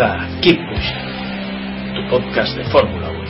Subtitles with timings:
[0.00, 0.96] Comienza Keep Pushing,
[1.94, 3.26] tu podcast de Fórmula 1.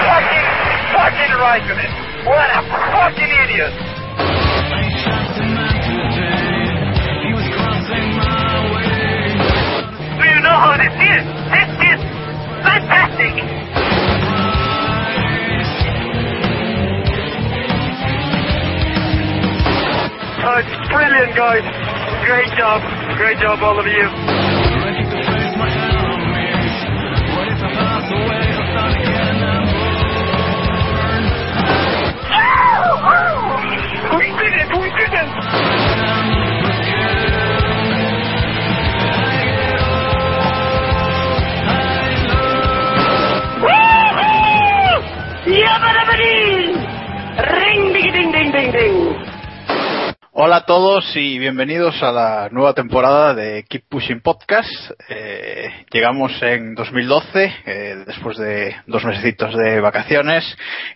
[0.00, 0.46] Fucking,
[0.94, 1.92] fucking Raikkonen.
[2.24, 3.72] What a fucking idiot.
[10.16, 11.04] Do you know how this is?
[11.04, 11.33] This is
[20.56, 21.66] It's brilliant, guys.
[22.26, 22.80] Great job.
[23.16, 24.06] Great job, all of you.
[34.14, 34.70] We did it!
[34.78, 35.28] We did it!
[46.06, 46.73] Ring,
[50.36, 54.68] Hola a todos y bienvenidos a la nueva temporada de Keep Pushing Podcast.
[55.08, 60.44] Eh, llegamos en 2012, eh, después de dos mesecitos de vacaciones,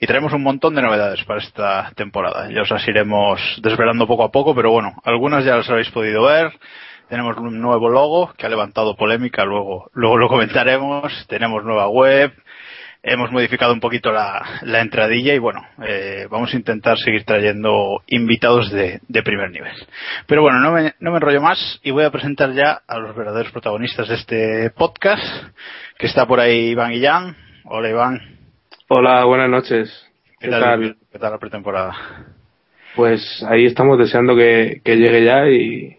[0.00, 2.50] y traemos un montón de novedades para esta temporada.
[2.50, 6.24] Ya os las iremos desvelando poco a poco, pero bueno, algunas ya las habéis podido
[6.24, 6.58] ver.
[7.08, 11.26] Tenemos un nuevo logo que ha levantado polémica, luego, luego lo comentaremos.
[11.28, 12.32] Tenemos nueva web,
[13.02, 18.02] hemos modificado un poquito la, la entradilla y bueno, eh, vamos a intentar seguir trayendo
[18.06, 19.74] invitados de, de primer nivel.
[20.26, 23.14] Pero bueno, no me, no me enrollo más y voy a presentar ya a los
[23.16, 25.22] verdaderos protagonistas de este podcast,
[25.98, 27.36] que está por ahí Iván Guillán.
[27.64, 28.38] Hola Iván,
[28.90, 30.06] Hola, buenas noches.
[30.40, 31.94] ¿qué, tal, ¿qué tal la pretemporada?
[32.96, 35.98] Pues ahí estamos deseando que, que llegue ya y,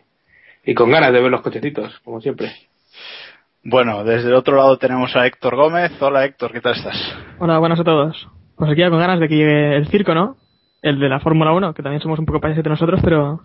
[0.65, 2.51] y con ganas de ver los cochecitos, como siempre.
[3.63, 5.91] Bueno, desde el otro lado tenemos a Héctor Gómez.
[6.01, 6.95] Hola Héctor, ¿qué tal estás?
[7.39, 8.27] Hola, buenas a todos.
[8.55, 10.37] Pues aquí ya con ganas de que llegue el circo, ¿no?
[10.81, 13.41] El de la Fórmula 1, que también somos un poco payases de nosotros, pero,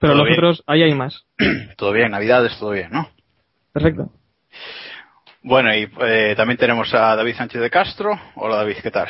[0.00, 0.38] pero Todo los bien.
[0.38, 1.24] otros, ahí hay más.
[1.76, 3.08] Todo bien, Navidades, todo bien, ¿no?
[3.72, 4.10] Perfecto.
[5.42, 8.12] Bueno, y eh, también tenemos a David Sánchez de Castro.
[8.34, 9.08] Hola David, ¿qué tal?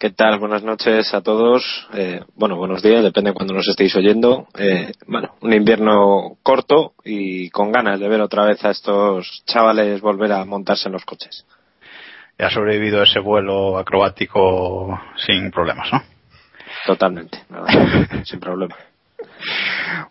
[0.00, 0.38] ¿Qué tal?
[0.38, 1.86] Buenas noches a todos.
[1.92, 4.46] Eh, bueno, buenos días, depende de cuando nos estéis oyendo.
[4.58, 10.00] Eh, bueno, un invierno corto y con ganas de ver otra vez a estos chavales
[10.00, 11.44] volver a montarse en los coches.
[12.38, 16.02] ha sobrevivido ese vuelo acrobático sin problemas, ¿no?
[16.86, 17.66] Totalmente, nada,
[18.24, 18.74] sin problema.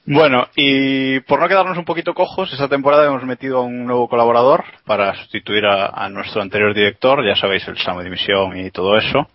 [0.06, 4.08] Bueno, y por no quedarnos un poquito cojos, esta temporada hemos metido a un nuevo
[4.08, 8.72] colaborador para sustituir a, a nuestro anterior director, ya sabéis, el Samo de Dimisión y
[8.72, 9.28] todo eso.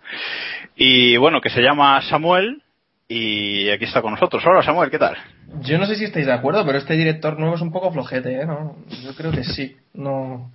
[0.76, 2.62] Y bueno, que se llama Samuel
[3.08, 4.42] y aquí está con nosotros.
[4.46, 5.16] Hola Samuel, ¿qué tal?
[5.60, 8.40] Yo no sé si estáis de acuerdo, pero este director nuevo es un poco flojete,
[8.40, 8.46] ¿eh?
[8.46, 8.76] ¿No?
[9.04, 9.76] Yo creo que sí.
[9.92, 10.50] No.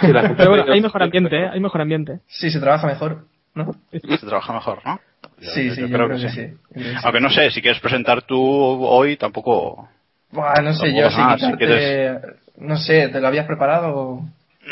[0.00, 1.48] Pero bueno, ha hay mejor ambiente, ¿eh?
[1.52, 2.20] Hay mejor ambiente.
[2.26, 3.72] Sí, se trabaja mejor, ¿no?
[3.92, 5.00] Se trabaja mejor, ¿no?
[5.40, 6.24] Sí, yo sí, yo creo que sí.
[6.26, 6.32] Yo
[6.72, 6.96] creo que sí.
[7.04, 9.88] Aunque no sé, si quieres presentar tú hoy tampoco...
[10.30, 12.20] Buah, no sé, yo sí nada, si quitarte...
[12.58, 14.20] No sé, ¿te lo habías preparado?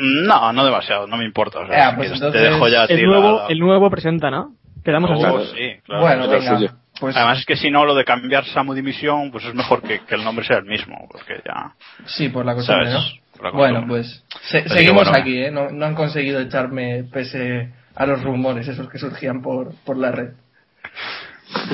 [0.01, 1.61] No, no demasiado, no me importa.
[1.61, 3.91] O sea, Ya, si pues quieres, entonces- te dejo ya El nuevo, la- el nuevo
[3.91, 4.55] presenta, ¿no?
[4.85, 5.11] Quedamos.
[5.15, 6.03] Oh, sí, claro.
[6.03, 6.57] bueno, venga.
[6.59, 6.71] suyo.
[7.01, 10.01] Pues Además es que si no, lo de cambiar Samu Dimisión, pues es mejor que,
[10.01, 11.73] que el nombre sea el mismo, porque ya...
[12.07, 12.91] sí, por la costumbre.
[12.91, 13.01] ¿no?
[13.43, 15.19] La Bueno, pues se- Así que seguimos bueno.
[15.19, 15.51] aquí, ¿eh?
[15.51, 20.11] No, no han conseguido echarme pese a los rumores esos que surgían por, por la
[20.11, 20.31] red.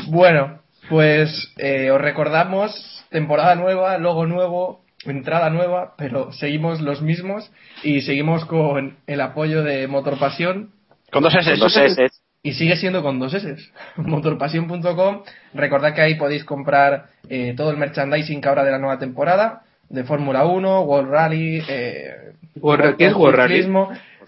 [0.08, 7.50] Bueno, pues eh, os recordamos temporada nueva, logo nuevo, entrada nueva, pero seguimos los mismos
[7.82, 10.70] y seguimos con el apoyo de Motor Pasión
[11.10, 11.56] Con dos S.
[11.56, 12.08] Dos S.
[12.42, 13.56] y sigue siendo con dos S.
[13.96, 15.22] Motorpasión.com.
[15.54, 19.62] Recordad que ahí podéis comprar eh, todo el merchandising que habrá de la nueva temporada,
[19.88, 23.54] de Fórmula 1, World Rally, eh, World- ¿qué es World Rally?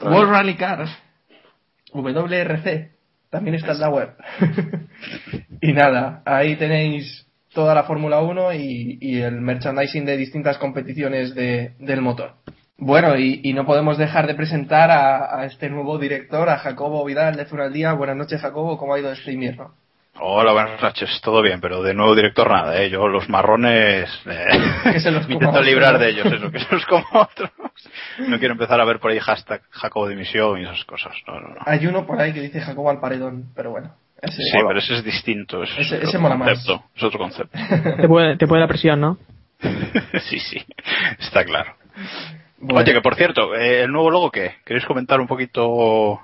[0.00, 0.90] World Rally Cars,
[1.92, 2.90] WRC,
[3.34, 4.10] también está en la web.
[5.60, 11.34] y nada, ahí tenéis toda la Fórmula 1 y, y el merchandising de distintas competiciones
[11.34, 12.34] de- del motor.
[12.78, 17.04] Bueno, y, y no podemos dejar de presentar a, a este nuevo director, a Jacobo
[17.04, 17.92] Vidal de Fuera al Día.
[17.92, 19.74] Buenas noches, Jacobo, ¿cómo ha ido este invierno?
[20.20, 22.88] Hola, buenas noches, todo bien, pero de nuevo director nada, ¿eh?
[22.88, 24.46] Yo los marrones eh,
[24.92, 27.04] Que se los me coma intento otro, librar de ellos, eso, que se los como
[27.12, 27.50] otros.
[28.28, 31.48] No quiero empezar a ver por ahí hashtag Jacobo Dimisión y esas cosas, no, no,
[31.48, 31.56] no.
[31.66, 33.92] Hay uno por ahí que dice Jacobo al paredón, pero bueno.
[34.22, 35.62] Ese, Sí, pero ese es distinto.
[35.64, 36.48] Es Ese- otro ese mola más.
[36.48, 36.84] concepto.
[36.96, 37.58] Es otro concepto.
[38.00, 39.18] Te puede, te puede la presión, ¿no?
[40.30, 40.64] sí, sí.
[41.18, 41.74] Está claro.
[42.58, 42.80] Bueno.
[42.80, 44.54] Oye, que por cierto, eh, ¿el nuevo logo qué?
[44.64, 46.20] ¿Queréis comentar un poquito?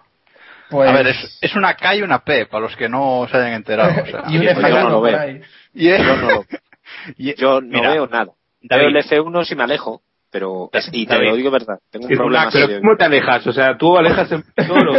[0.71, 3.37] Pues- A ver, es, es una K y una P, para los que no se
[3.37, 3.91] hayan enterado.
[4.03, 4.25] o sea.
[4.29, 5.41] y un Yo F no lo por veo.
[5.75, 6.45] Yo no, lo-
[7.19, 8.33] y- yo no mira, veo nada.
[8.63, 8.87] David.
[8.87, 11.29] Veo el F1 si me alejo, pero es- y te David.
[11.31, 12.81] lo digo verdad, tengo un Es problema una- pero serio.
[12.83, 13.47] ¿cómo te alejas?
[13.47, 14.95] O sea, tú alejas en todo lo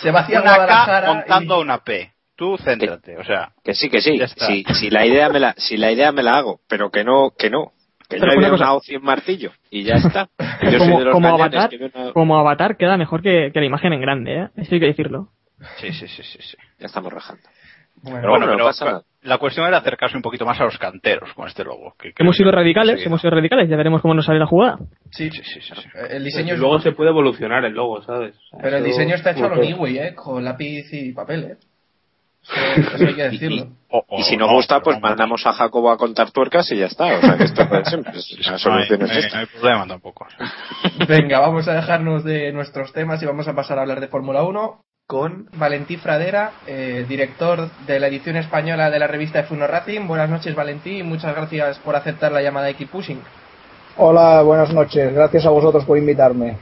[0.00, 2.12] Se va hacia una K montando y- una P.
[2.34, 4.18] Tú céntrate, o sea, Que sí, que sí.
[4.46, 7.30] Si, si la idea me la, si la idea me la hago, pero que no,
[7.38, 7.72] que no.
[8.14, 10.28] Que Pero yo una cosa- una hoz y un martillo y ya está.
[10.62, 13.22] Yo soy como, de los como cañones avatar, que veo una- como avatar queda mejor
[13.22, 14.48] que, que la imagen en grande, ¿eh?
[14.56, 15.28] Eso hay que decirlo.
[15.78, 16.38] sí, sí, sí, sí.
[16.40, 16.56] sí.
[16.78, 17.42] Ya estamos rajando.
[18.04, 19.02] Bueno, Pero bueno, no pero pasa nada.
[19.22, 21.94] la cuestión era acercarse un poquito más a los canteros con este logo.
[22.00, 24.78] que Hemos sido radicales, hemos sido radicales, ya veremos cómo nos sale la jugada.
[25.10, 25.88] sí, Sí, sí, sí, sí.
[26.10, 28.34] el Y diseño es luego se puede evolucionar el logo, ¿sabes?
[28.60, 30.14] Pero el diseño está hecho a lo ¿eh?
[30.16, 31.56] Con lápiz y papel, ¿eh?
[32.42, 33.66] Eso, eso hay que decirlo.
[34.10, 35.10] Y si no, no, gusta, pues vamos.
[35.10, 37.04] mandamos a Jacobo a contar tuercas y ya está.
[37.16, 39.34] O sea, que esto puede pues, la No hay, solución es esta.
[39.36, 40.26] no hay problema tampoco.
[41.08, 44.42] Venga, vamos a dejarnos de nuestros temas y vamos a pasar a hablar de Fórmula
[44.44, 50.06] 1 con Valentí Fradera, eh, director de la edición española de la revista F1 Racing.
[50.06, 53.20] Buenas noches, Valentí, y muchas gracias por aceptar la llamada de Keep Pushing.
[53.98, 55.12] Hola, buenas noches.
[55.12, 56.56] Gracias a vosotros por invitarme.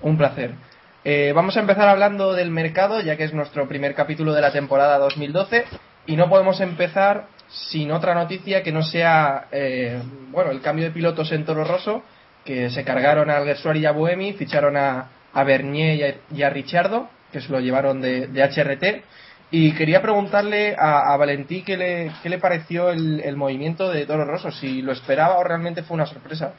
[0.00, 0.54] Un placer.
[1.02, 4.52] Eh, vamos a empezar hablando del mercado, ya que es nuestro primer capítulo de la
[4.52, 5.64] temporada 2012,
[6.06, 10.90] y no podemos empezar sin otra noticia que no sea, eh, bueno, el cambio de
[10.90, 12.02] pilotos en Toro Rosso,
[12.44, 17.08] que se cargaron a Gersuari y a Buemi, ficharon a, a Bernier y a, Richardo,
[17.32, 19.04] que se lo llevaron de HRT,
[19.50, 24.06] y quería preguntarle a, a Valentí qué le, qué le pareció el, el movimiento de
[24.06, 26.52] Toro Rosso, si lo esperaba o realmente fue una sorpresa.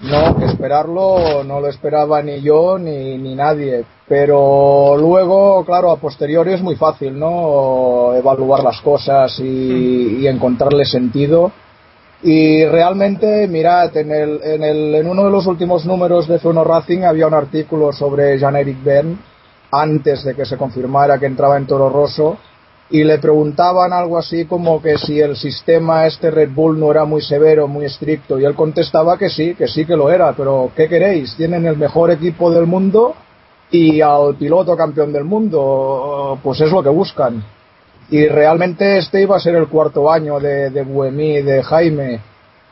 [0.00, 3.84] No, que esperarlo no lo esperaba ni yo ni, ni nadie.
[4.08, 8.14] Pero luego, claro, a posteriori es muy fácil, ¿no?
[8.14, 11.52] Evaluar las cosas y, y encontrarle sentido.
[12.22, 16.64] Y realmente, mirad, en, el, en, el, en uno de los últimos números de F1
[16.64, 19.18] Racing había un artículo sobre Jean-Eric Bern
[19.70, 22.38] antes de que se confirmara que entraba en Toro Rosso
[22.90, 27.04] y le preguntaban algo así como que si el sistema este Red Bull no era
[27.04, 30.72] muy severo, muy estricto y él contestaba que sí, que sí que lo era, pero
[30.74, 31.36] ¿qué queréis?
[31.36, 33.14] Tienen el mejor equipo del mundo
[33.70, 37.44] y al piloto campeón del mundo, pues es lo que buscan.
[38.10, 42.20] Y realmente este iba a ser el cuarto año de, de Buemi, de Jaime.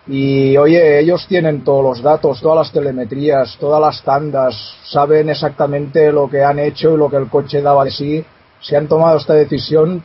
[0.08, 6.10] Y oye, ellos tienen todos los datos, todas las telemetrías, todas las tandas, saben exactamente
[6.10, 8.24] lo que han hecho y lo que el coche daba de sí.
[8.60, 10.02] Si han tomado esta decisión,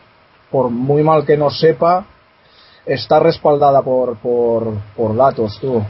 [0.52, 2.06] por muy mal que no sepa,
[2.86, 5.82] está respaldada por, por, por datos, tú.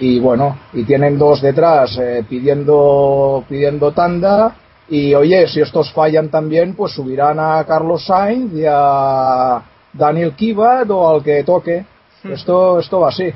[0.00, 4.56] Y bueno, y tienen dos detrás eh, pidiendo, pidiendo tanda.
[4.88, 9.62] Y oye, si estos fallan también, pues subirán a Carlos Sainz y a
[9.92, 11.84] Daniel Kivat o al que toque.
[12.24, 13.32] Esto, esto va así.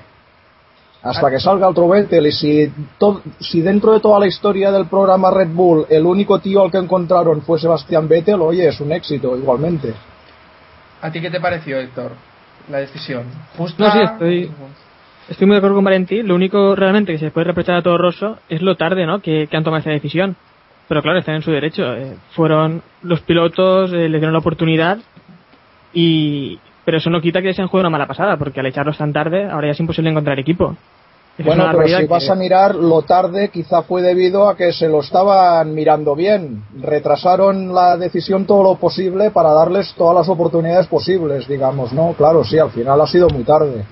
[1.04, 4.86] Hasta que salga otro Vettel y si, to- si dentro de toda la historia del
[4.86, 8.90] programa Red Bull el único tío al que encontraron fue Sebastián Vettel, oye, es un
[8.90, 9.92] éxito igualmente.
[11.02, 12.12] ¿A ti qué te pareció, Héctor,
[12.70, 13.24] la decisión?
[13.58, 13.84] ¿Justa?
[13.84, 14.50] No, sí, estoy,
[15.28, 16.26] estoy muy de acuerdo con Valentín.
[16.26, 19.20] Lo único realmente que se puede reprochar a todo Rosso es lo tarde ¿no?
[19.20, 20.36] que, que han tomado esa decisión.
[20.88, 21.94] Pero claro, están en su derecho.
[21.94, 24.98] eh, fueron los pilotos, eh, les dieron la oportunidad
[25.92, 29.12] y pero eso no quita que sean juego una mala pasada, porque al echarlos tan
[29.12, 30.76] tarde ahora ya es imposible encontrar equipo.
[31.36, 34.72] Esa Bueno, pero si que- vas a mirar lo tarde, quizá fue debido a que
[34.72, 36.62] se lo estaban mirando bien.
[36.80, 42.12] Retrasaron la decisión todo lo posible para darles todas las oportunidades posibles, digamos, ¿no?
[42.12, 43.84] Claro, sí, al final ha sido muy tarde.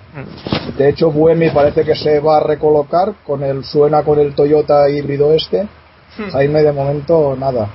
[0.78, 4.88] De hecho, Buemi parece que se va a recolocar con el suena con el Toyota
[4.88, 5.66] híbrido este.
[6.30, 7.68] Jaime de momento nada.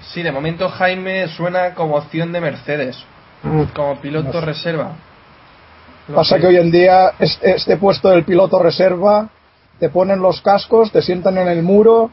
[0.00, 2.96] Sí, de momento Jaime suena como opción de Mercedes,
[3.74, 4.40] como piloto No sé.
[4.40, 4.92] reserva.
[6.08, 9.28] Lo Pasa que hoy en día es- este puesto del piloto reserva,
[9.78, 12.10] te ponen los cascos, te sientan en el muro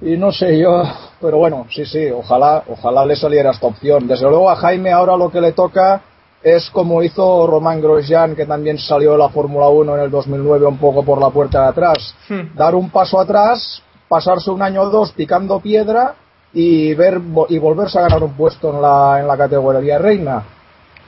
[0.00, 0.82] y no sé yo,
[1.20, 4.06] pero bueno, sí, sí, ojalá, ojalá le saliera esta opción.
[4.06, 6.00] Desde luego a Jaime ahora lo que le toca
[6.42, 10.64] es como hizo Román Grosjean, que también salió de la Fórmula 1 en el 2009
[10.66, 12.14] un poco por la puerta de atrás.
[12.28, 12.54] Hmm.
[12.56, 16.14] Dar un paso atrás, pasarse un año o dos picando piedra
[16.54, 17.20] y ver
[17.50, 20.42] y volverse a ganar un puesto en la, en la categoría reina,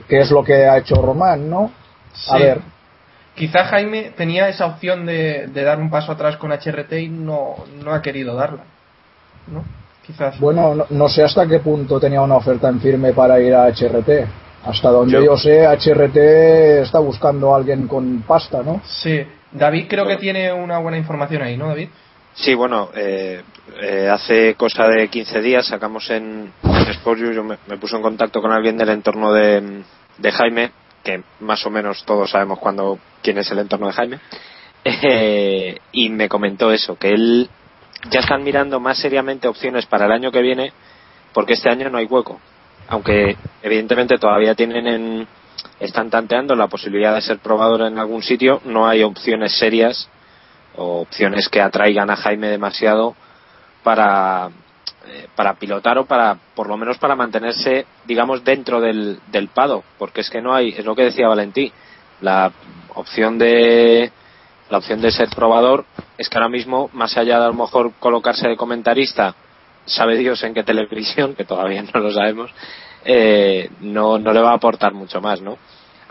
[0.07, 1.71] que es lo que ha hecho Román, ¿no?
[2.29, 2.43] A Sí.
[2.43, 2.59] ver,
[3.35, 7.55] Quizá Jaime tenía esa opción de, de dar un paso atrás con HRT y no,
[7.83, 8.61] no ha querido darla.
[9.47, 9.63] ¿No?
[10.05, 10.39] Quizás.
[10.39, 13.65] Bueno, no, no sé hasta qué punto tenía una oferta en firme para ir a
[13.67, 14.27] HRT.
[14.65, 18.81] Hasta donde yo, Yo- sé, HRT está buscando a alguien con pasta, ¿no?
[18.85, 19.25] Sí.
[19.51, 21.89] David creo que tiene una buena información ahí, ¿no, David?
[22.35, 23.43] Sí, bueno, eh,
[23.79, 27.95] eh, hace cosa de 15 días sacamos en, en Sport You, yo me, me puse
[27.95, 29.83] en contacto con alguien del entorno de,
[30.17, 30.71] de Jaime,
[31.03, 34.19] que más o menos todos sabemos cuando, quién es el entorno de Jaime,
[34.83, 37.49] eh, y me comentó eso, que él
[38.09, 40.73] ya están mirando más seriamente opciones para el año que viene,
[41.33, 42.39] porque este año no hay hueco.
[42.87, 45.27] Aunque evidentemente todavía tienen en,
[45.79, 50.09] están tanteando la posibilidad de ser probador en algún sitio, no hay opciones serias
[50.75, 53.15] o opciones que atraigan a Jaime demasiado
[53.83, 54.49] para
[55.05, 59.83] eh, para pilotar o para por lo menos para mantenerse digamos dentro del, del pado
[59.97, 61.71] porque es que no hay es lo que decía Valentí
[62.21, 62.51] la
[62.95, 64.11] opción de
[64.69, 65.85] la opción de ser probador
[66.17, 69.35] es que ahora mismo más allá de a lo mejor colocarse de comentarista
[69.85, 72.51] sabe Dios en qué televisión que todavía no lo sabemos
[73.03, 75.57] eh, no no le va a aportar mucho más no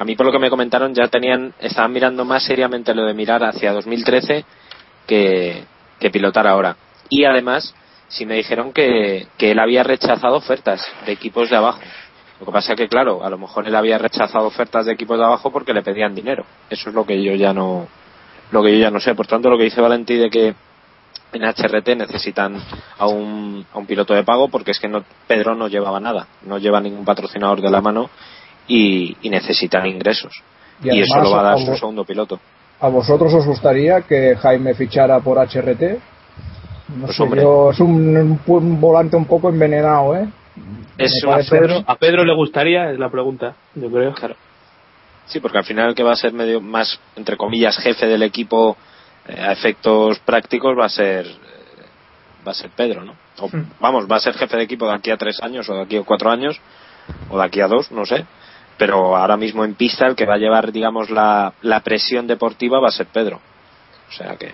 [0.02, 3.14] a mí por lo que me comentaron ya tenían estaban mirando más seriamente lo de
[3.14, 4.44] mirar hacia 2013
[5.06, 5.62] que,
[6.00, 6.76] que pilotar ahora.
[7.08, 7.72] Y además
[8.08, 11.78] sí me dijeron que, que él había rechazado ofertas de equipos de abajo.
[12.40, 15.18] Lo que pasa es que claro a lo mejor él había rechazado ofertas de equipos
[15.18, 16.44] de abajo porque le pedían dinero.
[16.68, 17.86] Eso es lo que yo ya no
[18.50, 19.14] lo que yo ya no sé.
[19.14, 20.54] Por tanto lo que dice Valentí de que
[21.32, 22.60] en HRT necesitan
[22.98, 26.26] a un, a un piloto de pago porque es que no, Pedro no llevaba nada,
[26.44, 28.10] no lleva ningún patrocinador de la mano
[28.68, 30.32] y, y necesitan ingresos.
[30.82, 32.40] Y Y, eso lo va a dar a su segundo piloto.
[32.80, 35.82] ¿A vosotros os gustaría que Jaime fichara por HRT?
[36.96, 37.42] No Pues, sé, hombre.
[37.42, 40.28] yo- es un, un- un volante un poco envenenado, ¿eh?
[41.48, 44.12] Pedro, a Pedro le gustaría, es la pregunta, yo creo.
[44.14, 44.36] Claro.
[45.26, 48.22] Sí, porque al final el que va a ser medio más, entre comillas, jefe del
[48.22, 48.76] equipo
[49.26, 51.30] eh, a efectos prácticos va a ser eh,
[52.46, 53.14] va a ser Pedro, ¿no?
[53.38, 53.64] O, Hmm.
[53.80, 55.96] Vamos, va a ser jefe de equipo de aquí a tres años o de aquí
[55.96, 56.60] a cuatro años
[57.30, 58.26] o de aquí a dos, no sé.
[58.78, 62.80] Pero ahora mismo en pista el que va a llevar, digamos, la, la presión deportiva
[62.80, 63.40] va a ser Pedro.
[64.08, 64.50] O sea que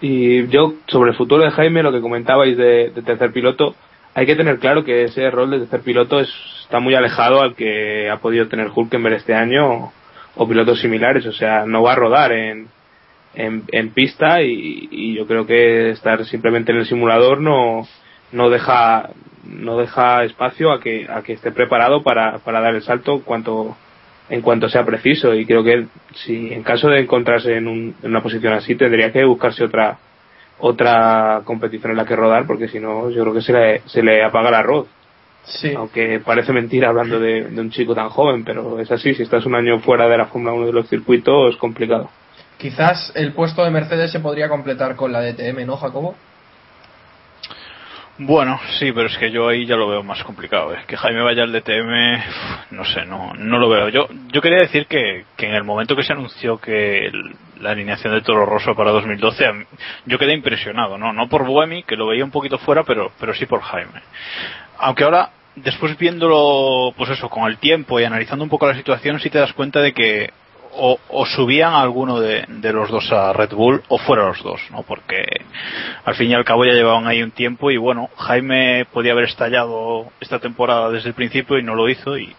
[0.00, 3.74] Y yo, sobre el futuro de Jaime, lo que comentabais de, tercer piloto,
[4.14, 6.28] hay que tener claro que ese rol de tercer piloto es,
[6.62, 9.92] está muy alejado al que ha podido tener Hulkenberg este año
[10.36, 11.26] o, pilotos similares.
[11.26, 12.68] O sea, no va a rodar en,
[13.34, 17.86] en, en pista y, y yo creo que estar simplemente en el simulador no,
[18.32, 19.10] no deja
[19.44, 23.76] no deja espacio a que, a que esté preparado para, para dar el salto cuanto,
[24.28, 28.10] en cuanto sea preciso y creo que si en caso de encontrarse en, un- en
[28.10, 29.98] una posición así tendría que buscarse otra
[30.58, 34.02] otra competición en la que rodar porque si no yo creo que se le, se
[34.02, 34.86] le apaga el arroz
[35.42, 35.72] Sí.
[35.74, 39.46] aunque parece mentira hablando de, de un chico tan joven pero es así si estás
[39.46, 42.10] un año fuera de la Fórmula 1 de los circuitos es complicado
[42.58, 46.14] Quizás el puesto de Mercedes se podría completar con la DTM, ¿no, Jacobo?
[48.22, 50.74] Bueno, sí, pero es que yo ahí ya lo veo más complicado.
[50.74, 50.80] ¿eh?
[50.86, 52.22] Que Jaime vaya al DTM,
[52.72, 53.88] no sé, no, no lo veo.
[53.88, 57.10] Yo, yo quería decir que, que en el momento que se anunció que
[57.60, 59.64] la alineación de Toro Rosso para 2012, a mí-
[60.04, 61.14] yo quedé impresionado, ¿no?
[61.14, 64.02] No por Buemi, que lo veía un poquito fuera, pero, pero sí por Jaime.
[64.78, 69.18] Aunque ahora, después viéndolo, pues eso, con el tiempo y analizando un poco la situación,
[69.20, 70.30] sí te das cuenta de que
[70.82, 74.82] o, o subían alguno de, los dos a Red Bull o fuera los dos, ¿no?
[74.82, 75.24] Porque
[76.04, 79.24] al fin y al cabo ya llevaban ahí un tiempo y bueno, Jaime podía haber
[79.24, 82.34] estallado esta temporada desde el principio y no lo hizo y,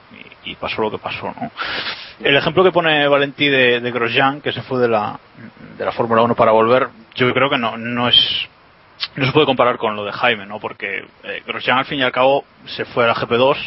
[0.60, 1.52] pasó lo que pasó, ¿no?
[2.20, 5.20] El ejemplo que pone Valentí de, de Grosjean, que se fue de la,
[5.78, 8.50] de la Fórmula 1 para volver, yo creo que no, no es
[9.16, 10.60] no se puede comparar con lo de Jaime, ¿no?
[10.60, 13.58] Porque eh, Grosjean al fin y al cabo se fue a la GP2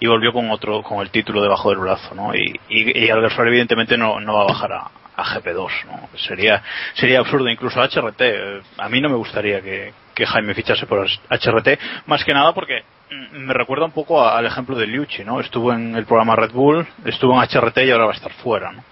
[0.00, 2.34] y volvió con otro, con el título debajo del brazo, ¿no?
[2.34, 6.08] Y, y, y evidentemente no, no va a bajar a, a GP2, ¿no?
[6.18, 6.62] Sería,
[6.94, 8.20] sería absurdo, incluso HRT.
[8.20, 12.52] eh, A mí no me gustaría que, que Jaime fichase por HRT, más que nada
[12.54, 15.40] porque mm, me recuerda un poco a- al ejemplo de Liucci, ¿no?
[15.40, 18.72] Estuvo en el programa Red Bull, estuvo en HRT y ahora va a estar fuera,
[18.72, 18.82] ¿no?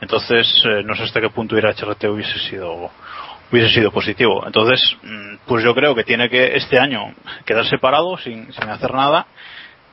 [0.00, 2.90] Entonces, eh, no sé hasta qué punto ir a HRT hubiese sido
[3.54, 4.42] hubiese sido positivo.
[4.44, 8.92] Entonces, mm, pues yo creo que tiene que este año quedar separado sin, sin hacer
[8.92, 9.26] nada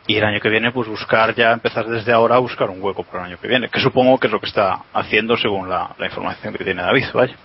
[0.07, 3.03] y el año que viene pues buscar ya empezar desde ahora a buscar un hueco
[3.03, 5.95] para el año que viene, que supongo que es lo que está haciendo según la,
[5.99, 7.35] información que tiene David, vaya.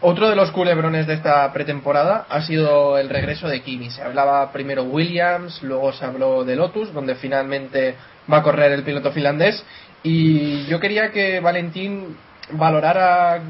[0.00, 3.90] Otro de los culebrones de esta pretemporada ha sido el regreso de Kimi.
[3.90, 7.96] Se hablaba primero Williams, luego se habló de Lotus, donde finalmente
[8.32, 9.62] va a correr el piloto finlandés.
[10.02, 12.16] Y yo quería que Valentín
[12.52, 13.42] valorara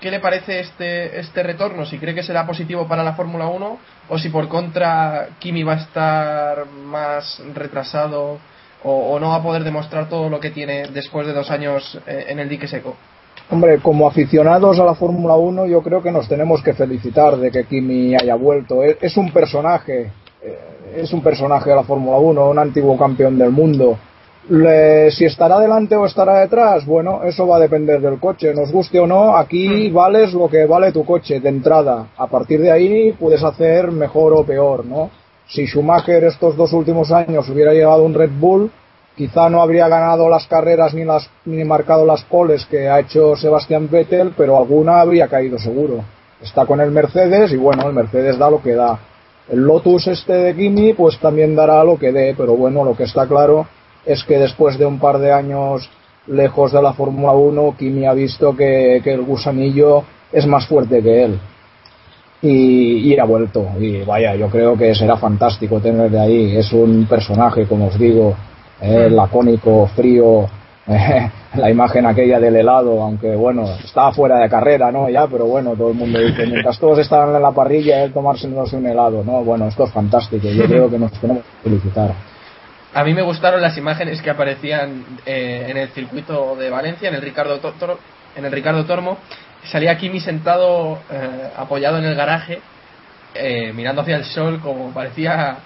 [0.00, 3.78] qué le parece este, este retorno, si cree que será positivo para la Fórmula 1
[4.08, 8.38] o si por contra Kimi va a estar más retrasado
[8.84, 12.26] o, no va a poder demostrar todo lo que tiene después de dos años eh,
[12.28, 12.94] en el dique seco.
[13.50, 17.50] Hombre, como aficionados a la Fórmula 1, yo creo que nos tenemos que felicitar de
[17.50, 18.82] que Kimi haya vuelto.
[18.82, 20.12] Es, es un personaje,
[20.42, 20.58] eh,
[20.96, 23.98] es un personaje de la Fórmula 1, un antiguo campeón del mundo.
[24.48, 28.54] Le- si estará delante o estará detrás, bueno, eso va a depender del coche.
[28.54, 32.06] Nos guste o no, aquí vales lo que vale tu coche de entrada.
[32.16, 35.10] A partir de ahí puedes hacer mejor o peor, ¿no?
[35.48, 38.70] Si Schumacher estos dos últimos años hubiera llegado a un Red Bull,
[39.16, 43.34] quizá no habría ganado las carreras ni, las, ni marcado las poles que ha hecho
[43.34, 46.04] Sebastián Vettel, pero alguna habría caído seguro.
[46.40, 48.98] Está con el Mercedes y bueno, el Mercedes da lo que da.
[49.48, 53.04] El Lotus este de Kimi pues también dará lo que dé, pero bueno, lo que
[53.04, 53.66] está claro
[54.06, 55.90] es que después de un par de años
[56.28, 61.02] lejos de la Fórmula 1, Kimi ha visto que, que el gusanillo es más fuerte
[61.02, 61.38] que él.
[62.42, 63.66] Y, y ha vuelto.
[63.80, 66.56] Y vaya, yo creo que será fantástico tenerle ahí.
[66.56, 68.34] Es un personaje, como os digo,
[68.80, 70.46] eh, lacónico, frío.
[70.86, 75.08] eh, la imagen aquella del helado, aunque bueno, estaba fuera de carrera, ¿no?
[75.08, 78.72] Ya, pero bueno, todo el mundo dice, mientras todos estaban en la parrilla, él tomársenos
[78.72, 79.42] un helado, ¿no?
[79.42, 80.48] Bueno, esto es fantástico.
[80.48, 82.35] Yo creo que nos tenemos que felicitar.
[82.96, 87.14] A mí me gustaron las imágenes que aparecían eh, en el circuito de Valencia, en
[87.14, 87.98] el Ricardo, Tor-
[88.34, 89.18] en el Ricardo Tormo.
[89.64, 92.60] Salía Kimi sentado, eh, apoyado en el garaje,
[93.34, 95.58] eh, mirando hacia el sol, como parecía.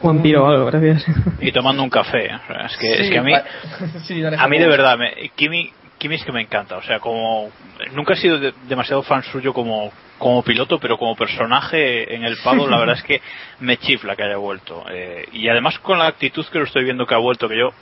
[0.00, 1.04] Juan Piro o algo, gracias.
[1.40, 2.34] Y tomando un café.
[2.34, 3.32] o sea, es, que, Sí, es que a mí,
[4.06, 6.76] sí, a mí de verdad, me, Kimi, Kimi es que me encanta.
[6.76, 7.50] O sea, como
[7.92, 12.36] nunca he sido de- demasiado fan suyo como, como piloto, pero como personaje en el
[12.38, 13.20] pado, la verdad es que
[13.60, 14.84] me chifla que haya vuelto.
[14.90, 17.72] Eh, y además con la actitud que lo estoy viendo que ha vuelto, que yo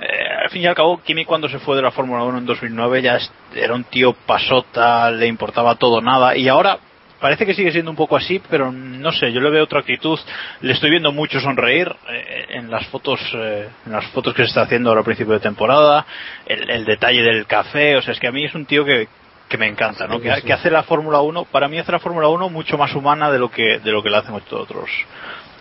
[0.00, 2.46] eh, al fin y al cabo, Kimi cuando se fue de la Fórmula 1 en
[2.46, 3.18] 2009 ya
[3.54, 6.78] era un tío pasota, le importaba todo nada, y ahora
[7.20, 10.18] parece que sigue siendo un poco así, pero no sé, yo le veo otra actitud,
[10.62, 14.48] le estoy viendo mucho sonreír eh, en las fotos eh, en las fotos que se
[14.48, 16.04] está haciendo ahora al principio de temporada,
[16.44, 19.06] el, el detalle del café, o sea, es que a mí es un tío que
[19.48, 20.16] que me encanta, ¿no?
[20.16, 20.42] Sí, Que, sí.
[20.42, 23.38] que hace la Fórmula 1, para mí hace la Fórmula 1 mucho más humana de
[23.38, 24.88] lo que de lo que la hacen otros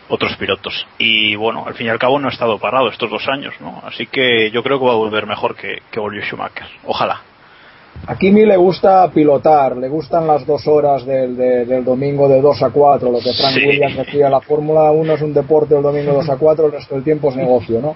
[0.09, 0.85] otros pilotos.
[0.97, 3.81] Y bueno, al fin y al cabo no ha estado parado estos dos años, ¿no?
[3.85, 6.67] Así que yo creo que va a volver mejor que, que volvió Schumacher.
[6.85, 7.21] Ojalá.
[8.07, 12.41] A Kimi le gusta pilotar, le gustan las dos horas del, de- del domingo de
[12.41, 13.65] 2 a 4, lo que Frank Sí.
[13.67, 16.95] Williams decía, la Fórmula 1 es un deporte el domingo 2 a 4, el resto
[16.95, 17.95] del tiempo es negocio, ¿no?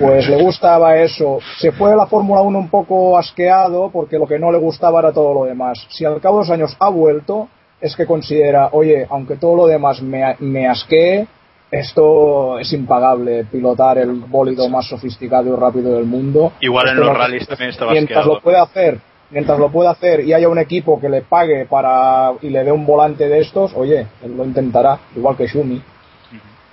[0.00, 1.38] Pues le gustaba eso.
[1.58, 4.98] Se fue a la Fórmula 1 un poco asqueado porque lo que no le gustaba
[5.00, 5.86] era todo lo demás.
[5.90, 7.48] Si al cabo de dos años ha vuelto,
[7.80, 11.26] es que considera, oye, aunque todo lo demás me, me asquee,
[11.70, 16.52] esto es impagable, pilotar el bólido más sofisticado y rápido del mundo.
[16.60, 18.34] Igual en los no- rallies también estaba mientras asqueado.
[18.36, 22.30] lo pueda hacer mientras lo pueda hacer y haya un equipo que le pague para
[22.42, 25.82] y le dé un volante de estos oye él lo intentará igual que Shumi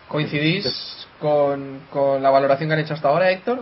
[0.08, 3.62] ¿Coincidís con, con la valoración que han hecho hasta ahora, Héctor?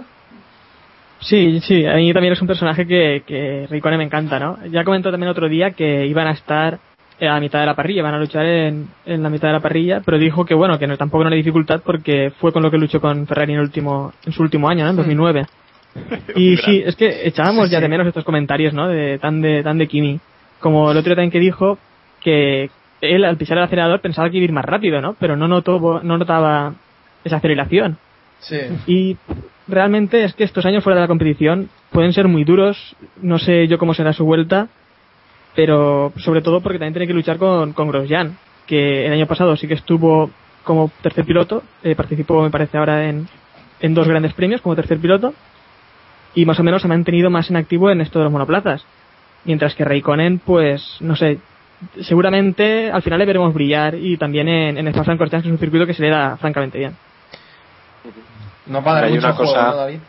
[1.19, 4.58] Sí, sí, a mí también es un personaje que, que Raikkonen me encanta, ¿no?
[4.71, 6.80] Ya comentó también otro día que iban a estar
[7.19, 9.60] a la mitad de la parrilla, van a luchar en, en la mitad de la
[9.60, 12.71] parrilla, pero dijo que bueno, que no, tampoco no hay dificultad porque fue con lo
[12.71, 14.89] que luchó con Ferrari en, el último, en su último año, ¿no?
[14.89, 15.45] En 2009.
[16.36, 17.84] Y sí, es que echábamos Sí, ya sí.
[17.84, 18.88] de menos estos comentarios, ¿no?
[18.88, 20.19] De, tan de tan de Kimi.
[20.60, 21.78] Como el otro día también que dijo
[22.21, 22.71] que
[23.02, 25.15] él al pisar el acelerador pensaba que iba a ir más rápido, ¿no?
[25.19, 26.74] Pero no notó, no notaba
[27.24, 27.98] esa aceleración.
[28.40, 28.58] Sí.
[28.88, 29.18] Y
[29.68, 32.96] realmente es que estos años fuera de la competición pueden ser muy duros.
[33.22, 34.68] No sé yo cómo será su vuelta,
[35.56, 39.56] pero sobre todo porque también tiene que luchar con, con Grosjean, que el año pasado
[39.56, 40.30] sí que estuvo
[40.64, 43.28] como tercer piloto, eh, participó me parece ahora en,
[43.80, 45.34] en dos grandes premios como tercer piloto,
[46.36, 48.86] y más o menos se ha mantenido más en activo en esto de los monoplazas.
[49.44, 51.40] Mientras que Raikkonen, pues, no sé,
[52.02, 55.88] seguramente al final le veremos brillar y también en, en Spa-Francorchamps, que es un circuito
[55.88, 56.96] que se le da francamente bien.
[58.65, 60.00] Nos va a dar Hay mucho una juego, cosa- ¿no, David?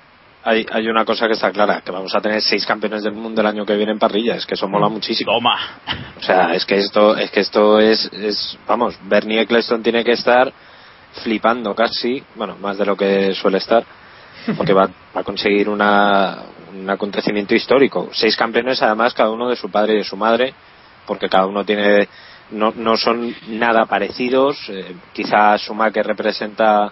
[0.44, 3.40] Hay, hay una cosa que está clara, que vamos a tener seis campeones del mundo
[3.40, 5.30] el año que viene en parrilla, es que eso mola muchísimo.
[5.32, 5.56] Toma.
[6.18, 10.12] O sea, es que esto, es que esto es, es, vamos, Bernie Eccleston tiene que
[10.12, 10.52] estar
[11.22, 13.84] flipando casi, bueno, más de lo que suele estar,
[14.56, 16.38] porque va, va a conseguir una,
[16.74, 18.08] un acontecimiento histórico.
[18.12, 20.54] Seis campeones, además, cada uno de su padre y de su madre,
[21.06, 22.08] porque cada uno tiene,
[22.50, 24.58] no, no son nada parecidos.
[24.70, 26.90] Eh, quizás Schumacher representa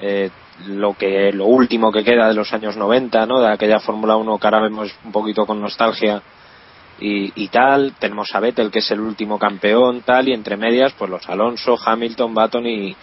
[0.00, 0.28] eh,
[0.66, 3.40] lo que lo último que queda de los años 90, ¿no?
[3.40, 6.22] De aquella Fórmula 1 que ahora vemos un poquito con nostalgia
[7.00, 7.94] y, tal.
[7.98, 11.76] Tenemos a Vettel, que es el último campeón, tal, y entre medias, pues los Alonso,
[11.84, 12.96] Hamilton, Button y,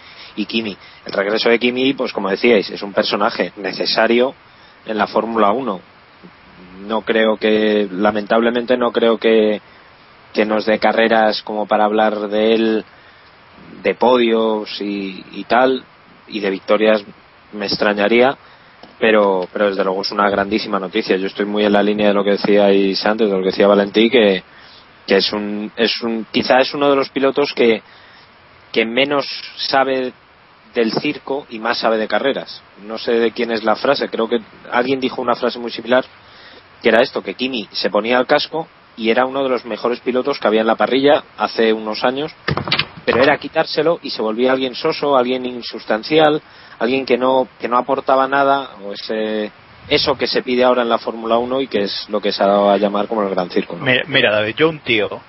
[0.46, 0.76] Kimi.
[1.04, 4.34] El regreso de Kimi, pues como decíais, es un personaje necesario
[4.86, 5.80] en la Fórmula 1.
[6.86, 9.60] No creo que, lamentablemente, no creo que,
[10.32, 12.84] que nos dé carreras como para hablar de él,
[13.82, 15.84] de podios y tal,
[16.28, 17.04] y de victorias
[17.52, 18.36] me extrañaría,
[18.98, 21.16] pero, pero desde luego es una grandísima noticia.
[21.16, 23.66] Yo estoy muy en la línea de lo que decíais antes, de lo que decía
[23.66, 24.42] Valentí, que,
[25.06, 27.82] que es un, es un, quizá es uno de los pilotos que,
[28.72, 30.12] que menos sabe
[30.74, 32.62] del circo y más sabe de carreras.
[32.86, 34.38] No sé de quién es la frase, creo que
[34.70, 36.04] alguien dijo una frase muy similar,
[36.82, 40.00] que era esto, que Kimi se ponía el casco y era uno de los mejores
[40.00, 42.32] pilotos que había en la parrilla hace unos años,
[43.04, 46.40] pero era quitárselo y se volvía alguien soso, alguien insustancial,
[46.78, 49.50] alguien que no, que no aportaba nada, o ese,
[49.88, 52.42] eso que se pide ahora en la Fórmula 1 y que es lo que se
[52.42, 53.76] ha dado a llamar como el Gran Circo.
[53.76, 53.84] ¿no?
[53.84, 55.20] Mira, mira, David, yo un tío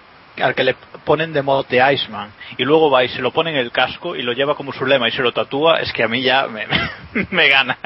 [0.41, 3.57] al que le ponen de mote Iceman y luego va y se lo pone en
[3.57, 6.07] el casco y lo lleva como su lema y se lo tatúa, es que a
[6.07, 6.65] mí ya me,
[7.29, 7.77] me gana.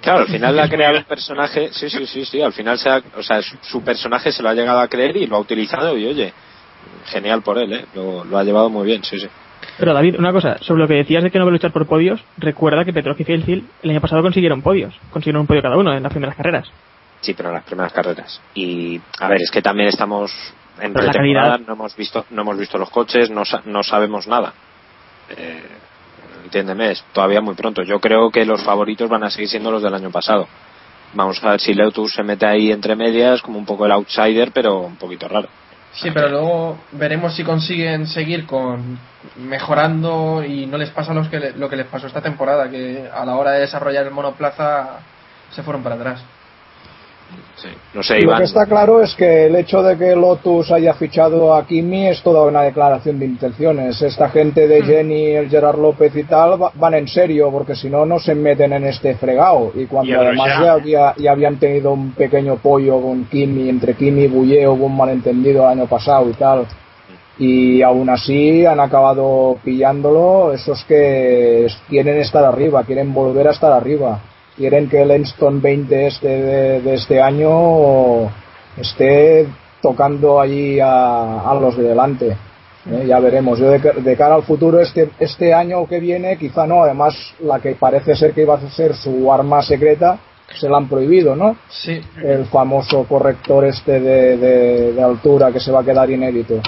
[0.00, 2.88] Claro, al final le ha creado un personaje, sí, sí, sí, sí, al final se
[2.88, 5.40] ha, o sea, su, su personaje se lo ha llegado a creer y lo ha
[5.40, 6.32] utilizado y oye,
[7.06, 7.84] genial por él, ¿eh?
[7.94, 9.28] lo, lo ha llevado muy bien, sí, sí.
[9.78, 11.86] Pero David, una cosa, sobre lo que decías de que no va a luchar por
[11.86, 15.76] podios, recuerda que Petrov y Fielfield el año pasado consiguieron podios, consiguieron un podio cada
[15.76, 16.70] uno en las primeras carreras.
[17.20, 18.40] Sí, pero en las primeras carreras.
[18.54, 20.32] Y a ver, es que también estamos
[20.80, 24.26] en Pero la pretemporada, no hemos visto, no hemos visto los coches, no, no sabemos
[24.26, 24.52] nada.
[25.36, 25.62] Eh,
[26.44, 27.82] entiéndeme, es todavía muy pronto.
[27.82, 30.48] Yo creo que los favoritos van a seguir siendo los del año pasado.
[31.14, 34.50] Vamos a ver si Lotus se mete ahí entre medias como un poco el outsider,
[34.52, 35.48] pero un poquito raro.
[35.94, 38.98] Sí, pero luego veremos si consiguen seguir con
[39.36, 43.24] mejorando y no les pasa los que lo que les pasó esta temporada, que a
[43.26, 45.00] la hora de desarrollar el monoplaza
[45.50, 46.22] se fueron para atrás.
[47.94, 51.54] No sé, Lo que está claro es que el hecho de que Lotus haya fichado
[51.54, 54.00] a Kimi es toda una declaración de intenciones.
[54.02, 57.88] Esta gente de Jenny, el Gerard López y tal va- van en serio, porque si
[57.88, 59.70] no, no se meten en este fregado.
[59.74, 60.64] Y cuando Y además Grosjean.
[60.64, 64.86] ya, había- ya habían tenido un pequeño pollo con Kimi, entre Kimi y Bouye hubo
[64.86, 66.66] un malentendido el año pasado y tal.
[67.38, 73.72] Y aún así han acabado pillándolo esos que quieren estar arriba, quieren volver a estar
[73.72, 74.20] arriba
[74.56, 78.28] quieren que el Enston 20 este de, de este año
[78.76, 79.46] esté
[79.80, 82.36] tocando allí a, los de delante.
[82.90, 83.04] ¿eh?
[83.06, 83.58] Ya veremos.
[83.58, 86.82] Yo de, de cara al futuro, este, este año que viene, quizá no.
[86.82, 90.18] Además, la que parece ser que iba a ser su arma secreta,
[90.54, 91.56] se la han prohibido, ¿no?
[91.68, 92.00] Sí.
[92.22, 96.60] El famoso corrector este de, de- de altura que se va a quedar inédito.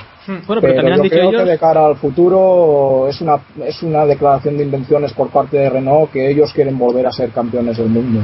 [0.47, 3.83] Bueno, pero también han dicho creo ellos- que de cara al futuro es una, es
[3.83, 7.77] una declaración de intenciones por parte de Renault que ellos quieren volver a ser campeones
[7.77, 8.21] del mundo.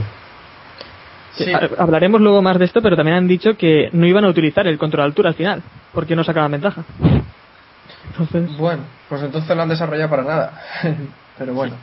[1.34, 4.28] Sí, ha- Hablaremos luego más de esto, pero también han dicho que no iban a
[4.28, 6.84] utilizar el control de altura al final, porque no sacaban ventaja.
[8.10, 10.60] Entonces, Bueno, pues entonces lo han desarrollado para nada.
[11.38, 11.74] Pero bueno.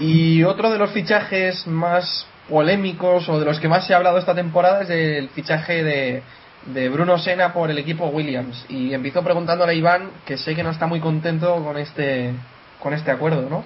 [0.00, 4.18] Y otro de los fichajes más polémicos o de los que más se ha hablado
[4.18, 6.22] esta temporada es el fichaje de,
[6.66, 8.64] de Bruno Sena por el equipo Williams.
[8.68, 12.32] Y empiezo preguntándole a Iván, que sé que no está muy contento con este,
[12.80, 13.64] con este acuerdo, ¿no?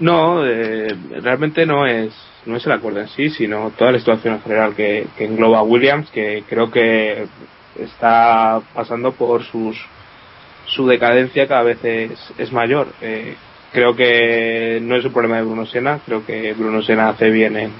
[0.00, 0.88] No, eh,
[1.22, 2.12] realmente no es
[2.46, 5.62] no es el acuerdo en sí, sino toda la situación en general que, que engloba
[5.62, 7.26] Williams, que creo que
[7.78, 9.76] está pasando por sus
[10.66, 12.88] su decadencia cada vez es, es mayor.
[13.00, 13.34] Eh,
[13.74, 17.56] creo que no es un problema de Bruno Sena, creo que Bruno Sena hace bien
[17.56, 17.72] en,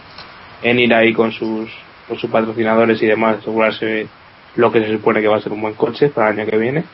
[0.61, 1.70] en ir ahí con sus,
[2.09, 4.09] con sus patrocinadores y demás, asegurarse
[4.57, 6.59] lo que se supone que va a ser un buen coche para el año que
[6.59, 6.85] viene.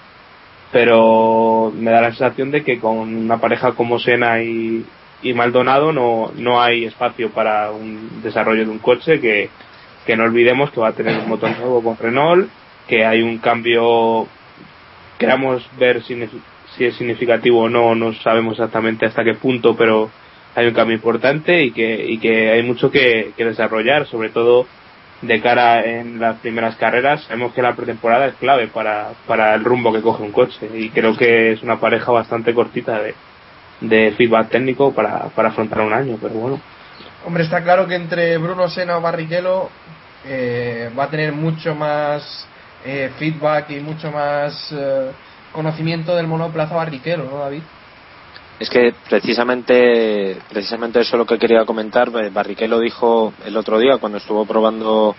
[0.70, 4.84] Pero me da la sensación de que con una pareja como Sena y,
[5.22, 9.48] y Maldonado no, no hay espacio para un desarrollo de un coche que,
[10.04, 12.50] que no olvidemos que va a tener un motor nuevo con Renault,
[12.86, 14.28] que hay un cambio,
[15.18, 16.02] queramos ver
[16.80, 20.10] si es significativo o no, no sabemos exactamente hasta qué punto, pero
[20.54, 24.66] hay un cambio importante y que, y que hay mucho que, desarrollar, sobre todo
[25.20, 27.22] de cara en las primeras carreras.
[27.24, 30.88] Sabemos que la pretemporada es clave para, para el rumbo que coge un coche y
[30.88, 33.14] creo que es una pareja bastante cortita de,
[33.82, 36.60] de feedback técnico para, para afrontar un año, pero bueno.
[37.26, 39.68] Hombre, está claro que entre Bruno Sena o Barrichello
[40.24, 42.48] eh, va a tener mucho más
[42.86, 45.10] eh, feedback y mucho más eh,
[45.52, 47.62] conocimiento del monoplaza Barrichello, ¿no, David?
[48.58, 52.08] Es que precisamente, precisamente eso es lo que quería comentar.
[52.08, 55.16] Eh, Barrichello dijo el otro día cuando estuvo probando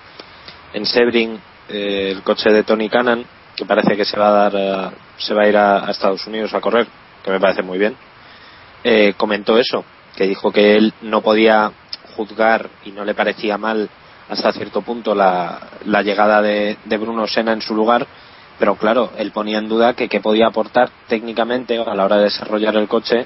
[0.73, 1.39] en Sebring
[1.69, 5.43] eh, el coche de Tony Cannon, que parece que se va a dar, se va
[5.43, 6.87] a ir a, a Estados Unidos a correr,
[7.23, 7.95] que me parece muy bien.
[8.83, 9.83] Eh, comentó eso,
[10.15, 11.71] que dijo que él no podía
[12.15, 13.89] juzgar y no le parecía mal
[14.29, 18.07] hasta cierto punto la, la llegada de, de Bruno Senna en su lugar,
[18.61, 22.25] pero claro, él ponía en duda que qué podía aportar técnicamente a la hora de
[22.25, 23.25] desarrollar el coche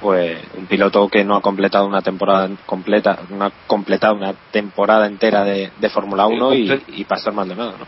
[0.00, 5.06] pues un piloto que no ha completado una temporada completa no ha completado una temporada
[5.06, 7.84] entera de, de Fórmula 1 y, y Pastor Maldonado ¿no?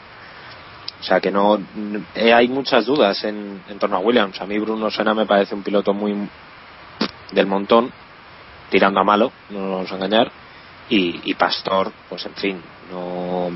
[1.01, 1.59] o sea que no
[2.15, 5.55] eh, hay muchas dudas en, en torno a Williams a mí Bruno Senna me parece
[5.55, 6.29] un piloto muy
[7.31, 7.91] del montón
[8.69, 10.31] tirando a malo no nos vamos a engañar
[10.91, 12.61] y, y Pastor pues en fin
[12.93, 13.49] no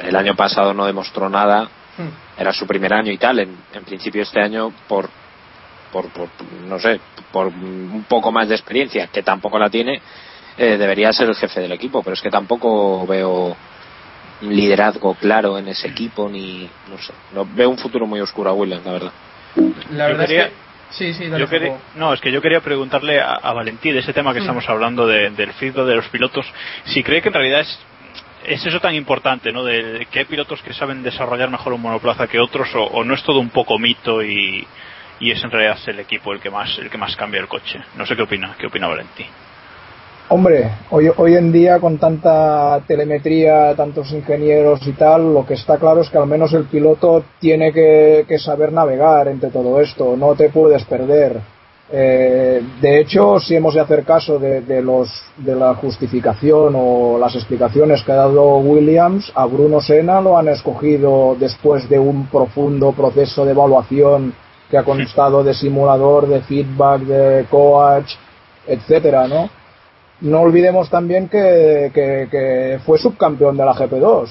[0.00, 1.68] el año pasado no demostró nada
[2.38, 3.38] era su primer año y tal.
[3.40, 5.08] En, en principio este año, por
[5.92, 6.28] por, por
[6.66, 6.98] no sé,
[7.30, 10.00] por un poco más de experiencia, que tampoco la tiene,
[10.56, 13.54] eh, debería ser el jefe del equipo, pero es que tampoco veo
[14.40, 18.48] un liderazgo claro en ese equipo, ni, no sé, no, veo un futuro muy oscuro
[18.48, 19.12] a Williams, la verdad.
[19.90, 20.62] La Yo verdad quería- es que...
[20.92, 23.98] Sí, sí, dale, Yo quería- no, es que yo quería preguntarle a, a Valentí de
[24.00, 24.44] ese tema que Mm.
[24.44, 26.46] estamos hablando de- del feedback de los pilotos,
[26.84, 27.78] si cree que en realidad es,
[28.46, 29.64] es eso tan importante, ¿no?
[29.64, 33.14] De, que hay pilotos que saben desarrollar mejor un monoplaza que otros, o, o no
[33.14, 34.66] es todo un poco mito y,
[35.20, 37.80] y es en realidad el equipo el que más el que más cambia el coche.
[37.96, 39.24] No sé qué opina, qué opina Valentí.
[40.28, 45.76] Hombre, hoy, hoy en día con tanta telemetría, tantos ingenieros y tal, lo que está
[45.78, 50.16] claro es que al menos el piloto tiene que, que saber navegar entre todo esto,
[50.16, 51.38] no te puedes perder.
[51.94, 57.34] Eh, de hecho, si hemos de hacer caso de, los, de la justificación o las
[57.34, 62.92] explicaciones que ha dado Williams, a Bruno Senna lo han escogido después de un profundo
[62.92, 64.32] proceso de evaluación
[64.70, 68.14] que ha constado de simulador, de feedback, de coach,
[68.66, 69.50] etcétera, ¿no?
[70.22, 74.28] no olvidemos también que, que- fue subcampeón de la GP2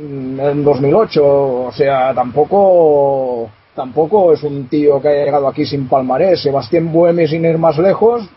[0.00, 1.22] mm, en 2008,
[1.66, 6.42] o sea, tampoco tampoco es un tío que haya llegado aquí sin palmarés.
[6.42, 8.28] Sebastián Buemi, sin ir más lejos,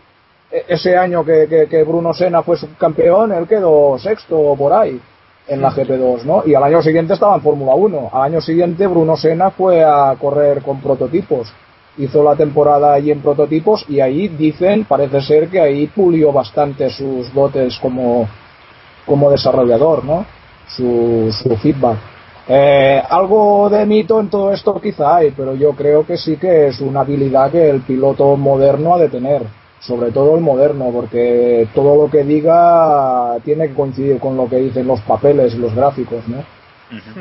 [0.52, 4.74] e- ese año que, que- que Bruno Senna fue subcampeón, él quedó sexto o por
[4.74, 5.00] ahí
[5.48, 6.44] en la GP2, ¿no?
[6.46, 8.10] Y al año siguiente estaba en Fórmula 1.
[8.12, 11.54] Al año siguiente Bruno Senna fue a correr con prototipos.
[11.98, 16.90] Hizo la temporada allí en prototipos y ahí dicen, parece ser que ahí pulió bastante
[16.90, 18.28] sus dotes como,
[19.06, 20.26] como desarrollador, ¿no?
[20.68, 21.98] Su, su feedback.
[22.48, 26.68] Eh, algo de mito en todo esto quizá hay, pero yo creo que sí que
[26.68, 29.42] es una habilidad que el piloto moderno ha de tener,
[29.80, 34.58] sobre todo el moderno, porque todo lo que diga tiene que coincidir con lo que
[34.58, 36.38] dicen los papeles y los gráficos, ¿no?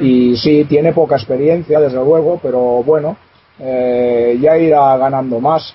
[0.04, 3.16] Y sí, tiene poca experiencia, desde luego, pero bueno,
[3.58, 5.74] eh, ya irá ganando más.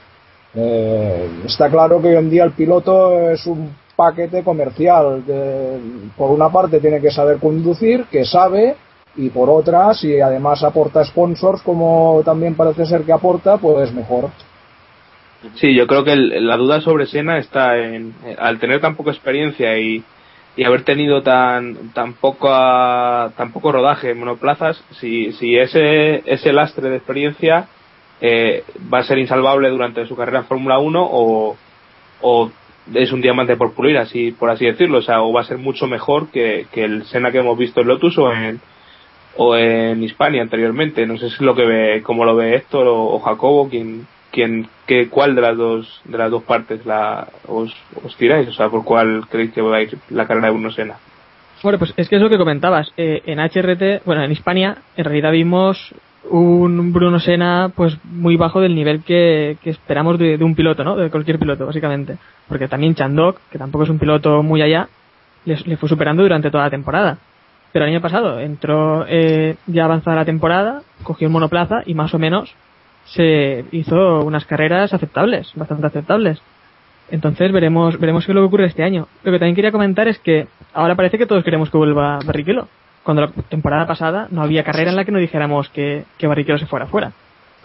[0.54, 5.26] Eh, está claro que hoy en día el piloto es un paquete comercial.
[5.26, 5.80] de-
[6.16, 8.76] por una parte tiene que saber conducir, que sabe,
[9.26, 14.30] y por otra, si además aporta sponsors, como también parece ser que aporta, pues mejor.
[15.56, 19.12] Sí, yo creo que el- la duda sobre Sena está en, al tener tan poca
[19.12, 20.04] experiencia y,
[20.58, 26.52] y haber tenido tan tan poca tan poco rodaje en monoplazas, si, si ese ese
[26.52, 27.68] lastre de experiencia
[28.22, 31.56] eh, va a ser insalvable durante su carrera en Fórmula 1 o,
[32.22, 32.52] o
[32.94, 35.58] es un diamante por pulir, así por así decirlo, o sea, o va a ser
[35.58, 38.60] mucho mejor que, que el Sena que hemos visto en Lotus o en
[39.42, 41.08] o en Hispania anteriormente.
[41.08, 45.08] No sé si lo que ve, cómo lo ve Héctor o, Jacobo, quien, quien, que,
[45.08, 47.74] cuál de las dos, de las dos partes la, os,
[48.18, 50.96] tiráis, o sea, por cuál creéis que va a ir la carrera de Bruno Sena.
[51.64, 52.92] Bueno, pues es que es lo que comentabas.
[52.98, 55.96] Eh, en HRT, bueno, en Hispania, en realidad vimos
[56.30, 60.98] un Bruno Senna pues muy bajo del nivel que, que esperamos de, un piloto, ¿no?
[60.98, 62.18] De cualquier piloto, básicamente.
[62.50, 64.90] Porque también Chandok, que tampoco es un piloto muy allá,
[65.46, 67.20] le fue superando durante toda la temporada.
[67.72, 72.14] Pero el año pasado entró eh, ya avanzada la temporada, cogió un monoplaza y más
[72.14, 72.54] o menos
[73.06, 76.42] se hizo unas carreras aceptables, bastante aceptables.
[77.12, 79.08] Entonces veremos, veremos qué es lo que ocurre este año.
[79.24, 82.68] Lo que también quería comentar es que ahora parece que todos queremos que vuelva Barrichello.
[83.04, 86.60] Cuando la temporada pasada no había carrera en la que no dijéramos que, que Barrichello
[86.60, 87.12] se fuera fuera.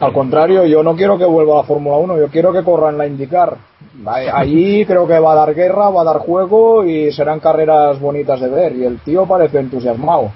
[0.00, 2.90] Al contrario, yo no quiero que vuelva a la Fórmula 1, yo quiero que corra
[2.90, 3.56] en la IndyCar.
[4.06, 8.40] Allí creo que va a dar guerra, va a dar juego y serán carreras bonitas
[8.40, 8.74] de ver.
[8.74, 10.32] Y el tío parece entusiasmado.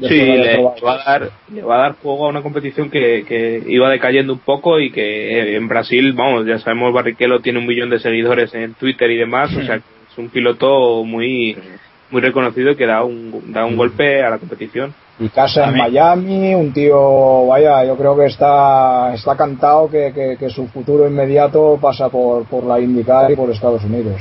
[0.00, 3.62] Sí, le, va a dar, le va a dar juego a una competición que, que
[3.66, 7.66] iba decayendo un poco y que eh, en Brasil, vamos, ya sabemos, Barrichello tiene un
[7.66, 11.56] millón de seguidores en Twitter y demás, o sea, es un piloto muy
[12.10, 14.94] muy reconocido y que da un, da un golpe a la competición.
[15.20, 20.36] Y casa en Miami, un tío, vaya, yo creo que está, está cantado que, que-
[20.36, 24.20] que su futuro inmediato pasa por, por la IndyCar y por Estados Unidos.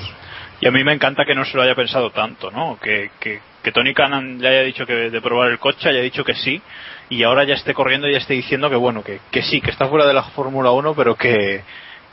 [0.62, 2.78] Y a mí me encanta que no se lo haya pensado tanto, ¿no?
[2.80, 6.24] Que, que, que Tony Cannon le haya dicho que de probar el coche, haya dicho
[6.24, 6.62] que sí,
[7.10, 9.72] y ahora ya esté corriendo y ya esté diciendo que bueno, que, que sí, que
[9.72, 11.62] está fuera de la Fórmula 1, pero que,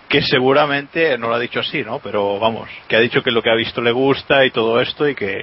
[0.09, 1.99] que seguramente, no lo ha dicho así, ¿no?
[2.01, 5.07] Pero vamos, que ha dicho que lo que ha visto le gusta y todo esto
[5.07, 5.43] y que,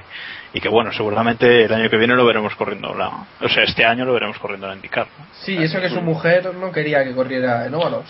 [0.54, 3.84] y que bueno, seguramente el año que viene lo veremos corriendo, la, o sea, este
[3.84, 5.06] año lo veremos corriendo en la IndyCar.
[5.18, 5.24] ¿no?
[5.44, 8.04] Sí, eso que su mujer no quería que corriera en óvalos.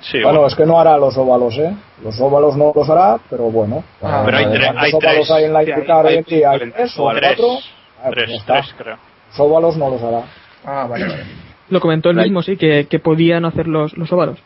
[0.00, 0.46] Sí, bueno, bueno.
[0.46, 1.74] es que no hará los óvalos, ¿eh?
[2.04, 3.82] Los óvalos no los hará, pero bueno.
[4.00, 5.30] Ah, pero hay tre- ¿cuántos hay óvalos tres.
[5.32, 6.50] hay en la hay- IndyCar hoy hay en día?
[6.50, 7.58] ¿Hay tres, tres o tres, cuatro?
[8.04, 8.96] Ah, tres, tres, creo.
[9.30, 10.22] Los óvalos no los hará.
[10.64, 11.24] Ah, vale, vale.
[11.70, 14.38] Lo comentó él mismo, sí, que, que podían hacer los, los óvalos.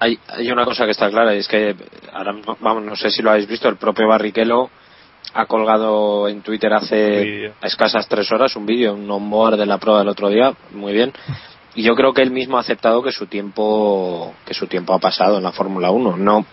[0.00, 1.74] Hay, hay una cosa que está clara y es que
[2.12, 4.70] ahora mismo, vamos, no sé si lo habéis visto, el propio Barrichello
[5.34, 10.00] ha colgado en Twitter hace escasas tres horas un vídeo, un onboard de la prueba
[10.00, 11.12] del otro día, muy bien,
[11.74, 14.98] y yo creo que él mismo ha aceptado que su tiempo que su tiempo ha
[14.98, 16.44] pasado en la Fórmula 1 no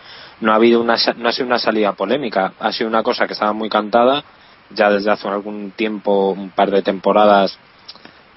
[0.42, 3.34] no ha habido una no ha sido una salida polémica ha sido una cosa que
[3.34, 4.24] estaba muy cantada.
[4.72, 7.58] Ya desde hace algún tiempo un par de temporadas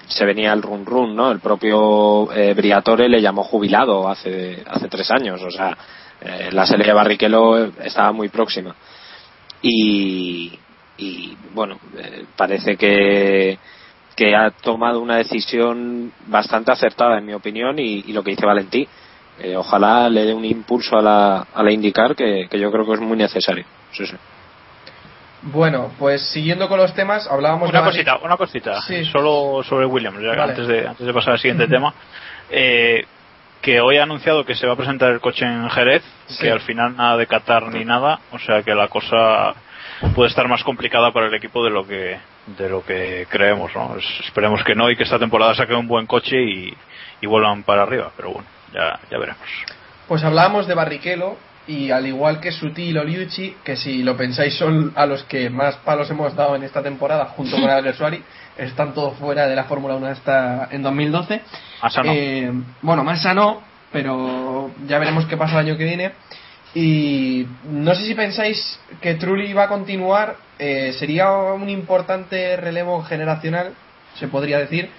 [0.07, 4.87] se venía el run run no el propio eh, Briatore le llamó jubilado hace hace
[4.87, 5.41] tres años.
[5.43, 5.77] O sea
[6.21, 8.75] eh, la serie de Barrichello estaba muy próxima
[9.61, 10.57] y
[10.97, 13.57] y bueno eh, parece que
[14.15, 18.45] que ha tomado una decisión bastante acertada en mi opinión y, y lo que dice
[18.45, 18.87] Valentí
[19.39, 22.85] eh, ojalá le dé un impulso a la, a la indicar que, que yo creo
[22.85, 24.15] que es muy necesario sí, sí.
[25.41, 29.05] Bueno, pues siguiendo con los temas, hablábamos Una de cosita, una cosita, Sí.
[29.05, 30.41] solo sobre Williams, Vale.
[30.41, 31.93] antes, de, antes de pasar al siguiente tema.
[32.49, 33.05] Eh,
[33.61, 36.43] que hoy ha anunciado que se va a presentar el coche en Jerez, Sí.
[36.43, 39.53] que al final nada de Qatar ni nada, o sea que la cosa
[40.15, 42.17] puede estar más complicada para el equipo de lo que
[42.47, 43.95] de lo que creemos, ¿no?
[43.97, 46.73] Es- esperemos que no y que esta temporada saque un buen coche y,
[47.21, 49.47] y vuelvan para arriba, pero bueno, ya, ya veremos.
[50.07, 51.37] Pues hablábamos de Barrichello
[51.69, 55.51] y al igual que Sutil o Liucci, que si lo pensáis son a los que
[55.51, 58.23] más palos hemos dado en esta temporada junto con Alguersuari,
[58.57, 61.41] están todos fuera de la Fórmula 1 esta en 2012.
[61.83, 62.11] Massa no.
[62.11, 62.51] Eh,
[62.81, 66.11] bueno, Massa no, pero ya veremos qué pasa el año que viene.
[66.73, 73.03] Y no sé si pensáis que Trulli va a continuar, eh, sería un importante relevo
[73.03, 73.73] generacional,
[74.15, 74.89] se podría decir,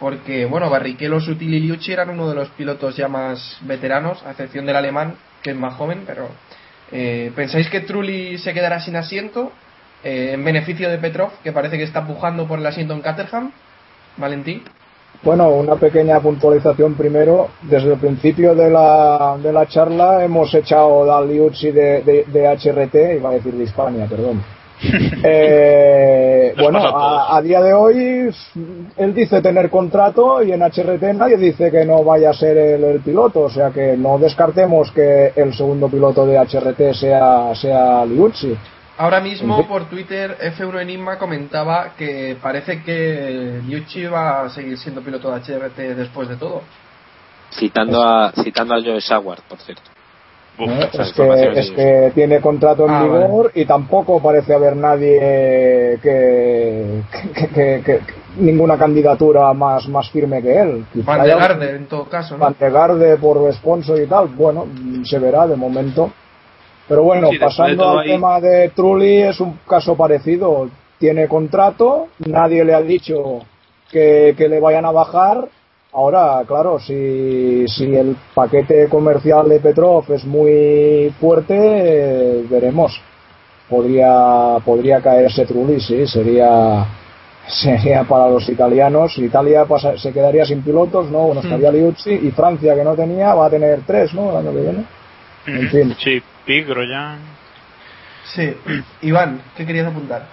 [0.00, 4.32] porque bueno, Barrichello, Sutil y Liucci eran uno de los pilotos ya más veteranos, a
[4.32, 5.14] excepción del alemán,
[5.46, 6.26] que es más joven, pero
[6.90, 9.52] eh, ¿pensáis que Trulli se quedará sin asiento
[10.02, 13.52] eh, en beneficio de Petrov, que parece que está pujando por el asiento en Caterham?
[14.16, 14.64] Valentín.
[15.22, 17.50] Bueno, una pequeña puntualización primero.
[17.62, 22.48] Desde el principio de la, de la charla hemos echado a Liuzzi de, de, de
[22.48, 24.42] HRT, iba a decir de Hispania, perdón.
[25.28, 28.30] Eh, bueno, a día de hoy
[28.96, 32.84] él dice tener contrato y en HRT nadie dice que no vaya a ser el,
[32.84, 38.04] el piloto, o sea que no descartemos que el segundo piloto de HRT sea, sea
[38.04, 38.56] Liuzzi.
[38.98, 45.02] Ahora mismo por Twitter F1 Enigma comentaba que parece que Liucci va a seguir siendo
[45.02, 46.62] piloto de HRT después de todo.
[47.50, 49.95] citando a citando a Joe Sauer por cierto
[50.58, 50.88] Uf, ¿eh?
[50.92, 55.18] es, que, es que tiene contrato en Ah, vigor y tampoco parece haber nadie
[56.02, 57.02] que,
[57.34, 58.00] que, que- que-
[58.38, 60.84] ninguna candidatura más, más firme que él.
[60.92, 62.44] Quizá Van haya de Garde en todo caso, ¿no?
[62.44, 64.66] Van de Garde por sponsor y tal, bueno,
[65.04, 66.10] se verá de momento.
[66.88, 70.68] Pero bueno, Sí, pasando al ahí- tema de Trulli, es un caso parecido.
[70.98, 73.40] Tiene contrato, nadie le ha dicho
[73.90, 75.48] que, que le vayan a bajar.
[75.92, 83.00] Ahora, claro, si, si el paquete comercial de Petrov es muy fuerte, eh, veremos.
[83.68, 86.84] Podría, podría caerse Trulli, sí, sería,
[87.48, 89.16] sería para los italianos.
[89.18, 91.22] Italia pasa- se quedaría sin pilotos, ¿no?
[91.28, 94.30] Bueno, estaría Liuzzi y Francia, que no tenía, va a tener tres, ¿no?
[94.30, 94.84] El año que viene.
[95.46, 95.96] En fin.
[95.98, 97.20] Sí, Pig, Grosjean.
[98.34, 98.54] Sí.
[99.02, 100.26] Iván, ¿qué querías apuntar?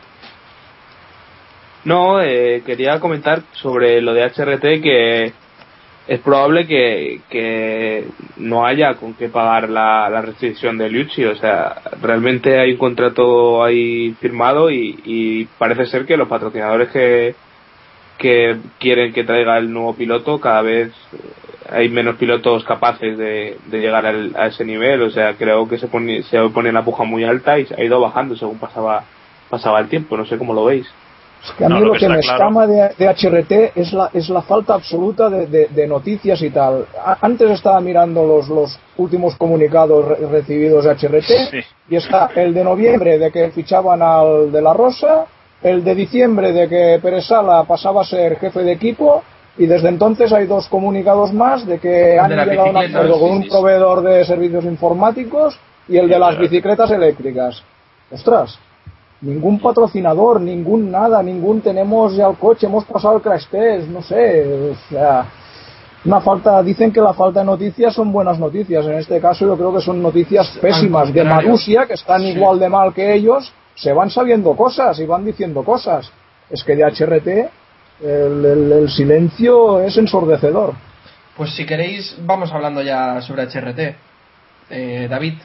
[1.86, 5.34] No, eh, quería comentar sobre lo de HRT que
[6.08, 8.06] es probable que, que
[8.38, 11.24] no haya con qué pagar la, la restricción de Liucci.
[11.26, 17.36] O sea, realmente hay un contrato ahí firmado y, parece ser que los patrocinadores que,
[18.18, 20.92] que quieren que traiga el nuevo piloto cada vez
[21.70, 25.02] hay menos pilotos capaces de, de llegar al- a ese nivel.
[25.04, 28.00] O sea, creo que se pone, se pone la puja muy alta y ha ido
[28.02, 29.06] bajando según pasaba,
[29.50, 30.18] pasaba el tiempo.
[30.18, 30.86] No sé cómo lo veis.
[31.44, 33.78] Es que a mí No, lo, lo que, que me claro- escama de, de HRT
[33.78, 36.86] es la, es la falta absoluta de, de- de noticias y tal.
[37.04, 41.60] A- antes estaba mirando los, los últimos comunicados re- recibidos de HRT Sí.
[41.90, 45.26] y está el de noviembre de que fichaban al de la Rosa,
[45.62, 49.22] el de diciembre de que Pérez Sala pasaba a ser jefe de equipo
[49.58, 53.32] y desde entonces hay dos comunicados más de que han llegado a un acuerdo con
[53.32, 57.62] un proveedor de servicios informáticos y el de las bicicletas eléctricas.
[58.12, 58.58] Ostras,
[59.24, 64.02] ningún patrocinador, ningún nada, ningún tenemos ya el coche, hemos pasado el crash test, no
[64.02, 65.26] sé, o sea,
[66.06, 69.56] una falta, dicen que la falta de noticias son buenas noticias, en este caso yo
[69.56, 71.24] creo que son noticias pésimas de.
[71.24, 72.28] Marusia, que están Sí.
[72.30, 76.12] igual de mal que ellos, se van sabiendo cosas y van diciendo cosas.
[76.50, 77.50] Es que de HRT
[78.04, 80.74] el, el- el silencio es ensordecedor.
[81.38, 83.96] Pues si queréis, vamos hablando ya sobre HRT.
[84.70, 85.36] Eh, David.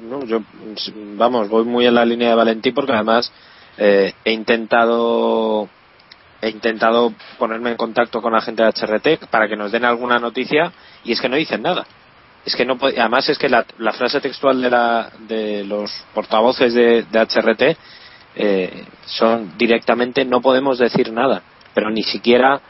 [0.00, 0.40] No, yo,
[1.16, 3.32] vamos, voy muy en la línea de Valentín porque además
[3.78, 5.68] eh, he intentado
[6.40, 10.18] he intentado ponerme en contacto con la gente de HRT para que nos den alguna
[10.18, 10.72] noticia
[11.02, 11.86] y es que no dicen nada.
[12.44, 13.64] Es que no además es que la,
[13.96, 17.78] frase textual de, la, de los portavoces de, HRT
[18.36, 21.42] eh, son directamente no podemos decir nada,
[21.72, 22.60] pero ni siquiera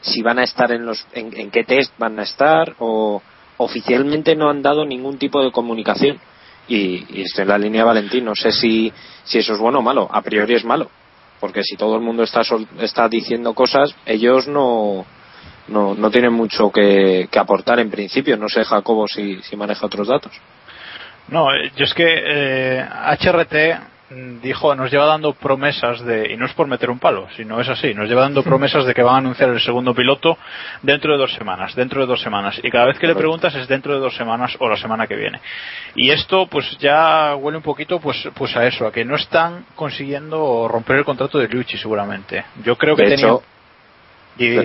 [0.00, 3.22] si van a estar en los, en qué test van a estar o
[3.58, 6.18] oficialmente no han dado ningún tipo de comunicación
[6.68, 8.24] y, y estoy en la línea Valentín.
[8.24, 8.92] No sé si,
[9.24, 10.08] si eso es bueno o malo.
[10.10, 10.90] A priori es malo,
[11.40, 15.04] porque si todo el mundo está, sol- está diciendo cosas, ellos no,
[15.68, 18.36] no, no tienen mucho que, que aportar en principio.
[18.36, 20.32] No sé, Jacobo, si, si maneja otros datos.
[21.28, 22.84] No, eh, yo es que eh,
[23.20, 23.91] HRT
[24.42, 27.68] dijo, nos lleva dando promesas de, y no es por meter un palo, sino es
[27.68, 30.38] así, nos lleva dando promesas de que van a anunciar el segundo piloto
[30.82, 32.60] dentro de dos semanas, dentro de dos semanas.
[32.62, 35.16] Y cada vez que le preguntas es dentro de dos semanas o la semana que
[35.16, 35.40] viene.
[35.94, 39.64] Y esto pues ya huele un poquito pues, pues a eso, a que no están
[39.74, 42.44] consiguiendo romper el contrato de Liucci seguramente.
[42.64, 43.26] Yo creo que de tenía...
[43.26, 43.42] hecho,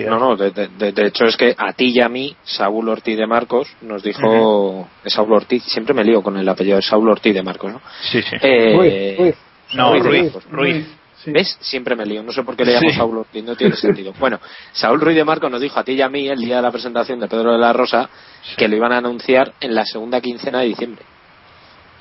[0.08, 3.16] No, no, de, de- de- hecho es que a ti y a mí, Saúl Ortiz
[3.16, 7.42] de Marcos nos dijo, Saúl Ortiz, siempre me lío con el apellido, Saúl Ortiz de
[7.42, 7.80] Marcos, ¿no?
[8.10, 8.36] Sí, sí.
[8.40, 9.34] Eh, Ruiz, Ruiz.
[9.74, 10.44] No, Ruiz, Ruiz, Ruiz.
[10.50, 10.86] Ruiz.
[11.26, 11.58] ¿Ves?
[11.60, 12.22] Siempre me lío.
[12.22, 12.96] No sé por qué le llamo Sí.
[12.96, 14.14] Saúl Ortiz, no tiene sentido.
[14.18, 14.40] Bueno,
[14.72, 16.70] Saúl Ruiz de Marco nos dijo a ti y a mí el día de la
[16.70, 18.08] presentación de Pedro de la Rosa
[18.56, 21.02] que lo iban a anunciar en la segunda quincena de diciembre.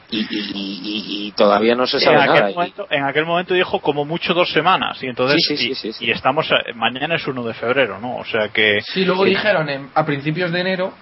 [0.10, 2.52] Y, y- y- y- y todavía no se en sabe aquel, nada.
[2.52, 5.72] Y- momento, en aquel momento dijo como mucho dos semanas y entonces Sí, sí, sí,
[5.72, 6.06] y, sí, sí.
[6.06, 9.32] y estamos a- mañana es 1 de febrero no o sea que Sí, luego Sí.
[9.32, 10.94] dijeron en- a principios de enero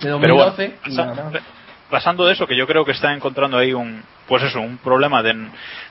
[0.00, 0.74] pero bueno 2012.
[0.84, 1.40] y pasa- nada.
[1.90, 5.22] Pasando de eso que yo creo que está encontrando ahí un pues eso un problema
[5.22, 5.36] de,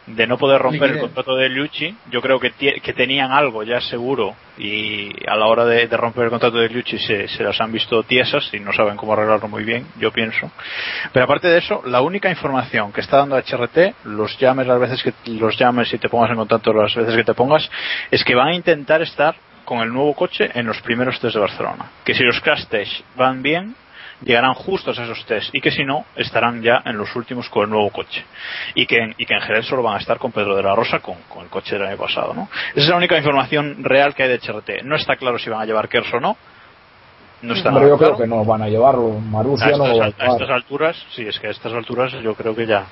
[0.08, 3.80] de no poder romper el contrato de Liucci yo creo que, que tenían algo ya
[3.80, 7.60] seguro y a la hora de, de romper el contrato de Liucci se, se las
[7.62, 10.52] han visto tiesas y no saben cómo arreglarlo muy bien yo pienso.
[11.14, 15.02] Pero aparte de eso la única información que está dando HRT los llames las veces
[15.02, 17.70] que los llames y te pongas en contacto las veces que te pongas
[18.12, 19.36] es que van a intentar estar
[19.66, 21.92] con el nuevo coche en los primeros test de Barcelona.
[22.06, 23.76] Que si los crash tests van bien
[24.22, 27.64] llegarán justos a esos test y que si no estarán ya en los últimos con
[27.66, 28.24] el nuevo coche
[28.74, 30.74] y que en, y que en Jerez solo van a estar con Pedro de la
[30.76, 32.50] Rosa con, con el coche del año pasado ¿no?
[32.72, 35.62] esa es la única información real que hay de HRT no está claro si van
[35.62, 36.38] a llevar Kers o no
[37.42, 39.18] no está Pero yo claro creo que no van a llevarlo.
[39.18, 42.12] a Marussia no estas, va a a estas alturas, sí, es que a estas alturas
[42.24, 42.86] yo creo que ya.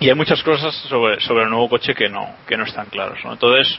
[0.00, 3.18] Y hay muchas cosas sobre, sobre el nuevo coche que no, que no están claras,
[3.24, 3.34] ¿no?
[3.34, 3.78] Entonces,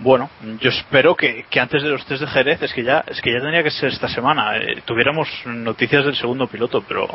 [0.00, 0.28] bueno,
[0.60, 3.32] yo espero que, que antes de los test de Jerez, es que ya, es que
[3.32, 7.06] ya tenía que ser esta semana, eh, tuviéramos noticias del segundo piloto, pero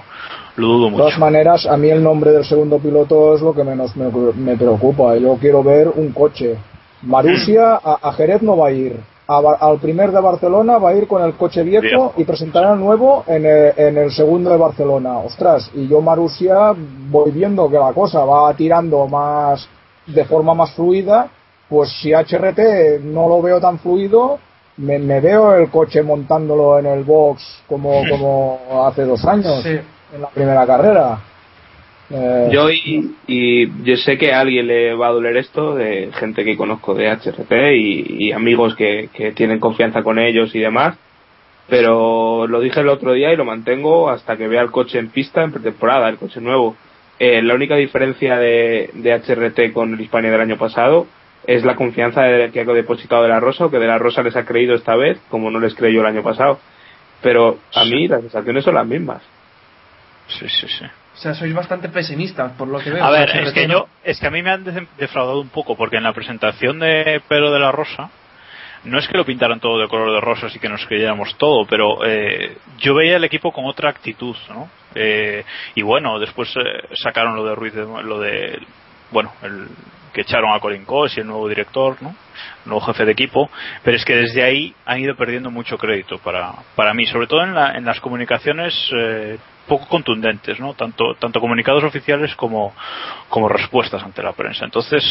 [0.55, 1.19] lo dudo De todas mucho.
[1.19, 5.15] maneras, a mí el nombre del segundo piloto es lo que menos me, me preocupa.
[5.17, 6.57] Yo quiero ver un coche.
[7.01, 8.99] Marussia a, a Jerez no va a ir.
[9.27, 12.79] A al primer de Barcelona va a ir con el coche viejo, y presentará el
[12.79, 15.19] nuevo en el, en el segundo de Barcelona.
[15.19, 16.73] Ostras, y yo Marussia
[17.09, 19.67] voy viendo que la cosa va tirando más
[20.07, 21.29] de forma más fluida.
[21.69, 24.39] Pues si HRT no lo veo tan fluido,
[24.77, 29.77] me, me veo el coche montándolo en el box como, como hace dos años Sí.
[30.15, 31.19] en la primera carrera.
[32.11, 36.09] Eh, Yo y, y yo sé que a alguien le va a doler esto, de
[36.13, 40.59] gente que conozco de HRT y, y amigos que, que tienen confianza con ellos y
[40.59, 40.97] demás,
[41.67, 45.09] pero lo dije el otro día y lo mantengo hasta que vea el coche en
[45.09, 46.75] pista en pretemporada, el coche nuevo.
[47.19, 51.05] Eh, la única diferencia de, de HRT con el Hispania del año pasado
[51.55, 54.21] es la confianza de- que ha depositado de la Rosa o que de la Rosa
[54.21, 56.59] les ha creído esta vez, como no les creyó el año pasado.
[57.21, 59.21] Pero a mí las sensaciones son las mismas.
[60.27, 60.85] Sí, sí, sí.
[60.85, 63.03] O sea, sois bastante pesimistas por lo que veo.
[63.03, 65.75] A ver, es que yo, es que a mí me han de- defraudado un poco,
[65.75, 68.09] porque en la presentación de Pedro de la Rosa,
[68.85, 71.65] no es que lo pintaran todo de color de rosas y que nos creyéramos todo,
[71.65, 74.69] pero eh, yo veía el equipo con otra actitud, ¿no?
[74.95, 75.43] Eh,
[75.75, 78.59] y bueno, después eh, sacaron lo de Ruiz, de- lo de,
[79.11, 79.67] bueno, el
[80.13, 82.09] que echaron a Colin Cos y el nuevo director, ¿no?
[82.09, 83.49] El nuevo jefe de equipo,
[83.83, 87.43] pero es que desde ahí han ido perdiendo mucho crédito para, para mí, sobre todo
[87.43, 89.37] en, la- en las comunicaciones eh,
[89.67, 90.73] poco contundentes, ¿no?
[90.73, 92.73] Tanto, tanto comunicados oficiales como,
[93.29, 94.65] como respuestas ante la prensa.
[94.65, 95.03] Entonces,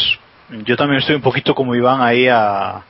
[0.64, 2.82] yo también estoy un poquito como Iván ahí a,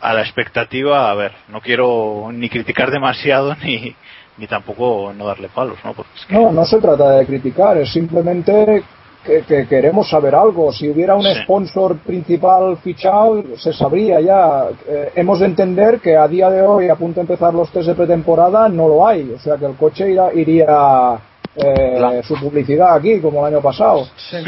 [0.00, 3.94] a la expectativa, a ver, no quiero ni criticar demasiado ni,
[4.38, 5.94] ni tampoco no darle palos, ¿no?
[6.30, 8.82] No, no se trata de criticar, es simplemente
[9.24, 10.72] que, que queremos saber algo.
[10.72, 11.34] Si hubiera un Sí.
[11.42, 14.68] sponsor principal fichado, se sabría ya.
[14.88, 17.88] Eh, hemos de entender que a día de hoy, a punto de empezar los test
[17.88, 19.30] de pretemporada, no lo hay.
[19.30, 21.18] O sea que el coche irá, iría
[21.56, 24.06] eh, su publicidad aquí, como el año pasado.
[24.16, 24.38] Sí,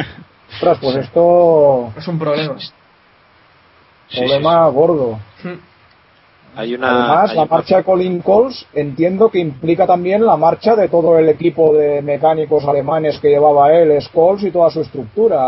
[0.54, 2.56] Ostras, pues esto es un problema.
[4.14, 5.18] problema gordo.
[6.56, 6.88] Hay una.
[6.88, 10.88] Además, hay la una- marcha de Colin Coles entiendo que implica también la marcha de
[10.88, 15.38] todo el equipo de mecánicos alemanes que llevaba él, Scholes y toda su estructura.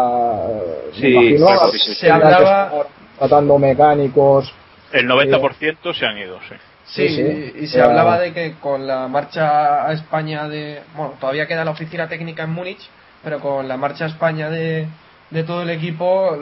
[0.49, 2.73] Eh, me Sí, imagino claro, a- sí, sí, Se hablaba,
[3.19, 4.53] tratando mecánicos.
[4.93, 6.55] el 90% se han ido, sí.
[6.87, 7.53] sí, Sí, sí.
[7.63, 11.73] y se hablaba de que con la marcha a España de, bueno, todavía queda la
[11.73, 12.89] oficina técnica en Múnich,
[13.25, 14.87] pero con la marcha a España de,
[15.31, 16.37] de todo el equipo,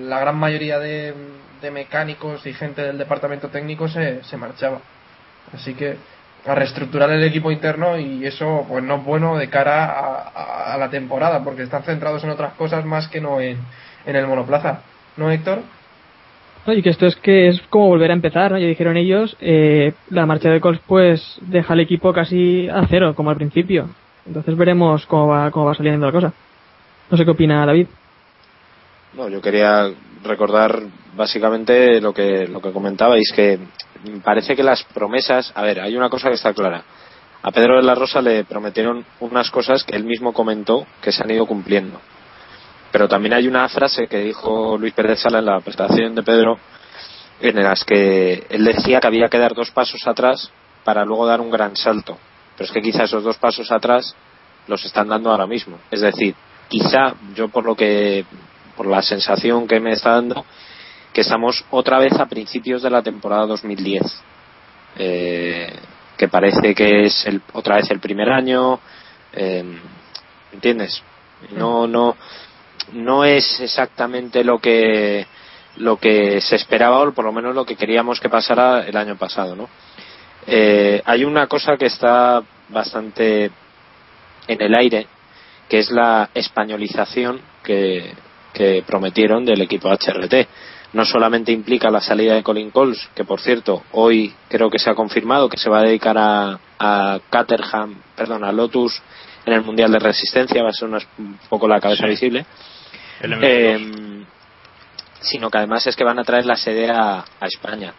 [0.00, 1.14] la gran mayoría de,
[1.60, 4.80] de mecánicos y gente del departamento técnico se, se marchaba.
[5.52, 5.96] Así que
[6.46, 10.74] a reestructurar el equipo interno y eso pues no es bueno de cara a, a-
[10.74, 13.58] a la temporada porque están centrados en otras cosas más que no en,
[14.06, 14.80] en el monoplaza.
[15.16, 15.60] ¿No, Héctor?
[16.66, 16.72] ¿no?
[16.72, 18.58] Y que esto es que es como volver a empezar, ¿no?
[18.58, 23.14] Ya dijeron ellos, eh, la marcha de Coles pues deja al equipo casi a cero,
[23.14, 23.88] como al principio.
[24.26, 26.32] Entonces veremos cómo va, cómo va saliendo la cosa.
[27.10, 27.86] No sé qué opina David.
[29.14, 29.90] No, yo quería
[30.22, 30.82] recordar
[31.14, 33.58] básicamente lo que, lo que comentabais, que
[34.24, 36.82] parece que las promesas, a ver, hay una cosa que está clara.
[37.42, 41.22] A Pedro de la Rosa le prometieron unas cosas que él mismo comentó que se
[41.22, 42.00] han ido cumpliendo.
[42.90, 46.58] Pero también hay una frase que dijo Luis Pérez Sala en la presentación de Pedro,
[47.40, 50.50] en las que él decía que había que dar dos pasos atrás
[50.84, 52.18] para luego dar un gran salto.
[52.56, 54.16] Pero es que quizá esos dos pasos atrás
[54.66, 55.78] los están dando ahora mismo.
[55.90, 56.34] Es decir,
[56.68, 58.24] quizá yo por lo que,
[58.78, 60.46] por la sensación que me está dando,
[61.12, 64.02] que estamos otra vez a principios de la temporada 2010.
[64.96, 65.72] Eh,
[66.16, 68.78] que parece que es el, otra vez el primer año.
[69.32, 69.64] eh,
[70.52, 71.02] ¿Entiendes?
[71.56, 72.16] No, no,
[72.92, 75.26] no es exactamente lo que
[75.76, 79.16] lo que se esperaba o por lo menos lo que queríamos que pasara el año
[79.16, 79.68] pasado, ¿no?
[80.46, 83.50] Eh, hay una cosa que está bastante
[84.46, 85.06] en el aire,
[85.68, 88.12] que es la españolización que,
[88.58, 90.46] que prometieron del equipo HRT.
[90.92, 94.90] No solamente implica la salida de Colin Coles, que por cierto, hoy creo que se
[94.90, 99.00] ha confirmado que se va a dedicar a, a Caterham, perdón, a Lotus
[99.46, 102.10] en el Mundial de Resistencia, va a ser una- un poco la cabeza Sí.
[102.10, 102.44] visible.
[103.20, 103.40] El M2.
[103.42, 104.24] Eh,
[105.20, 107.92] sino que además es que van a traer la sede a, a España.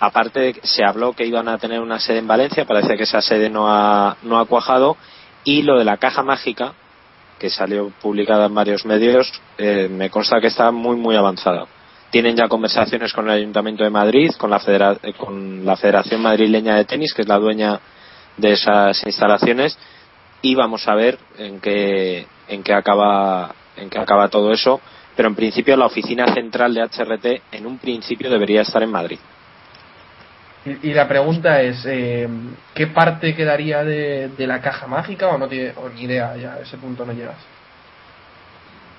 [0.00, 3.02] Aparte, de que se habló que iban a tener una sede en Valencia, parece que
[3.02, 4.96] esa sede no ha, no ha cuajado.
[5.44, 6.72] Y lo de la caja mágica,
[7.40, 11.64] que salió publicada en varios medios, eh, me consta que está muy, muy avanzada.
[12.10, 16.20] Tienen ya conversaciones con el Ayuntamiento de Madrid, con la, federa- eh, con la Federación
[16.20, 17.80] Madrileña de Tenis, que es la dueña
[18.36, 19.78] de esas instalaciones,
[20.42, 24.80] y vamos a ver en qué, en qué acaba, en qué acaba todo eso.
[25.16, 29.18] Pero en principio la oficina central de HRT en un principio debería estar en Madrid.
[30.66, 32.28] Y, y la pregunta es, eh,
[32.74, 36.36] ¿qué parte quedaría de, de la caja mágica o no tiene o ni idea?
[36.36, 37.36] Ya a ese punto no llegas.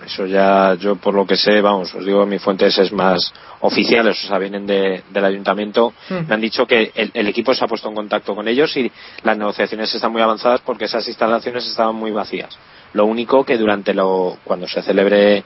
[0.03, 4.17] Eso ya, yo por lo que sé, vamos, os digo, mis fuentes es más oficiales,
[4.23, 5.93] o sea, vienen de- del ayuntamiento.
[6.09, 6.27] Hmm.
[6.27, 8.91] Me han dicho que el, el equipo se ha puesto en contacto con ellos y
[9.21, 12.57] las negociaciones están muy avanzadas porque esas instalaciones estaban muy vacías.
[12.93, 15.43] Lo único que durante lo, cuando se celebre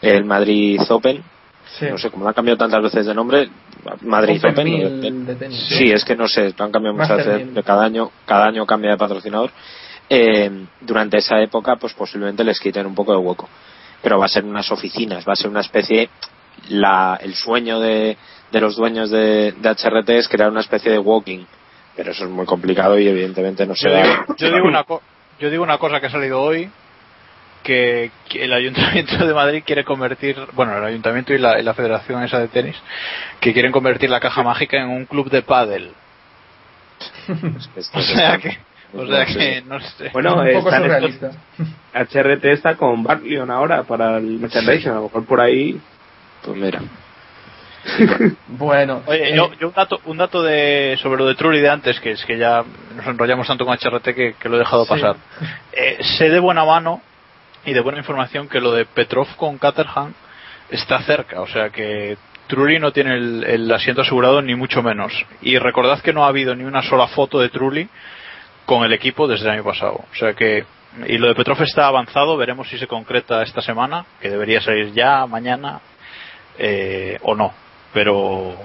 [0.00, 1.20] el Madrid Open,
[1.78, 1.86] Sí.
[1.90, 3.48] no sé, como lo han cambiado tantas veces de nombre,
[4.02, 4.82] Madrid Open Open, Mil
[5.20, 5.26] ¿no?
[5.26, 5.66] de tenis.
[5.68, 8.90] Sí, es que no sé, lo han cambiado muchas veces, cada año, cada año cambia
[8.92, 9.50] de patrocinador.
[10.10, 10.50] Eh,
[10.80, 13.48] durante esa época, pues posiblemente les quiten un poco de hueco.
[14.02, 16.08] Pero va a ser unas oficinas, va a ser una especie,
[16.70, 18.16] la, el sueño de,
[18.50, 21.44] de los dueños de, de HRT es crear una especie de walking.
[21.96, 24.02] Pero eso es muy complicado y evidentemente no se Yo da.
[24.02, 25.02] digo, yo digo una co-
[25.40, 26.70] yo digo una cosa que ha salido hoy
[27.62, 31.74] que, que el ayuntamiento de Madrid quiere convertir bueno el ayuntamiento y la, y la
[31.74, 32.76] federación esa de tenis
[33.40, 35.90] que quieren convertir la caja mágica en un club de pádel
[37.94, 38.58] o sea que
[38.94, 41.30] o sea que no sé Bueno, un poco surrealista.
[41.94, 44.90] HRT está con Barcleon ahora para el merchandising.
[44.90, 45.78] A lo mejor por ahí.
[46.42, 46.80] Pues mira.
[48.48, 51.68] Bueno, Oye, eh, yo, yo un dato, un dato de, sobre lo de Trulli de
[51.70, 52.64] antes, que es que ya
[52.96, 54.90] nos enrollamos tanto con HRT que, que lo he dejado Sí.
[54.90, 55.16] pasar.
[55.72, 57.00] Eh, sé de buena mano
[57.68, 60.14] y de buena información que lo de Petrov con Caterham
[60.70, 62.16] está cerca, o sea que
[62.48, 65.12] Trulli no tiene el, asiento asegurado ni mucho menos.
[65.42, 67.88] Y recordad que no ha habido ni una sola foto de Trulli
[68.64, 70.04] con el equipo desde el año pasado.
[70.10, 70.64] O sea que,
[71.06, 74.92] y lo de Petrov está avanzado, veremos si se concreta esta semana, que debería salir
[74.92, 75.80] ya, mañana,
[76.58, 77.52] eh, o no.
[77.92, 78.56] Pero,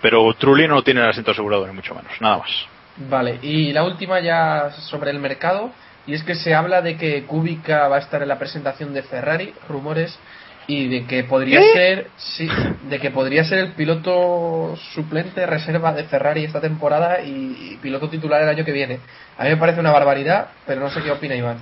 [0.00, 2.66] pero Trulli no tiene el asiento asegurado, ni mucho menos, nada más.
[2.96, 5.72] Vale, y la última ya sobre el mercado,
[6.06, 9.02] y es que se habla de que Kubica va a estar en la presentación de
[9.02, 10.18] Ferrari, rumores,
[10.66, 12.48] y de que podría ser, sí,
[12.88, 18.08] de que podría ser el piloto suplente reserva de Ferrari esta temporada y, y piloto
[18.08, 19.00] titular el año que viene.
[19.36, 21.58] A mí me parece una barbaridad, pero no sé qué opina Iván.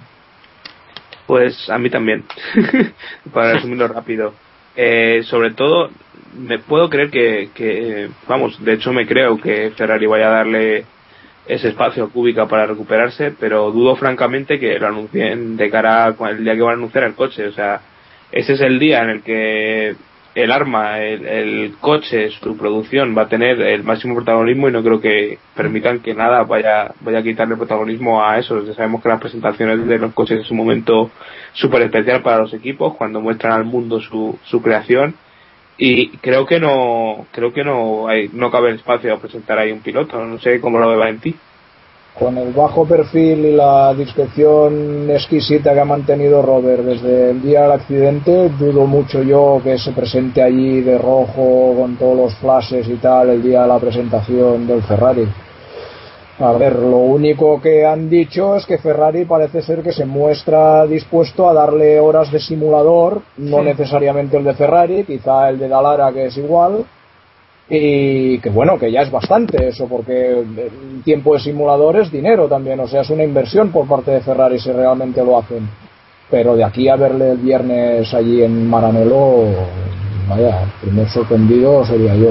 [1.26, 2.24] Pues a mí también,
[3.32, 4.34] para resumirlo rápido.
[4.74, 5.90] Eh, sobre todo,
[6.34, 10.84] me puedo creer que, que, vamos, de hecho me creo que Ferrari vaya a darle
[11.47, 16.45] ese espacio a Kubica para recuperarse, pero dudo francamente que lo anuncien de cara al
[16.45, 17.47] día que van a anunciar el coche.
[17.47, 17.80] O sea,
[18.30, 19.97] ese es el día en el que
[20.34, 24.82] el arma, el, el coche, su producción va a tener el máximo protagonismo y no
[24.82, 28.64] creo que permitan que nada vaya, vaya a quitarle protagonismo a eso.
[28.64, 31.11] Ya sabemos que las presentaciones de los coches es un momento
[31.53, 35.14] súper especial para los equipos cuando muestran al mundo su, su creación
[35.85, 39.80] y creo que no creo que no hay no cabe espacio a presentar ahí un
[39.80, 41.35] piloto no sé cómo lo ve Valentí
[42.16, 47.62] con el bajo perfil y la discreción exquisita que ha mantenido Robert desde el día
[47.62, 52.87] del accidente, dudo mucho yo que se presente allí de rojo con todos los flashes
[52.87, 55.26] y tal el día de la presentación del Ferrari.
[56.43, 60.84] A ver, lo único que han dicho es que Ferrari parece ser que se muestra
[60.86, 66.11] dispuesto a darle horas de simulador, no necesariamente el de Ferrari, quizá el de Dallara
[66.12, 66.84] que es igual,
[67.68, 72.49] y que bueno, que ya es bastante eso, porque el tiempo de simulador es dinero
[72.49, 75.68] también, o sea, es una inversión por parte de Ferrari si realmente lo hacen.
[76.28, 79.45] Pero de aquí a verle el viernes allí en Maranello,
[80.28, 82.30] vaya, el primer sorprendido sería yo.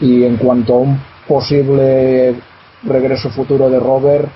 [0.00, 2.34] Y en cuanto a un posible
[2.84, 4.28] regreso futuro de Robert,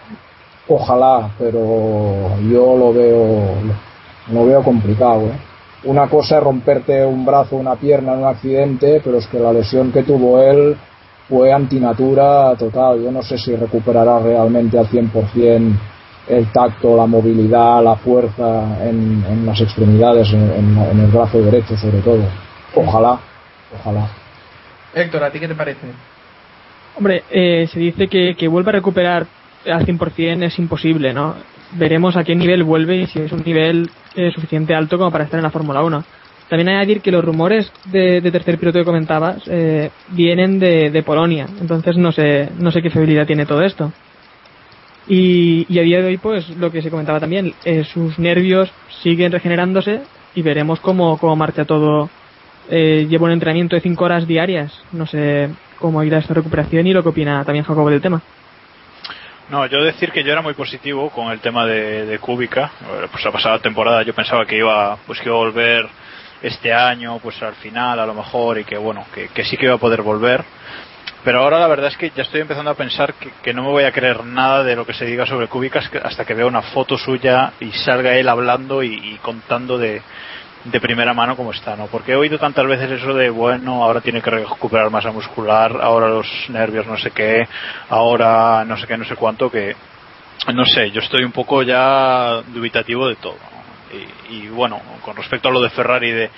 [0.69, 3.55] ojalá, pero yo lo veo,
[4.33, 5.55] lo veo complicado, ¿eh?
[5.85, 9.53] una cosa es romperte un brazo, una pierna en un accidente, pero es que la
[9.53, 10.77] lesión que tuvo él
[11.29, 13.03] fue antinatura total.
[13.03, 15.79] Yo no sé si recuperará realmente al 100%
[16.27, 22.23] el tacto, la movilidad, la fuerza en, las extremidades, en, el brazo derecho sobre todo.
[22.75, 23.19] Ojalá,
[23.79, 24.09] ojalá.
[24.95, 25.87] Héctor, ¿a ti qué te parece?
[26.97, 29.27] Hombre, eh, se dice que, que vuelva a recuperar
[29.67, 31.35] al 100% es imposible, ¿no?
[31.77, 35.25] veremos a qué nivel vuelve y si es un nivel eh, suficiente alto como para
[35.25, 36.05] estar en la Fórmula 1.
[36.49, 41.03] También hay que decir que los rumores de, tercer piloto que comentabas eh, vienen de,
[41.05, 43.93] Polonia, entonces no sé, no sé qué fiabilidad tiene todo esto.
[45.07, 48.71] Y, a día de hoy, pues lo que se comentaba también, eh, sus nervios
[49.03, 50.01] siguen regenerándose
[50.35, 52.09] y veremos cómo, cómo marcha todo.
[52.71, 57.03] Lleva un entrenamiento de 5 horas diarias, no sé cómo irá esta recuperación y lo
[57.03, 58.23] que opina también Jacobo del tema.
[59.51, 62.71] No, yo decir que yo era muy positivo con el tema de, de Kubica.
[63.11, 65.87] Pues la pasada temporada yo pensaba que iba, pues que iba a volver
[66.43, 69.75] este año, pues al final a lo mejor y que bueno, que, sí que iba
[69.75, 70.45] a poder volver.
[71.23, 73.85] Pero ahora la verdad es que ya estoy empezando a pensar que, no me voy
[73.85, 76.99] a creer nada de lo que se diga sobre Kubica hasta que vea una foto
[76.99, 80.03] suya y salga él hablando y contando de,
[80.65, 81.87] de primera mano como está, ¿no?
[81.87, 86.09] Porque he oído tantas veces eso de, bueno, ahora tiene que recuperar masa muscular, ahora
[86.09, 87.47] los nervios no sé qué,
[87.91, 89.77] ahora no sé qué, no sé cuánto, que
[90.55, 93.37] no sé, yo estoy un poco ya dubitativo de todo.
[94.29, 96.31] Y, bueno, con respecto a lo de Ferrari de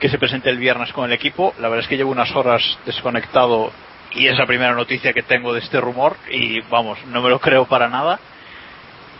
[0.00, 2.62] que se presente el viernes con el equipo, la verdad es que llevo unas horas
[2.86, 3.70] desconectado
[4.12, 7.38] y es la primera noticia que tengo de este rumor y vamos, no me lo
[7.38, 8.18] creo para nada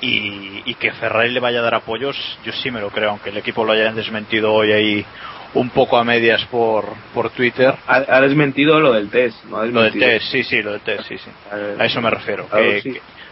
[0.01, 3.37] y, que Ferrari le vaya a dar apoyos, yo sí me lo creo, aunque el
[3.37, 5.07] equipo lo haya desmentido hoy ahí
[5.55, 6.85] un poco a medias por,
[7.15, 7.75] por Twitter.
[7.87, 9.65] Ha, desmentido lo del test, ¿no?
[9.65, 11.31] Lo del test, sí, sí, lo del test, sí, sí.
[11.79, 12.49] A eso me refiero.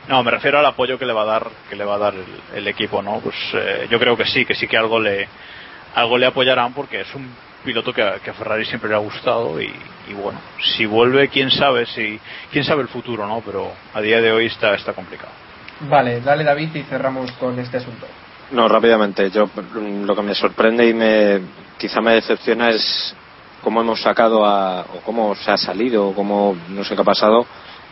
[0.08, 2.14] no, me refiero al apoyo que le va a dar, que le va a dar
[2.54, 3.20] el, equipo, ¿no?
[3.20, 5.28] Pues eh, yo creo que sí, que sí que algo le,
[5.94, 7.28] algo le apoyarán porque es un
[7.64, 9.72] piloto que a, que a Ferrari siempre le ha gustado y,
[10.08, 10.40] y, bueno,
[10.76, 12.18] si vuelve, quién sabe, si,
[12.50, 13.42] quién sabe el futuro, ¿no?
[13.44, 15.45] Pero a día de hoy está, está complicado.
[15.80, 18.06] Vale, dale David y cerramos con este asunto.
[18.52, 19.30] No, rápidamente.
[19.30, 19.48] Yo
[20.04, 21.40] lo que me sorprende y me
[21.78, 23.14] quizá me decepciona es
[23.62, 27.04] cómo hemos sacado a, o cómo se ha salido o cómo no sé qué ha
[27.04, 27.46] pasado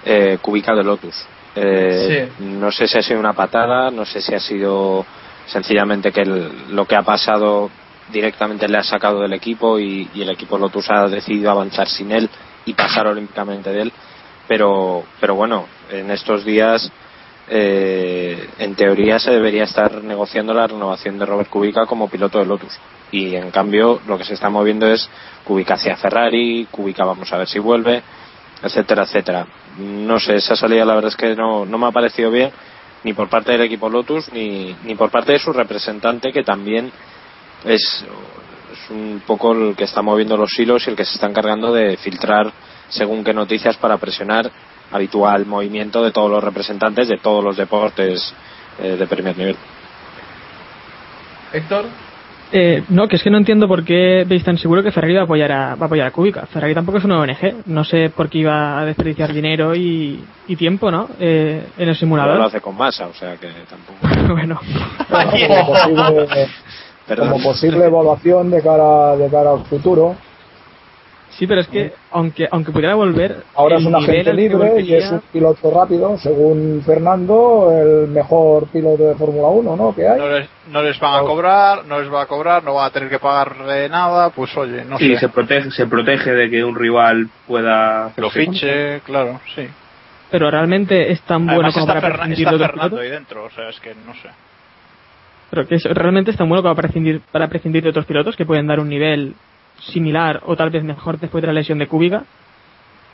[0.04, 1.26] eh, Kubica de Lotus.
[1.56, 5.04] Eh, no sé si ha sido una patada, no sé si ha sido
[5.46, 7.70] sencillamente que lo que ha pasado
[8.10, 12.12] directamente le ha sacado del equipo y, y, el equipo Lotus ha decidido avanzar sin
[12.12, 12.28] él
[12.66, 13.92] y pasar olímpicamente de él.
[14.46, 16.90] Pero, pero bueno, en estos días
[17.48, 22.46] eh, en teoría se debería estar negociando la renovación de Robert Kubica como piloto de
[22.46, 22.78] Lotus.
[23.10, 25.08] Y en cambio lo que se está moviendo es
[25.44, 28.02] Kubica hacia Ferrari, Kubica vamos a ver si vuelve,
[28.62, 29.46] etcétera, etcétera.
[29.78, 32.50] No sé, esa salida la verdad es que no, no me ha parecido bien
[33.02, 36.90] ni por parte del equipo Lotus ni, ni por parte de su representante que también
[37.64, 38.04] es,
[38.72, 41.72] es un poco el que está moviendo los hilos y el que se está encargando
[41.72, 42.50] de filtrar
[42.88, 44.50] según qué noticias para presionar
[44.90, 48.34] habitual movimiento de todos los representantes de todos los deportes
[48.80, 49.56] eh, de primer nivel.
[51.52, 51.86] Héctor.
[52.52, 55.22] Eh, no, que es que no entiendo por qué veis tan seguro que Ferrari va
[55.22, 56.46] a apoyar a, va a apoyar a Kubica.
[56.46, 57.66] Ferrari tampoco es una ONG.
[57.66, 60.24] No sé por qué iba a desperdiciar dinero y,
[60.56, 61.08] tiempo, ¿no?
[61.18, 62.36] Eh, en el simulador.
[62.36, 64.32] lo hace con masa, o sea que tampoco.
[64.34, 64.60] bueno.
[67.18, 70.14] como posible evaluación de cara, de cara al futuro,
[71.38, 73.42] Sí, pero es que aunque aunque pudiera volver.
[73.56, 79.08] Ahora es un agente libre y es un piloto rápido, según Fernando, el mejor piloto
[79.08, 79.94] de Fórmula 1, ¿no?
[79.94, 80.18] Que hay.
[80.18, 82.90] No les, no les van a cobrar, no les va a cobrar, no va a
[82.90, 86.76] tener que pagarle nada, pues oye, no sí, se protege, se protege de que un
[86.76, 88.12] rival pueda.
[88.16, 89.66] Lo fiche, claro, sí.
[90.30, 93.80] Pero realmente es tan bueno como para prescindir de Fernando ahí dentro, o sea, es
[93.80, 94.30] que no sé.
[95.50, 98.36] Pero que es, realmente es tan bueno como para prescindir, para prescindir de otros pilotos
[98.36, 99.34] que pueden dar un nivel
[99.92, 102.24] similar o tal vez mejor después de la lesión de Kubica.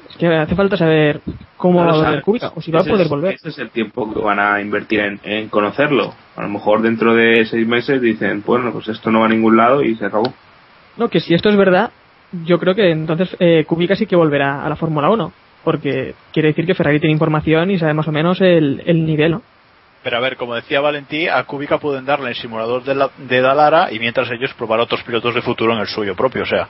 [0.08, 1.20] Es que hace falta saber
[1.56, 2.22] cómo No va a volver.
[2.22, 3.34] Kubica o si va a poder es- volver.
[3.34, 6.12] Ese es el tiempo que van a invertir en, en conocerlo.
[6.36, 9.56] A lo mejor dentro de seis meses dicen, bueno, pues esto no va a ningún
[9.56, 10.32] lado y se acabó.
[10.96, 11.90] No, que si esto es verdad,
[12.44, 15.32] yo creo que entonces eh, Kubica sí que volverá a la Fórmula 1.
[15.62, 19.32] Porque quiere decir que Ferrari tiene información y sabe más o menos el, el nivel,
[19.32, 19.42] ¿no?
[20.02, 23.40] Pero a ver, como decía Valentí, a Kubica pueden darle el simulador de, la- de
[23.42, 26.42] Dalara y mientras ellos probar otros pilotos de futuro en el suyo propio.
[26.44, 26.68] O sea,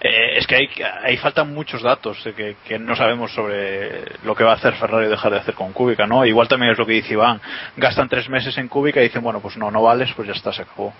[0.00, 0.68] eh, es que ahí,
[1.04, 4.72] ahí faltan muchos datos de que, que no sabemos sobre lo que va a hacer
[4.76, 6.24] Ferrari o dejar de hacer con Kubica, ¿no?
[6.24, 7.40] Igual también es lo que dice Iván.
[7.76, 10.50] Gastan tres meses en Kubica y dicen, bueno, pues no, no vales, pues ya está,
[10.52, 10.94] se acabó.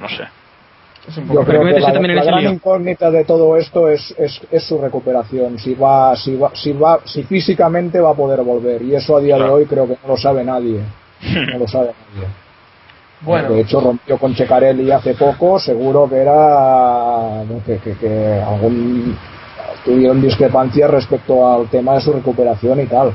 [0.00, 0.26] No sé.
[1.08, 5.58] Yo creo que la, la gran incógnita de todo esto es, es, es su recuperación,
[5.58, 8.82] si va, si va, si va, si físicamente va a poder volver.
[8.82, 10.80] Y eso a día de hoy creo que no lo sabe nadie,
[11.52, 12.28] no lo sabe nadie.
[13.22, 13.50] Bueno.
[13.50, 19.16] De hecho rompió con Checarelli hace poco, seguro que era que, que, que algún
[19.84, 23.12] tuvieron discrepancias respecto al tema de su recuperación y tal.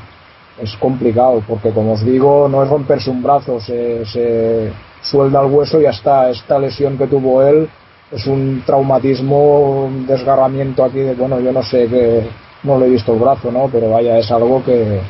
[0.61, 4.71] Es complicado porque como os digo no es romperse un brazo, se, se
[5.01, 6.29] suelda el hueso y ya está.
[6.29, 7.69] Esta lesión que tuvo él
[8.11, 12.27] es un traumatismo, un desgarramiento aquí de, bueno, yo no sé que
[12.63, 13.69] no le he visto el brazo, ¿no?
[13.71, 15.01] Pero vaya, es algo que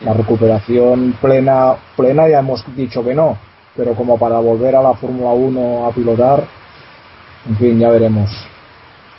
[0.00, 3.36] la recuperación plena, plena ya hemos dicho que no,
[3.76, 6.44] pero como para volver a la Fórmula 1 a pilotar,
[7.48, 8.30] en fin, ya veremos.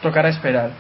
[0.02, 0.72] Tocará esperar.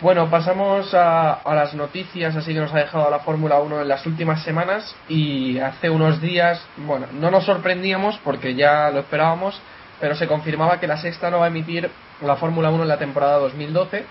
[0.00, 3.88] Bueno, pasamos a, a las noticias así que nos ha dejado la Fórmula 1 en
[3.88, 9.60] las últimas semanas y hace unos días, bueno, no nos sorprendíamos porque ya lo esperábamos,
[9.98, 11.90] pero se confirmaba que la sexta no va a emitir
[12.22, 14.04] la Fórmula 1 en la temporada 2012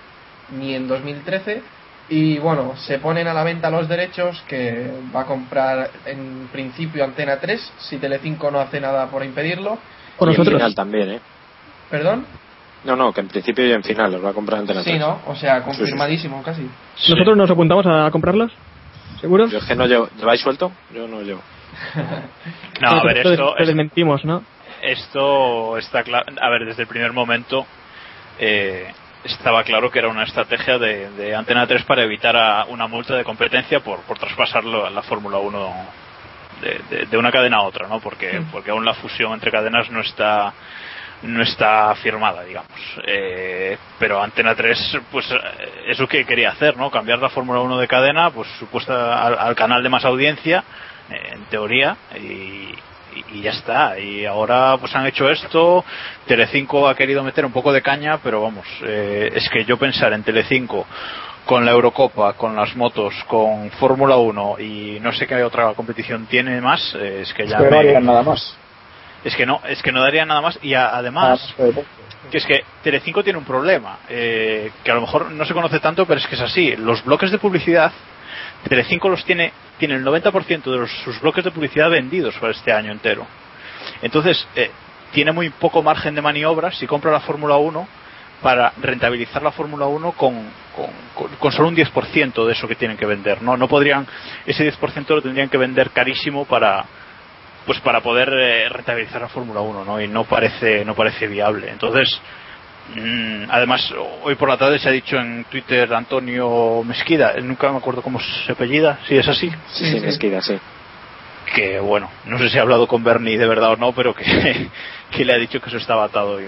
[0.57, 1.61] ni en 2013
[2.09, 7.05] y bueno, se ponen a la venta los derechos que va a comprar en principio
[7.05, 9.77] Antena 3 si Telecinco no hace nada por impedirlo.
[10.19, 11.19] y en final también, ¿eh?
[11.89, 12.25] ¿Perdón?
[12.87, 14.99] No, no, que en principio y en final los va a comprar Antena Sí, 3.
[15.01, 15.21] ¿no?
[15.27, 15.77] O sea, Sí, sí, sí.
[15.79, 16.67] confirmadísimo casi.
[17.09, 18.51] ¿Nosotros nos apuntamos a comprarlos?
[19.21, 19.51] ¿Seguros?
[19.51, 20.09] Yo es que no llevo.
[20.17, 20.71] ¿Lleváis suelto?
[20.93, 21.41] Yo no llevo.
[22.81, 24.43] No, a ver, Lo- esto, desmentimos, ¿no?
[24.81, 26.25] esto está claro.
[26.41, 27.65] A ver, desde el primer momento
[28.39, 28.87] eh,
[29.23, 33.15] estaba claro que era una estrategia de, de Antena 3 para evitar a- una multa
[33.15, 35.73] de competencia por, por traspasarlo a la Fórmula 1
[36.61, 37.99] de, de- de una cadena a otra, ¿no?
[37.99, 40.53] Porque, porque aún la fusión entre cadenas no está
[41.23, 42.69] no está firmada, digamos.
[43.05, 45.35] Eh, pero Antena 3, pues eh,
[45.87, 46.91] es lo que quería hacer, ¿no?
[46.91, 50.63] Cambiar la Fórmula 1 de cadena, pues supuesta al, al canal de más audiencia,
[51.09, 52.75] eh, en teoría, y,
[53.33, 53.99] y- ya está.
[53.99, 55.83] Y ahora pues han hecho esto.
[56.27, 60.13] Telecinco ha querido meter un poco de caña, pero vamos, eh, es que yo pensar
[60.13, 60.85] en Telecinco
[61.45, 66.25] con la Eurocopa, con las motos, con Fórmula 1 y no sé qué otra competición
[66.27, 68.57] tiene más, eh, es que ya me- harían nada más.
[69.23, 71.63] Es que no, es que no daría nada más y a- además Nada más que
[71.63, 71.89] deporte.
[72.31, 75.79] que es que Telecinco tiene un problema eh, que a lo mejor no se conoce
[75.79, 76.75] tanto, pero es que es así.
[76.75, 77.91] Los bloques de publicidad,
[78.67, 82.71] Telecinco los tiene, tiene el 90% de los- sus bloques de publicidad vendidos para este
[82.73, 83.25] año entero.
[84.01, 84.71] Entonces, eh,
[85.11, 87.87] tiene muy poco margen de maniobra si compra la Fórmula 1
[88.41, 90.33] para rentabilizar la Fórmula 1 con,
[90.75, 93.41] con, con- con solo un 10% de eso que tienen que vender.
[93.41, 94.05] No, no podrían,
[94.45, 96.85] ese 10% lo tendrían que vender carísimo para,
[97.67, 100.01] pues para poder eh, rentabilizar la Fórmula 1 ¿no?
[100.01, 102.19] y no parece no parece viable entonces
[102.95, 103.93] mm, además
[104.23, 108.01] hoy por la tarde se ha dicho en Twitter Antonio Mesquida eh, nunca me acuerdo
[108.01, 110.57] cómo se apellida si es así Sí, Mesquida, sí.
[111.53, 114.23] que bueno no sé si ha hablado con Bernie de verdad o no pero que,
[115.11, 116.45] que le ha dicho que eso estaba atado y,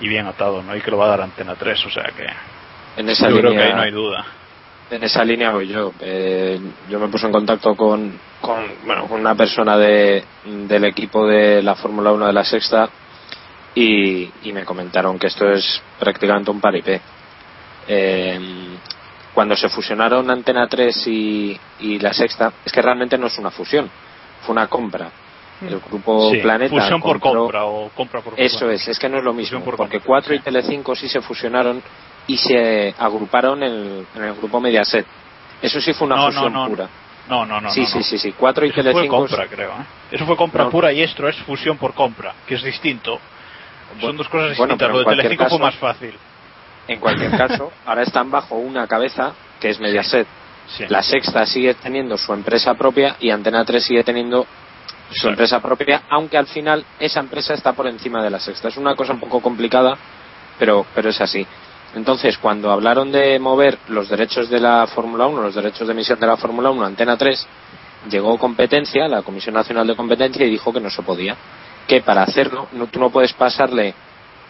[0.00, 0.76] y bien atado ¿no?
[0.76, 2.26] y que lo va a dar Antena 3 o sea que
[3.00, 4.24] En esa yo creo línea- que ahí no hay duda
[4.92, 5.92] En esa línea voy yo.
[6.00, 8.12] Eh, yo me puse en contacto con,
[8.42, 12.90] con, bueno, con una persona de, del equipo de la Fórmula 1 de la Sexta
[13.74, 17.00] y, y me comentaron que esto es prácticamente un paripé.
[17.88, 18.38] Eh,
[19.32, 23.50] cuando se fusionaron Antena 3 y, y la Sexta, es que realmente no es una
[23.50, 23.90] fusión,
[24.42, 25.10] fue una compra.
[25.62, 28.74] El grupo Sí, Planeta fusión por compra o compra por eso compra.
[28.74, 31.22] es, es que no es lo mismo, por porque compra, 4 y Telecinco sí se
[31.22, 31.80] fusionaron
[32.26, 35.06] y se agruparon en, en el grupo Mediaset.
[35.60, 36.66] Eso sí fue una No, fusión no.
[36.68, 36.88] pura.
[37.28, 39.70] no no no sí, sí, sí, sí, 4 y Eso fue compra, creo.
[39.70, 39.84] ¿eh?
[40.12, 43.18] Eso fue compra pura y esto es fusión por compra, que es distinto.
[44.00, 44.88] Son dos cosas bueno, distintas.
[44.88, 46.14] pero Lo de Telecinco fue más fácil.
[46.88, 50.26] En cualquier caso, ahora están bajo una cabeza que es Mediaset.
[50.66, 50.84] Sí.
[50.88, 54.46] La Sexta sigue teniendo su empresa propia y Antena 3 sigue teniendo
[55.10, 58.68] su empresa propia, aunque al final esa empresa está por encima de la Sexta.
[58.68, 59.96] Es una cosa un poco complicada,
[60.58, 61.46] pero, pero es así.
[61.94, 66.18] Entonces, cuando hablaron de mover los derechos de la Fórmula 1, los derechos de emisión
[66.18, 67.46] de la Fórmula 1 a Antena 3,
[68.10, 71.36] llegó competencia, la Comisión Nacional de Competencia, y dijo que no se podía.
[71.86, 73.94] Que para hacerlo, no, tú no puedes pasarle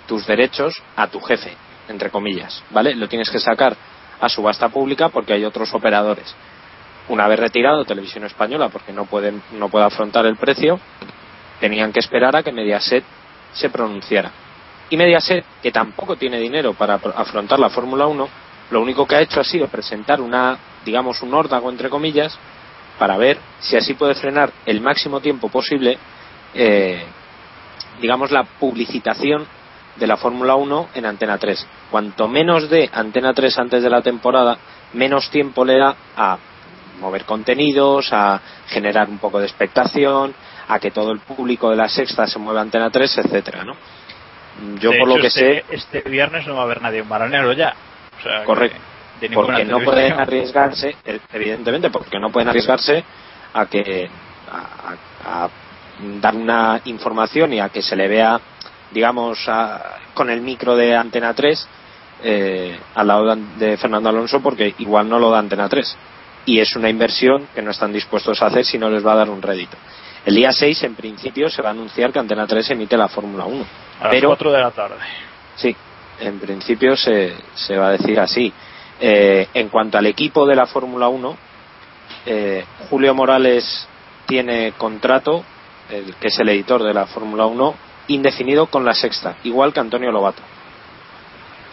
[0.07, 1.57] tus derechos a tu jefe.
[1.89, 2.95] entre comillas, ¿vale?
[2.95, 3.77] Lo tienes que sacar
[4.21, 6.35] a subasta pública porque hay otros operadores.
[7.09, 10.79] Una vez retirado Televisión Española porque no pueden no puede afrontar el precio,
[11.61, 13.05] tenían que esperar a que Mediaset
[13.53, 14.31] se pronunciara.
[14.93, 18.29] Y Mediaset, que tampoco tiene dinero para afrontar la Fórmula 1,
[18.73, 22.39] lo único que ha hecho ha sido presentar una, digamos, un órdago entre comillas,
[22.99, 25.97] para ver si así puede frenar el máximo tiempo posible,
[26.53, 27.07] eh,
[28.03, 29.47] digamos, la publicitación
[29.97, 31.67] de la Fórmula 1 en Antena 3.
[31.91, 34.59] Cuanto menos de Antena 3 antes de la temporada,
[34.93, 36.37] menos tiempo le da a
[37.01, 38.39] mover contenidos, a
[38.69, 40.35] generar un poco de expectación,
[40.69, 43.75] a que todo el público de la sexta se mueva a Antena 3, etcétera, ¿no?
[44.81, 47.01] Yo De por hecho, lo que este, sé, Este viernes no va a haber nadie
[47.01, 47.75] en Maranero ya.
[48.19, 48.79] O sea, correcto,
[49.35, 53.05] porque no pueden arriesgarse, eh, evidentemente, porque no pueden arriesgarse
[53.55, 54.09] a que
[54.51, 55.49] a, a- a
[56.21, 58.41] dar una información y a que se le vea,
[58.91, 61.67] digamos, a- con el micro de Antena 3
[62.25, 65.97] eh, al lado de de Fernando Alonso, porque igual no lo da Antena 3
[66.47, 69.17] y es una inversión que no están dispuestos a hacer si no les va a
[69.17, 69.77] dar un rédito.
[70.25, 73.45] El día 6, en principio, se va a anunciar que Antena 3 emite la Fórmula
[73.45, 73.65] 1.
[74.01, 74.97] A las pero 4 de la tarde.
[75.57, 75.75] Sí,
[76.21, 78.53] en principio se, se va a decir así.
[79.01, 81.37] Eh, en cuanto al equipo de la Fórmula 1,
[82.27, 83.89] eh, Julio Morales
[84.27, 85.45] tiene contrato,
[85.91, 87.75] el que es el editor de la Fórmula 1,
[88.09, 90.43] indefinido con la sexta, igual que Antonio Lobato.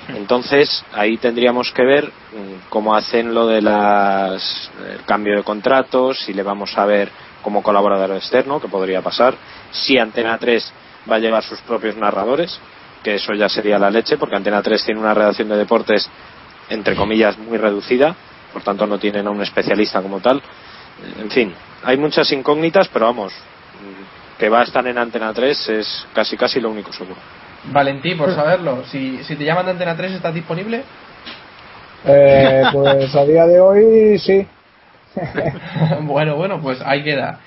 [0.08, 6.20] Entonces, ahí tendríamos que ver mm, cómo hacen lo de las, el cambio de contratos,
[6.26, 7.12] si le vamos a ver
[7.42, 9.36] como colaborador externo, que podría pasar,
[9.72, 10.74] si Antena 3
[11.10, 12.60] va a llevar sus propios narradores,
[13.04, 16.10] que eso ya sería la leche, porque Antena 3 tiene una redacción de deportes,
[16.70, 18.16] entre comillas, muy reducida,
[18.52, 20.42] por tanto no tienen a un especialista como tal.
[21.20, 23.34] En fin, hay muchas incógnitas, pero vamos,
[24.38, 27.20] que va a estar en Antena 3 es casi casi lo único seguro.
[27.66, 30.84] Valentí, por saberlo, si, si te llaman de Antena 3, ¿estás disponible?
[32.06, 34.48] Eh, pues a día de hoy sí.
[36.01, 37.39] bueno, bueno, pues ahí queda.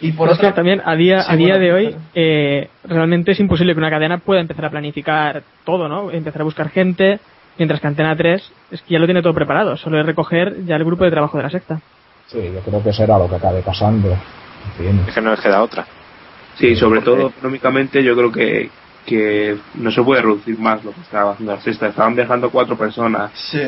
[0.00, 3.40] Y por que también a día, Sí, a día bueno, de hoy eh, realmente es
[3.40, 6.10] imposible que una cadena pueda empezar a planificar todo, ¿no?
[6.10, 7.20] Empezar a buscar gente,
[7.56, 10.74] mientras que Antena 3 es que ya lo tiene todo preparado, solo es recoger ya
[10.74, 11.80] el grupo de trabajo de la secta.
[12.26, 14.08] Sí, yo creo que será lo que acabe pasando.
[14.08, 15.04] En fin.
[15.06, 15.86] Es que no les queda otra.
[16.56, 18.70] Sí, sobre todo económicamente yo creo que,
[19.06, 21.86] que no se puede reducir más lo que estaba haciendo la sexta.
[21.86, 23.60] Estaban viajando cuatro personas, Sí,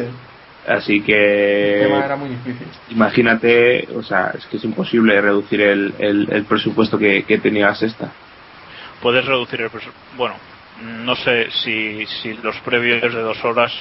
[0.66, 2.66] así el que tema era muy difícil.
[2.90, 7.66] imagínate, o sea, es que es imposible reducir el, el, el presupuesto que, que tenía
[7.66, 8.12] la sexta.
[9.00, 10.16] Puedes reducir el presupuesto.
[10.16, 10.34] Bueno,
[11.04, 13.72] no sé si, si los previos de dos horas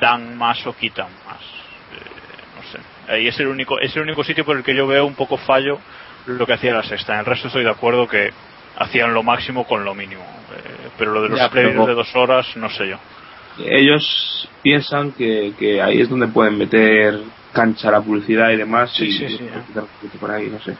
[0.00, 1.40] dan más o quitan más.
[1.40, 3.12] Eh, no sé.
[3.12, 5.36] Ahí es el único es el único sitio por el que yo veo un poco
[5.36, 5.78] fallo
[6.26, 7.14] lo que hacía la sexta.
[7.14, 8.30] En el resto estoy de acuerdo que
[8.78, 10.22] hacían lo máximo con lo mínimo.
[10.22, 12.98] Eh, pero lo de los Ya, previos pero- de dos horas, no sé yo.
[13.64, 17.20] Ellos piensan que, que ahí es donde pueden meter
[17.52, 20.72] cancha a la publicidad y demás Sí, y sí, y sí, por ahí, no sé.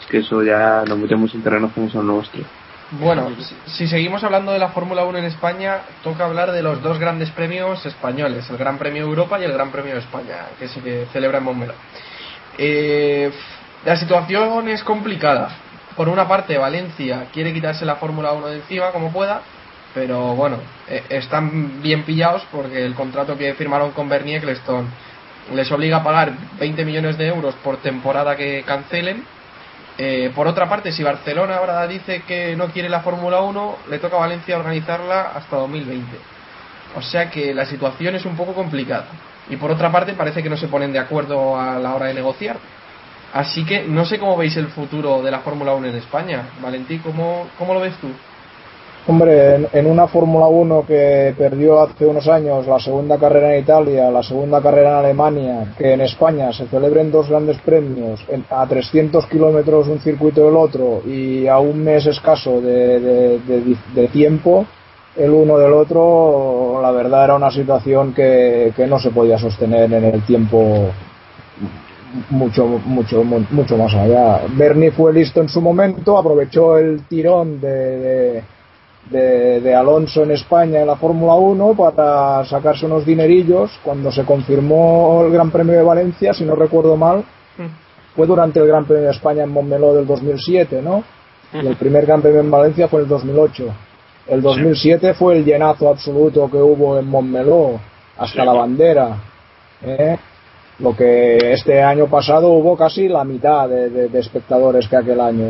[0.00, 2.46] Es que eso ya nos metemos en terrenos que no son nuestros.
[2.92, 6.80] Bueno, si, si seguimos hablando de la Fórmula 1 en España, toca hablar de los
[6.82, 10.68] dos grandes premios españoles, el Gran Premio Europa y el Gran Premio de España, que
[10.68, 11.74] se celebra en Montmeló.
[12.58, 13.32] Eh,
[13.84, 15.48] la situación es complicada.
[15.96, 19.42] Por una parte, Valencia quiere quitarse la Fórmula 1 de encima como pueda,
[19.96, 24.88] pero bueno, eh, están bien pillados porque el contrato que firmaron con Bernie Ecclestone
[25.54, 29.24] les obliga a pagar 20 millones de euros por temporada que cancelen.
[29.96, 33.98] Eh, por otra parte, si Barcelona ahora dice que no quiere la Fórmula 1, le
[33.98, 36.04] toca a Valencia organizarla hasta 2020.
[36.96, 39.06] O sea que la situación es un poco complicada.
[39.48, 42.14] Y por otra parte, parece que no se ponen de acuerdo a la hora de
[42.14, 42.58] negociar.
[43.32, 46.42] Así que no sé cómo veis el futuro de la Fórmula 1 en España.
[46.60, 48.10] Valentí, ¿cómo, cómo lo ves tú?
[49.08, 53.62] Hombre, en, en una Fórmula 1 que perdió hace unos años la segunda carrera en
[53.62, 58.44] Italia, la segunda carrera en Alemania, que en España se celebren dos grandes premios en-
[58.50, 63.38] a 300 kilómetros un circuito del otro y a un mes escaso de,
[64.12, 64.66] tiempo
[65.16, 69.84] el uno del otro, la verdad era una situación que, que no se podía sostener
[69.92, 70.88] en el tiempo
[72.30, 74.42] mucho mucho mu- mucho más allá.
[74.50, 78.42] Bernie fue listo en su momento, aprovechó el tirón de,
[79.10, 85.22] de, Alonso en España en la Fórmula 1 para sacarse unos dinerillos cuando se confirmó
[85.24, 87.24] el Gran Premio de Valencia, si no recuerdo mal,
[88.14, 91.04] fue durante el Gran Premio de España en Montmeló del 2007, ¿no?
[91.52, 93.64] Y el primer Gran Premio en Valencia fue en el 2008.
[94.28, 97.78] El 2007 fue el llenazo absoluto que hubo en Montmeló,
[98.18, 99.16] hasta la bandera.
[99.82, 100.18] ¿eh?
[100.78, 105.44] Lo que este año pasado hubo casi la mitad de, espectadores que aquel año.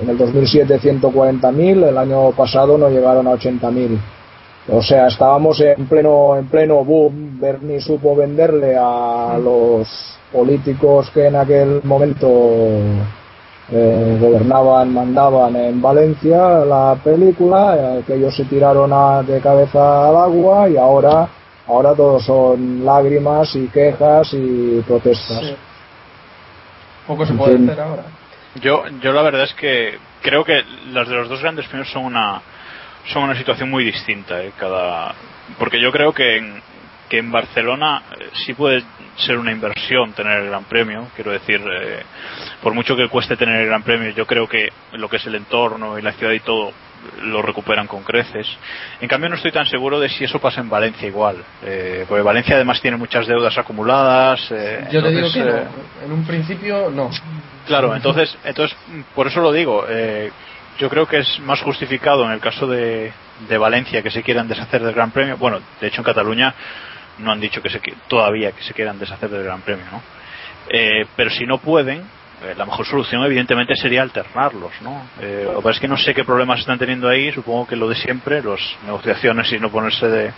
[0.00, 3.98] En el 2007 140.000, el año pasado no llegaron a 80.000.
[4.70, 7.38] O sea, estábamos en pleno, en pleno boom.
[7.40, 9.88] Bernie supo venderle a los
[10.32, 12.28] políticos que en aquel momento
[13.70, 20.16] eh, gobernaban, mandaban en Valencia la película, eh, que ellos se tiraron de cabeza al
[20.16, 21.28] agua y ahora,
[21.68, 25.40] ahora todos son lágrimas y quejas y protestas.
[25.40, 25.56] Sí.
[27.06, 28.04] Poco se puede hacer ahora.
[28.60, 32.04] Yo, yo la verdad es que creo que las de los dos grandes premios son
[32.04, 32.42] una
[33.06, 34.52] son una situación muy distinta, ¿eh?
[34.58, 35.14] cada
[35.58, 36.62] porque yo creo que en,
[37.08, 38.82] que en Barcelona eh, sí puede
[39.16, 42.02] ser una inversión tener el Gran Premio, quiero decir, eh,
[42.62, 45.34] por mucho que cueste tener el Gran Premio, yo creo que lo que es el
[45.34, 46.72] entorno y la ciudad y todo
[47.22, 48.46] lo recuperan con creces.
[49.00, 52.22] En cambio, no estoy tan seguro de si eso pasa en Valencia igual, eh, porque
[52.22, 54.40] Valencia además tiene muchas deudas acumuladas.
[54.50, 56.04] eh, Yo te digo que eh, no.
[56.06, 57.10] En un principio, no.
[57.66, 58.76] Claro, entonces, entonces
[59.14, 59.84] por eso lo digo.
[59.88, 60.30] eh,
[60.78, 63.12] yo creo que es más justificado en el caso de,
[63.48, 65.36] de Valencia que se quieran deshacer del Gran Premio.
[65.36, 66.54] Bueno, de hecho en Cataluña
[67.18, 70.00] no han dicho que se, todavía que se quieran deshacer del Gran Premio, ¿no?
[70.68, 72.04] Eh, pero si no pueden,
[72.44, 75.08] eh, la mejor solución evidentemente sería alternarlos, ¿no?
[75.20, 77.32] Eh, lo que es que no sé qué problemas están teniendo ahí.
[77.32, 80.32] Supongo que lo de siempre, las negociaciones y no ponerse de,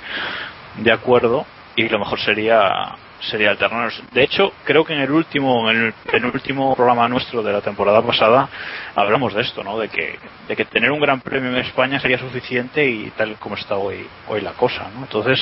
[0.78, 1.44] de acuerdo
[1.76, 4.03] y lo mejor sería sería alternarlos.
[4.12, 8.01] De hecho, creo que en el último en el penúltimo programa nuestro de la temporada
[8.01, 8.48] pasada
[8.94, 9.78] hablamos de esto, ¿no?
[9.78, 13.57] De que de que tener un gran premio en España sería suficiente y tal como
[13.57, 15.03] está hoy hoy la cosa, ¿no?
[15.03, 15.38] Entonces,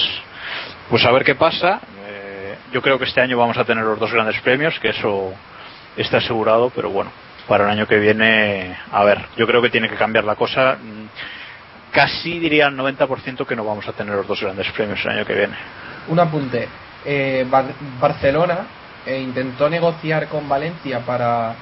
[0.90, 1.80] pues a ver qué pasa.
[2.04, 5.32] Eh, yo creo que este año vamos a tener los dos grandes premios, que eso
[5.98, 7.10] está asegurado, pero bueno,
[7.46, 10.76] para el año que viene, a ver, yo creo que tiene que cambiar la cosa.
[10.82, 11.06] Mm,
[11.92, 15.24] Casi diría al 90% que no vamos a tener los dos grandes premios el año
[15.24, 15.54] que viene.
[16.08, 16.68] Un apunte.
[17.04, 18.58] Eh, Bar- Barcelona
[19.06, 21.54] eh, intentó negociar con Valencia para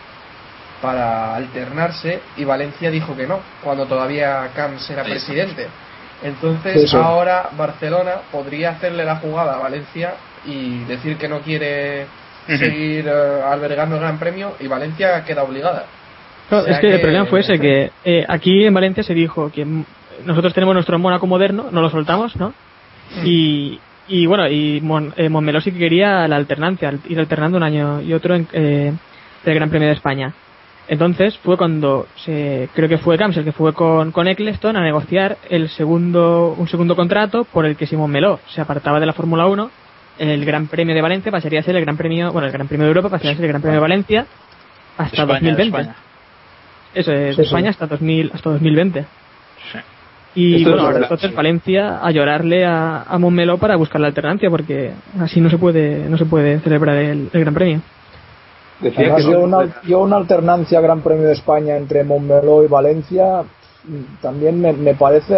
[0.83, 5.69] para alternarse y Valencia dijo que no cuando todavía Camps era presidente.
[6.23, 10.15] Entonces ahora Barcelona podría hacerle la jugada a Valencia
[10.45, 12.07] y decir que no quiere
[12.47, 15.85] Seguir eh, albergando el Gran Premio y Valencia queda obligada.
[16.49, 19.15] Claro, O sea es que, el problema fue ese, que eh, aquí en Valencia se
[19.15, 19.85] dijo que mm,
[20.27, 22.53] nosotros tenemos nuestro Mónaco moderno, no lo soltamos, ¿no?
[23.25, 23.79] Y,
[24.09, 27.63] y bueno, y Mon, eh, Montmeló sí que quería la alternancia, al- ir alternando un
[27.65, 28.93] año y otro en, eh,
[29.45, 30.33] del Gran Premio de España.
[30.89, 34.83] Entonces fue cuando se, creo que fue Camps el que fue con, con Eccleston a
[34.83, 39.13] negociar el segundo, un segundo contrato por el que si Montmeló se apartaba de la
[39.13, 39.69] Fórmula 1,
[40.19, 42.85] el Gran Premio de Valencia pasaría a ser el Gran Premio, bueno, el Gran Premio
[42.85, 44.27] de Europa pasaría a ser el Gran Premio de Valencia
[44.97, 45.63] hasta España, 2020.
[45.63, 45.97] España.
[46.95, 47.49] Eso es, Sí, de sí.
[47.49, 49.01] España hasta 2000, hasta 2020.
[49.73, 49.79] Sí.
[50.35, 51.37] Y Esto es bueno, entonces sí.
[51.37, 56.09] Valencia a llorarle a, a Montmeló para buscar la alternancia porque así no se puede
[56.09, 57.81] no se puede celebrar el, el Gran Premio.
[58.81, 63.43] Además, yo, una, yo una alternancia Gran Premio de España entre Montmeló y Valencia
[63.85, 65.35] mm, también me, me parece,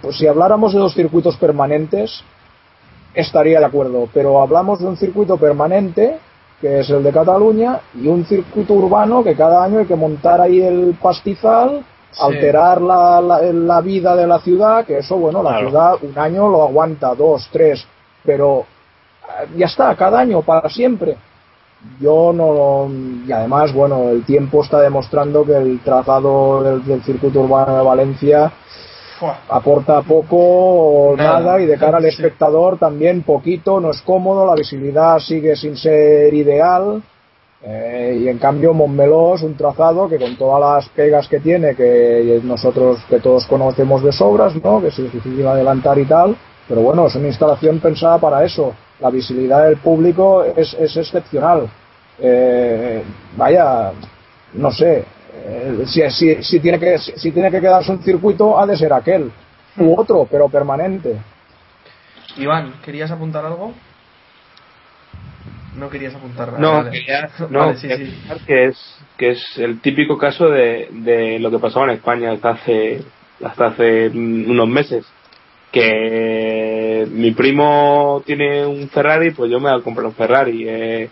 [0.00, 2.24] pues, si habláramos de dos circuitos permanentes,
[3.14, 6.18] estaría de acuerdo, pero hablamos de un circuito permanente,
[6.60, 10.40] que es el de Cataluña, y un circuito urbano que cada año hay que montar
[10.40, 12.20] ahí el pastizal, Sí.
[12.22, 16.46] alterar la, la, la vida de la ciudad, que eso, bueno, la ciudad un año
[16.46, 17.86] lo aguanta, dos, tres,
[18.22, 18.66] pero
[19.22, 21.16] eh, ya está, cada año, para siempre.
[21.98, 22.86] Yo no.
[23.26, 27.82] Y además, bueno, el tiempo está demostrando que el trazado del, del circuito urbano de
[27.82, 28.52] Valencia
[29.48, 31.40] aporta poco o Nada.
[31.40, 35.76] nada y de cara al espectador también poquito, no es cómodo, la visibilidad sigue sin
[35.76, 37.02] ser ideal.
[37.64, 41.76] eh, y en cambio Montmeló es un trazado que con todas las pegas que tiene,
[41.76, 44.80] que nosotros que todos conocemos de sobras, ¿no?
[44.80, 46.36] que es difícil adelantar y tal,
[46.68, 48.72] pero bueno, es una instalación pensada para eso.
[49.00, 51.68] La visibilidad del público es, es excepcional.
[52.20, 53.02] Eh,
[53.36, 53.92] vaya,
[54.54, 55.04] no sé,
[55.34, 58.92] eh, si, si, si, tiene que, si tiene que quedarse un circuito, ha de ser
[58.92, 59.30] aquel,
[59.78, 61.16] u otro, pero permanente.
[62.36, 63.74] Iván, ¿querías apuntar algo?
[65.76, 66.60] No querías apuntar nada.
[66.60, 66.90] No, vale.
[66.90, 68.12] quería, no, Vale, sí, quería sí.
[68.12, 72.32] comentar que es que es el típico caso de, de lo que pasaba en España
[72.32, 73.02] hasta hace
[73.42, 75.06] hasta hace mm, unos meses
[75.70, 81.10] que mi primo tiene un Ferrari pues yo me voy a comprar un Ferrari eh,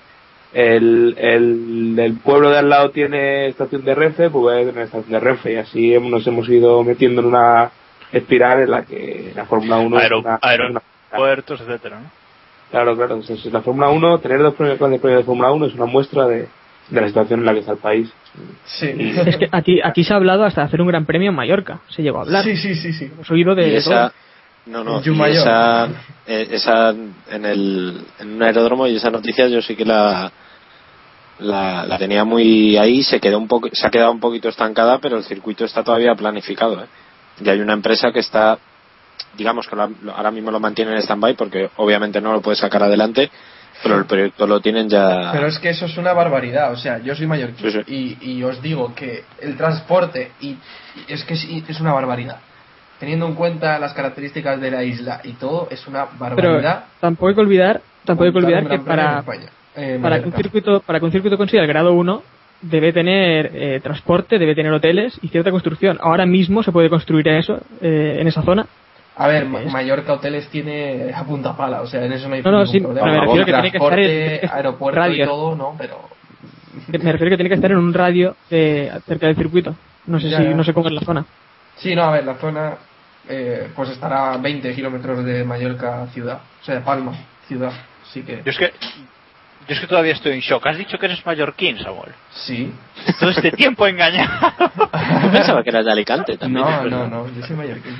[0.52, 4.84] el, el, el pueblo de al lado tiene estación de Renfe pues voy a tener
[4.84, 7.70] estación de Renfe y así hemos- nos hemos ido metiendo en una
[8.12, 12.10] espiral en la que la Fórmula 1 es Aero- una- aeropuertos, etcétera, ¿no?
[12.70, 13.16] Claro, claro.
[13.16, 16.26] Entonces, la Fórmula 1, tener dos premios grandes premios de Fórmula 1 es una muestra
[16.28, 16.46] de,
[16.88, 18.12] de la situación en la que está el país.
[18.64, 18.86] Sí.
[19.26, 21.80] Es que aquí aquí se ha hablado hasta de hacer un Gran Premio en Mallorca,
[21.88, 22.44] se llegó a hablar.
[22.44, 23.04] Sí, sí, sí, sí.
[23.12, 24.10] Hemos oído de, Y de esa,
[24.66, 24.84] todo.
[24.84, 25.86] no, no, esa,
[26.28, 30.30] eh, esa en, el, en un aeródromo y esa noticia yo sí que la,
[31.40, 34.98] la, la tenía muy ahí, se quedó un poco, se ha quedado un poquito estancada,
[34.98, 36.86] pero el circuito está todavía planificado, ¿eh?
[37.42, 38.58] Y hay una empresa que está
[39.36, 43.30] digamos que ahora mismo lo mantienen en stand-by porque obviamente no lo puede sacar adelante,
[43.82, 45.30] pero el proyecto lo tienen ya.
[45.32, 46.72] Pero es que eso es una barbaridad.
[46.72, 48.18] O sea, yo soy mallorquín Sí, sí.
[48.20, 50.58] Y, y os digo que el transporte y, y
[51.08, 52.38] es que sí, es una barbaridad.
[52.98, 56.84] Teniendo en cuenta las características de la isla y todo, es una Pero barbaridad.
[57.00, 59.48] tampoco hay que olvidar, tampoco hay que olvidar que para, España,
[59.80, 62.22] eh, para que un circuito, para que un circuito consiga el grado 1
[62.62, 65.98] debe tener eh, transporte, debe tener hoteles y cierta construcción.
[66.02, 68.66] Ahora mismo se puede construir eso eh, en esa zona.
[69.16, 72.34] A ver, Ma- Es- Mallorca Hoteles tiene a punta pala, o sea, en eso no
[72.34, 73.06] hay No, no, ningún sí, problema.
[73.06, 75.96] pero me refiero que tiene que estar en- aeropuerto y todo, no, pero
[76.88, 79.74] Me refiero que tiene que estar en un radio eh, cerca del circuito.
[80.06, 80.50] No sé Ya, si, ya.
[80.54, 81.24] no sé cómo es la zona.
[81.76, 82.74] Sí, no, a ver, la zona
[83.28, 87.12] eh, pues estará a 20 kilómetros de Mallorca ciudad, o sea, de Palma
[87.46, 87.72] ciudad,
[88.02, 88.36] así que...
[88.44, 88.70] Yo es que
[89.68, 90.66] yo es que todavía estoy en shock.
[90.66, 92.12] Has dicho que eres mallorquín, Samuel.
[92.32, 92.72] Sí.
[93.18, 94.52] Todo este tiempo engañado.
[95.22, 96.64] Yo pensaba que eras de Alicante también.
[96.64, 97.96] No, no, no, yo soy mallorquín.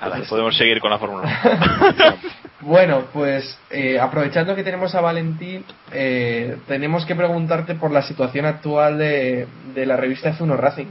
[0.00, 2.16] Vale, podemos seguir con la Fórmula 1.
[2.62, 8.46] Bueno, pues eh, aprovechando que tenemos a Valentín, eh, tenemos que preguntarte por la situación
[8.46, 10.86] actual de, de la revista F1 Racing,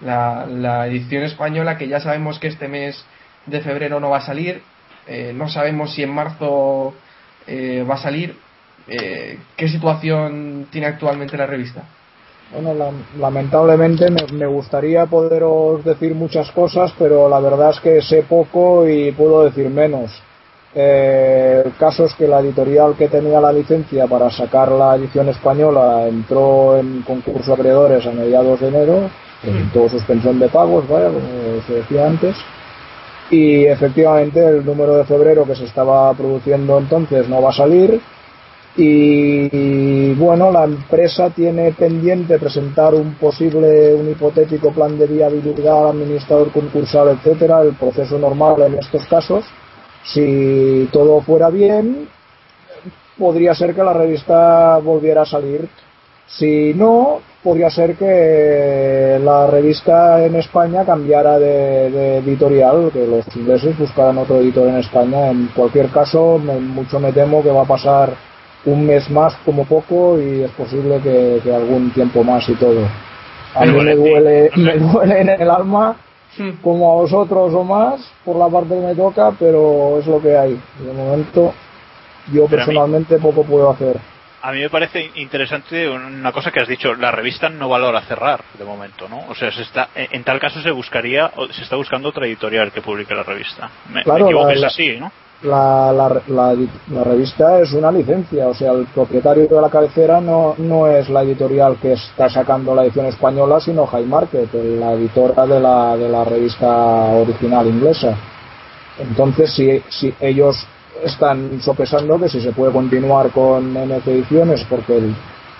[0.00, 3.04] la, la edición española que ya sabemos que este mes
[3.46, 4.62] de febrero no va a salir,
[5.08, 6.94] eh, no sabemos si en marzo
[7.46, 8.36] eh, va a salir.
[8.88, 11.82] Eh, ¿Qué situación tiene actualmente la revista?
[12.52, 18.00] Bueno, la- lamentablemente me, me gustaría poderos decir muchas cosas, pero la verdad es que
[18.00, 20.10] sé poco y puedo decir menos.
[20.74, 25.28] Eh, el caso es que la editorial que tenía la licencia para sacar la edición
[25.28, 29.10] española entró en concurso de acreedores a mediados de enero,
[29.42, 32.36] presentó suspensión de pagos, vaya, como se decía antes,
[33.30, 38.00] y efectivamente el número de febrero que se estaba produciendo entonces no va a salir
[38.76, 46.52] y bueno, la empresa tiene pendiente presentar un posible, un hipotético plan de viabilidad administrador
[46.52, 49.44] concursal, etcétera, el proceso normal en estos casos.
[50.04, 52.08] Si todo fuera bien,
[53.18, 55.68] podría ser que la revista volviera a salir.
[56.28, 63.76] Si no, podría ser que la revista en España cambiara de, editorial, que los ingleses
[63.78, 65.30] buscaran otro editor en España.
[65.30, 68.27] En cualquier caso, mucho me temo que va a pasar
[68.64, 72.86] un mes más como poco y es posible que, que algún tiempo más y todo.
[73.54, 75.96] A mí me duele, me duele en el alma
[76.62, 80.36] como a vosotros o más por la parte que me toca, pero es lo que
[80.36, 80.60] hay.
[80.80, 81.54] De momento
[82.32, 83.96] yo Pero a mí- personalmente poco puedo hacer.
[84.40, 86.94] A mí me parece interesante una cosa que has dicho.
[86.94, 89.24] La revista no valora cerrar de momento, ¿no?
[89.28, 92.70] O sea, se está, en tal caso se buscaría, o se está buscando otra editorial
[92.70, 93.68] que publique la revista.
[93.88, 95.10] Me, me Claro, equivoco, la- es así, ¿no?
[95.42, 96.56] La, la, la,
[96.90, 101.08] la revista es una licencia, o sea, el propietario de la cabecera no, no es
[101.08, 105.96] la editorial que está sacando la edición española, sino High Market, la editora de la,
[105.96, 108.16] de la revista original inglesa.
[108.98, 110.56] Entonces, si, si ellos
[111.04, 115.14] están sopesando que si se puede continuar con NF Ediciones porque el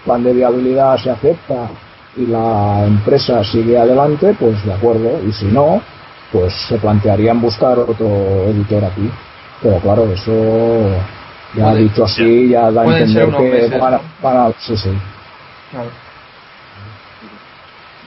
[0.04, 1.68] plan de viabilidad se acepta
[2.16, 5.80] y la empresa sigue adelante, pues de acuerdo, y si no,
[6.32, 8.08] pues se plantearían buscar otro
[8.48, 9.08] editor aquí.
[9.62, 10.88] Pero claro, eso
[11.54, 14.02] ya Puede- dicho así, ya da a entender que meses, van a, ¿no?
[14.22, 14.90] van a- sí, sí.
[15.70, 15.90] Claro.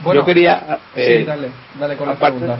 [0.03, 0.79] Bueno, Yo quería.
[0.95, 2.59] eh, sí, dale, dale con las preguntas.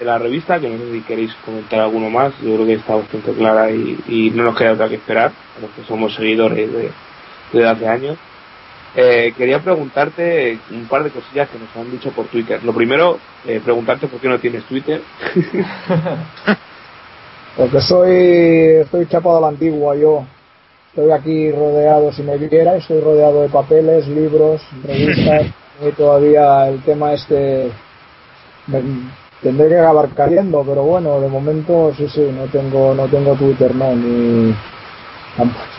[0.00, 2.96] de la revista, que no sé si queréis comentar alguno más, yo creo que está
[2.96, 6.72] bastante clara y, y no nos queda otra que esperar, a los que somos seguidores
[6.72, 6.90] de,
[7.52, 8.16] desde hace años.
[8.96, 12.60] Eh, quería preguntarte un par de cosillas que nos han dicho por Twitter.
[12.64, 15.00] Lo primero, eh, preguntarte por qué no tienes Twitter.
[17.56, 18.12] Porque soy,
[18.82, 20.24] estoy chapado a la antigua yo.
[20.88, 25.46] Estoy aquí rodeado, si me viera, estoy rodeado de papeles, libros, revistas.
[25.88, 27.70] y todavía el tema este
[28.66, 28.82] me-
[29.42, 33.74] tendré que acabar cayendo, pero bueno, de momento sí, sí, no tengo, no tengo Twitter,
[33.74, 34.54] no, ni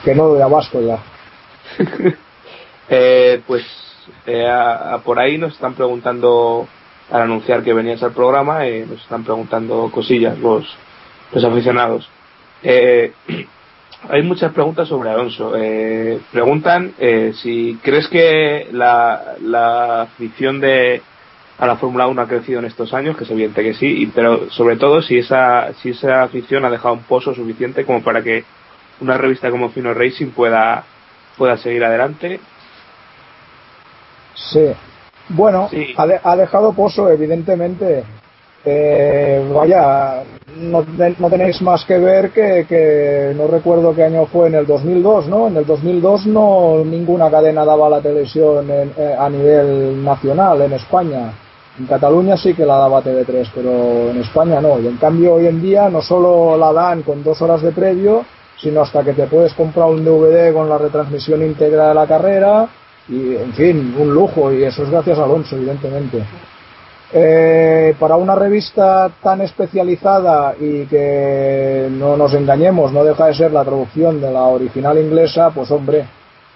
[0.03, 0.99] que no doy abasto ya.
[2.93, 3.63] Eh, pues
[4.25, 6.67] eh, a- a- por ahí nos están preguntando,
[7.09, 10.65] al anunciar que venías al programa, eh, nos están preguntando cosillas los,
[11.31, 12.09] los aficionados.
[12.63, 13.13] Eh,
[14.09, 15.53] hay muchas preguntas sobre Alonso.
[15.55, 21.01] Eh, preguntan eh, si crees que la, la afición de
[21.57, 24.07] a la Fórmula 1 ha crecido en estos años, que es evidente que sí, y-
[24.07, 28.23] pero sobre todo si esa, si esa afición ha dejado un pozo suficiente como para
[28.23, 28.43] que
[28.99, 30.83] una revista como Fino Racing pueda,
[31.37, 32.39] pueda seguir adelante
[34.33, 34.71] Sí.
[35.29, 35.93] Bueno, Sí.
[35.97, 38.03] Ha, de- ha dejado pozo, evidentemente.
[38.63, 40.23] Eh, vaya,
[40.57, 44.55] no, te- no tenéis más que ver que, que no recuerdo qué año fue, en
[44.55, 45.47] el 2002, ¿no?
[45.47, 50.73] En el 2002 no ninguna cadena daba la televisión en- eh, a nivel nacional en
[50.73, 51.33] España.
[51.79, 54.79] En Cataluña sí que la daba TV3, pero en España no.
[54.79, 58.23] Y en cambio hoy en día no solo la dan con dos horas de previo,
[58.61, 62.67] sino hasta que te puedes comprar un DVD con la retransmisión íntegra de la carrera
[63.07, 64.51] y, en fin, un lujo.
[64.53, 66.23] Y eso es gracias a Alonso, evidentemente.
[67.13, 73.51] Eh, para una revista tan especializada y que no nos engañemos, no deja de ser
[73.51, 76.05] la traducción de la original inglesa, pues hombre,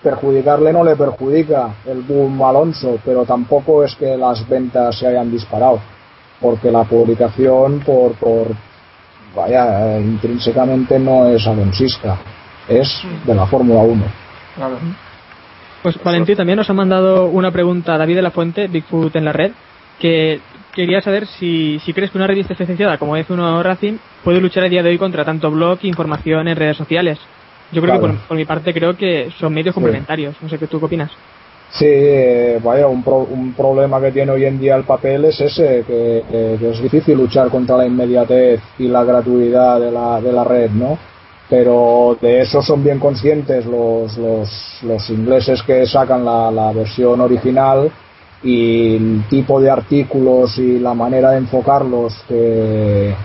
[0.02, 5.30] perjudicarle no le perjudica el boom Alonso, pero tampoco es que las ventas se hayan
[5.30, 5.80] disparado,
[6.40, 8.48] porque la publicación por, por
[9.36, 12.18] vaya, intrínsecamente no es alonsista,
[12.69, 14.03] es de la Fórmula 1.
[15.84, 19.34] Pues Valentín también nos ha mandado una pregunta David de la Fuente, Bigfoot en la
[19.34, 19.52] red,
[19.99, 20.39] que
[20.73, 23.93] quería saber si, si crees que una revista especializada como F1 Racing
[24.23, 27.17] puede luchar a día de hoy contra tanto blog información en redes sociales.
[27.72, 29.81] Yo creo que por, por mi parte creo que son medios Sí.
[29.81, 30.35] complementarios.
[30.41, 31.11] No sé qué tú qué opinas.
[31.72, 35.41] Sí, eh, vaya, un, pro- un problema que tiene hoy en día el papel es
[35.41, 40.22] ese, que, que- que es difícil luchar contra la inmediatez y la gratuidad de la,
[40.22, 40.97] de la red, ¿no?
[41.49, 47.19] Pero de eso son bien conscientes los, los, los ingleses que sacan la, la versión
[47.22, 47.91] original
[48.45, 53.15] y el tipo de artículos y la manera de enfocarlos que,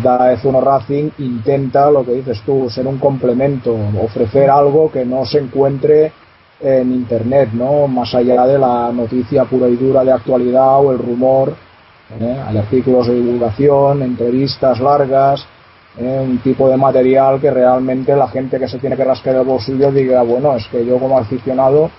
[0.00, 5.26] da F1 Racing intenta, lo que dices tú, ser un complemento, ofrecer algo que no
[5.26, 6.12] se encuentre
[6.60, 7.88] en internet, ¿no?
[7.88, 11.52] Más allá de la noticia pura y dura de actualidad o el rumor,
[12.20, 12.40] ¿eh?
[12.46, 15.44] hay artículos de divulgación, entrevistas largas,
[15.98, 16.24] ¿eh?
[16.24, 19.90] un tipo de material que realmente la gente que se tiene que rascar el bolsillo
[19.90, 21.90] diga, bueno, es que yo como aficionado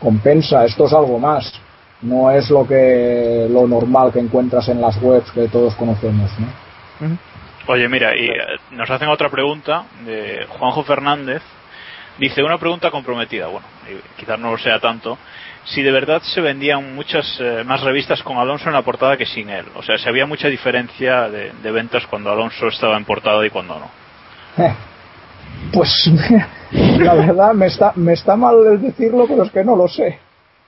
[0.00, 1.52] compensa, esto es algo más,
[2.02, 7.18] no es lo que lo normal que encuentras en las webs que todos conocemos, ¿no?
[7.66, 8.36] Oye, mira, y eh,
[8.70, 11.42] nos hacen otra pregunta de Juanjo Fernández.
[12.18, 13.66] Dice una pregunta comprometida, bueno,
[14.16, 15.18] quizás no lo sea tanto.
[15.64, 19.26] Si de verdad se vendían muchas eh, más revistas con Alonso en la portada que
[19.26, 19.66] sin él.
[19.76, 23.50] O sea, si había mucha diferencia de, de ventas cuando Alonso estaba en portada y
[23.50, 24.64] cuando no.
[24.64, 24.72] Eh,
[25.72, 26.10] Pues
[26.72, 30.18] la verdad me está, me está mal el decirlo, pero es que no lo sé.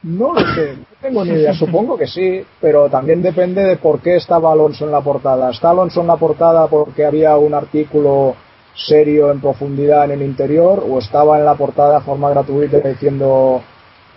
[0.03, 1.53] No lo sé, no tengo ni idea.
[1.53, 5.51] Supongo que sí, pero también depende de por qué estaba Alonso en la portada.
[5.51, 8.35] ¿Está Alonso en la portada porque había un artículo
[8.75, 13.61] serio en profundidad en el interior o estaba en la portada de forma gratuita diciendo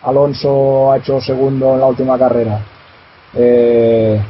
[0.04, 2.62] Alonso ha hecho segundo en la última carrera?
[3.36, 4.22] Eh,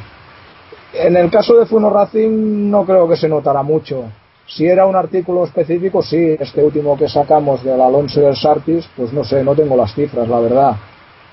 [0.94, 4.04] en el caso de Funo Racing no creo que se notara mucho.
[4.46, 8.88] Si era un artículo específico, sí, este último que sacamos del Alonso y del Sartis,
[8.96, 10.76] pues no sé, no tengo las cifras, la verdad.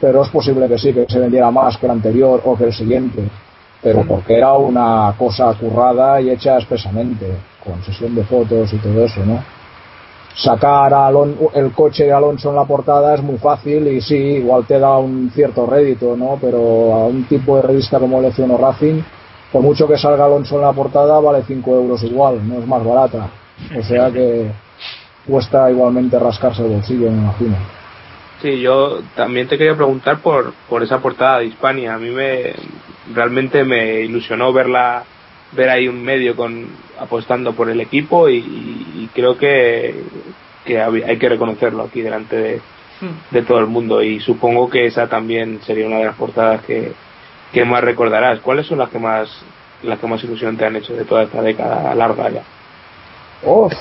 [0.02, 2.74] Pero es posible que sí, que se vendiera más que el anterior o que el
[2.74, 3.24] siguiente.
[3.84, 7.28] Pero porque era una cosa currada y hecha expresamente,
[7.64, 9.44] con sesión de fotos y todo eso, ¿no?
[10.36, 14.16] Sacar a Alon- el coche de Alonso en la portada es muy fácil y sí,
[14.16, 16.38] igual te da un cierto rédito, ¿no?
[16.40, 16.58] Pero
[16.94, 19.02] a un tipo de revista como el F1 Racing,
[19.52, 22.84] por mucho que salga Alonso en la portada, vale 5 euros igual, no es más
[22.84, 23.28] barata.
[23.78, 24.50] O sea que
[25.28, 27.56] cuesta igualmente rascarse el bolsillo, me imagino.
[28.42, 31.94] Sí, yo también te quería preguntar por, por esa portada de Hispania.
[31.94, 32.54] A mí me
[33.14, 35.04] realmente me ilusionó verla,
[35.52, 36.68] ver ahí un medio con
[37.00, 40.04] apostando por el equipo y, y creo que,
[40.66, 42.62] que hay que reconocerlo aquí delante de,
[43.32, 46.94] de todo el mundo y supongo que esa también sería una de las portadas que,
[47.52, 48.40] que más recordarás.
[48.40, 49.30] ¿Cuáles son las que más
[49.84, 52.44] las que más ilusión te han hecho de toda esta década larga ya?
[53.44, 53.74] Uf,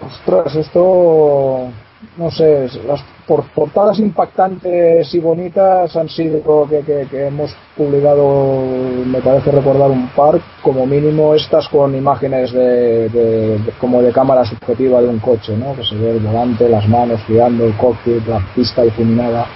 [0.00, 1.70] ostras, esto,
[2.16, 8.64] no sé, las por- portadas impactantes y bonitas han sido que, que, que hemos publicado,
[9.04, 14.44] me parece recordar un par, como mínimo estas con imágenes de, de- como de cámara
[14.44, 15.74] subjetiva de un coche, ¿no?
[15.74, 19.46] Que se ve el volante, las manos girando, el cockpit, la pista iluminada.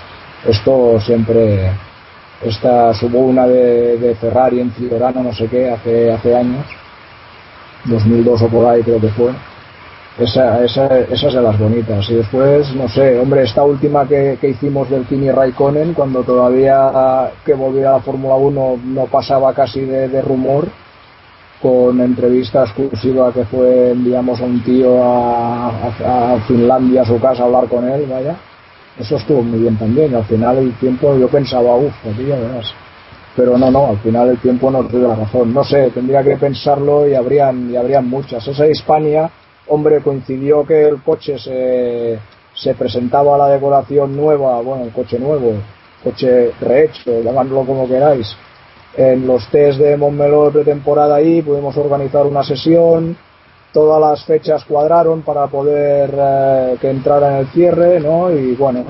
[0.44, 1.70] Esto siempre,
[2.42, 6.66] esta hubo una de, de Ferrari en Fiorano, no sé qué, hace, hace años
[7.84, 9.30] 2002 o por ahí creo que fue.
[10.18, 12.08] Esa, esa, esa es de las bonitas.
[12.10, 17.30] Y después, no sé, hombre, esta última que, que hicimos del Kimi Raikkonen, cuando todavía
[17.44, 20.68] que volviera a la Fórmula 1 no pasaba casi de, de rumor,
[21.62, 25.68] con entrevista exclusiva que fue, enviamos a un tío a,
[26.04, 28.36] a- Finlandia a su casa a hablar con él, vaya.
[28.98, 30.12] Eso estuvo muy bien también.
[30.12, 32.72] Y al final el tiempo yo pensaba, uff, aquí ya verás
[33.34, 35.54] pero no, no, al final el tiempo nos dio la razón.
[35.54, 38.46] No sé, tendría que pensarlo y habrían, y habrían muchas.
[38.46, 39.30] Esa Hispania,
[39.68, 42.18] hombre, coincidió que el coche se,
[42.54, 45.54] se presentaba a la decoración nueva, bueno, el coche nuevo,
[46.02, 48.34] coche rehecho, llamadlo como queráis.
[48.94, 53.16] En los test de Montmeló de pretemporada ahí pudimos organizar una sesión,
[53.72, 58.30] todas las fechas cuadraron para poder eh, que entrara en el cierre, ¿no?
[58.30, 58.84] Y bueno,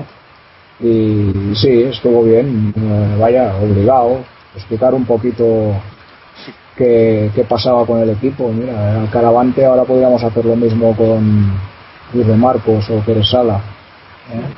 [0.79, 4.17] y sí, estuvo bien, eh, vaya, obligado.
[4.55, 5.73] explicar un poquito
[6.77, 8.49] qué, qué pasaba con el equipo.
[8.49, 11.51] Mira, el Caravante ahora podríamos hacer lo mismo con
[12.13, 13.57] Luis de Marcos o Pérez Sala.
[14.31, 14.53] ¿eh?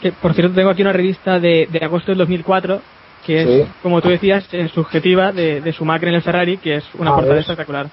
[0.00, 2.80] Que, por cierto, tengo aquí una revista de, de agosto del 2004
[3.24, 3.72] que es, Sí.
[3.82, 7.14] como tú decías, eh, subjetiva de, de Schumacher en el Ferrari, que es una Ah,
[7.14, 7.86] portada espectacular.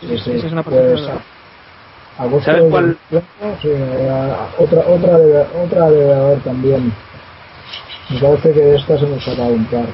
[0.00, 1.24] Sí, sí, Esa es una portada pues, espectacular.
[2.18, 2.96] agosto ¿Sabes cuál?
[3.10, 3.68] 24, sí,
[4.58, 6.92] otra, otra, debe, otra debe haber también.
[8.10, 9.84] Me parece que de estas hemos sacado un par.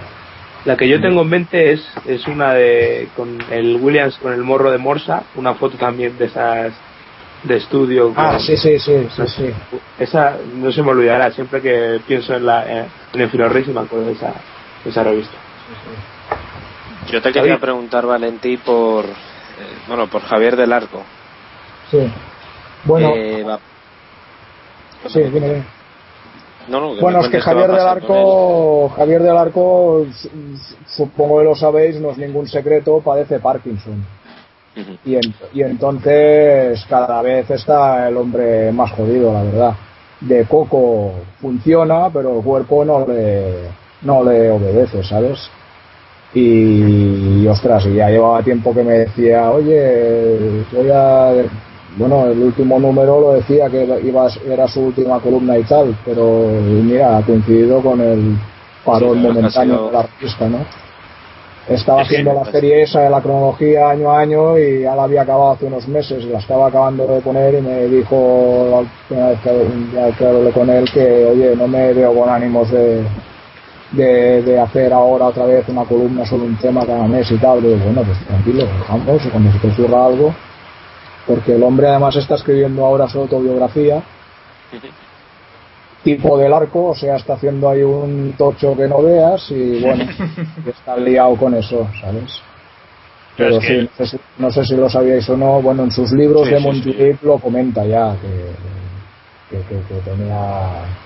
[0.64, 4.42] La que yo tengo en mente es, es una de con el Williams con el
[4.42, 6.74] morro de Morsa, una foto también de esas
[7.44, 8.12] de estudio.
[8.16, 9.54] Ah, con- sí, sí, sí, sí, sí.
[9.98, 14.06] Esa no se me olvidará, siempre que pienso en la eh, en el me acuerdo
[14.06, 14.34] de esa,
[14.84, 15.36] de esa revista.
[17.10, 19.10] Yo te quería preguntar, Valentí, por, eh,
[19.86, 21.06] bueno, por Javier del Arco.
[21.90, 22.12] Sí.
[22.84, 23.60] Bueno, Eh, va-
[25.06, 25.77] sí, dime, dime.
[26.68, 27.80] No, no, que Bueno, es que Javier del.
[27.80, 30.30] Arco, Javier del Arco, su-
[30.86, 34.04] supongo que lo sabéis, no es ningún secreto, padece Parkinson.
[35.04, 39.74] Y, en- y entonces cada vez está el hombre más jodido, la verdad.
[40.20, 43.54] De coco funciona, pero el cuerpo no le,
[44.02, 45.50] no le obedece, ¿sabes?
[46.34, 51.32] Y, ostras, y ya llevaba tiempo que me decía, oye, voy a...
[51.98, 56.44] Bueno, el último número lo decía que iba, era su última columna y tal, pero
[56.48, 58.36] y mira, ha coincidido con el
[58.84, 60.58] parón Sí, momentáneo sido- de la revista, ¿no?
[61.68, 65.20] Estaba haciendo la serie esa de la cronología año a año y ya la había
[65.22, 69.28] acabado hace unos meses y la estaba acabando de poner y me dijo la última
[69.28, 69.40] vez
[70.16, 73.02] que, hablé con él que, oye, no me veo con ánimos de,
[73.92, 77.60] de, de hacer ahora otra vez una columna sobre un tema cada mes y tal.
[77.62, 80.34] Digo, bueno, pues tranquilo, dejamos y cuando se te ocurra algo,
[81.28, 84.02] porque el hombre además está escribiendo ahora su autobiografía
[86.02, 90.04] tipo del arco, o sea, está haciendo ahí un tocho que no veas y bueno,
[90.66, 92.40] está liado con eso, ¿sabes?
[93.36, 95.90] Pero sí, que- no sé, si, no sé si lo sabíais o no, bueno, en
[95.90, 100.36] sus libros Sí, de sí, lo comenta ya, que, que, que- que tenía,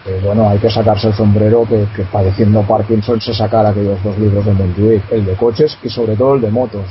[0.05, 4.17] que bueno, hay que sacarse el sombrero, que, que padeciendo Parkinson se sacara aquellos dos
[4.19, 6.87] libros de Montjuic, el de coches y sobre todo el de motos.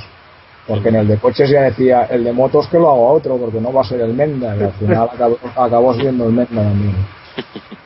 [0.67, 3.59] Porque en el de coches ya decía, el de motos que lo haga otro, porque
[3.59, 6.95] no va a ser el Menda, y al final acabó, acabó siendo el Menda también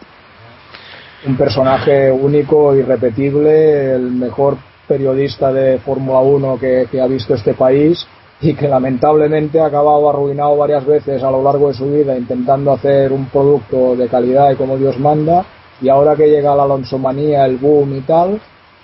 [1.27, 4.57] un personaje único, irrepetible, el mejor
[4.87, 8.05] periodista de Fórmula 1 que, que ha visto este país
[8.41, 12.71] y que lamentablemente ha acabado arruinado varias veces a lo largo de su vida intentando
[12.71, 15.45] hacer un producto de calidad y como Dios manda
[15.81, 18.39] y ahora que llega la Alonsomanía, el boom y tal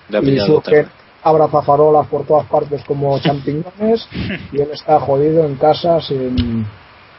[0.09, 0.87] y surgen.
[1.23, 4.07] Abrazafarolas por todas partes como champiñones
[4.51, 6.65] y él está jodido en casa sin,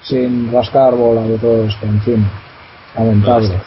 [0.03, 2.27] sin rascar bola de todo esto, en fin,
[2.97, 3.61] lamentable.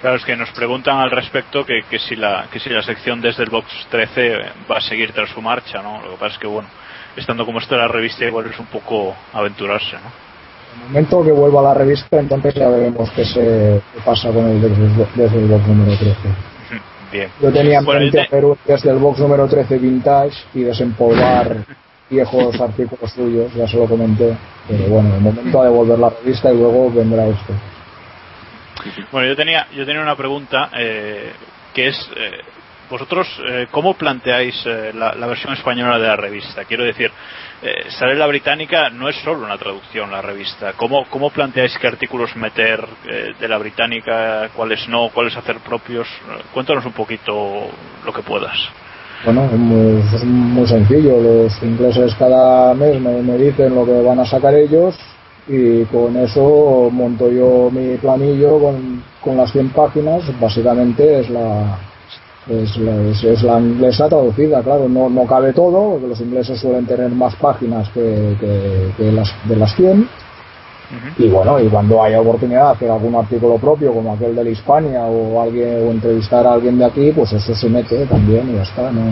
[0.00, 3.20] Claro, es que nos preguntan al respecto que, que si la que si la sección
[3.20, 4.38] desde el box 13
[4.70, 6.00] va a seguir tras su marcha, ¿no?
[6.00, 6.68] Lo que pasa es que, bueno,
[7.14, 10.30] estando como está la revista, igual es un poco aventurarse, ¿no?
[10.72, 14.46] el momento que vuelva a la revista, entonces ya veremos qué, se, qué pasa con
[14.46, 16.49] el desde, desde el box número 13.
[17.12, 17.30] Bien.
[17.40, 21.64] Yo tenía en mente te- hacer un desde el box número 13 vintage y desempolvar
[22.10, 24.36] viejos artículos suyos, ya se lo comenté.
[24.68, 27.52] Pero bueno, el momento de volver la revista y luego vendrá esto.
[29.12, 31.32] Bueno, yo tenía, yo tenía una pregunta eh,
[31.74, 32.40] que es, eh,
[32.88, 36.64] vosotros, eh, ¿cómo planteáis eh, la, la versión española de la revista?
[36.64, 37.10] Quiero decir,
[37.62, 40.72] eh, sale la británica, no es solo una traducción la revista.
[40.76, 46.08] ¿Cómo, cómo planteáis qué artículos meter eh, de la británica, cuáles no, cuáles hacer propios?
[46.54, 47.68] Cuéntanos un poquito
[48.04, 48.56] lo que puedas.
[49.24, 51.20] Bueno, es muy, muy sencillo.
[51.20, 54.98] Los ingleses cada mes me, me dicen lo que van a sacar ellos
[55.46, 60.22] y con eso monto yo mi planillo con, con las 100 páginas.
[60.40, 61.78] Básicamente es la,
[62.50, 64.88] es la, es, la inglesa traducida, claro.
[64.88, 69.32] No, no cabe todo, porque los ingleses suelen tener más páginas que, que, que las,
[69.48, 70.08] de las 100.
[71.18, 74.50] Y bueno, y cuando haya oportunidad de hacer algún artículo propio, como aquel de la
[74.50, 78.56] Hispania, o alguien, o entrevistar a alguien de aquí, pues eso se mete también y
[78.56, 78.90] ya está.
[78.90, 79.02] No,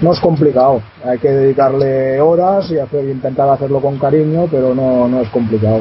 [0.00, 0.82] no es complicado.
[1.04, 5.80] Hay que dedicarle horas y hacer, intentar hacerlo con cariño, pero no, no es complicado.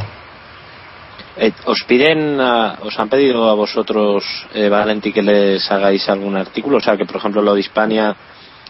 [1.43, 4.23] Eh, ¿Os piden, a- os han pedido a vosotros,
[4.53, 6.77] eh, Valenti, que les hagáis algún artículo?
[6.77, 8.15] O sea, que por ejemplo lo de Hispania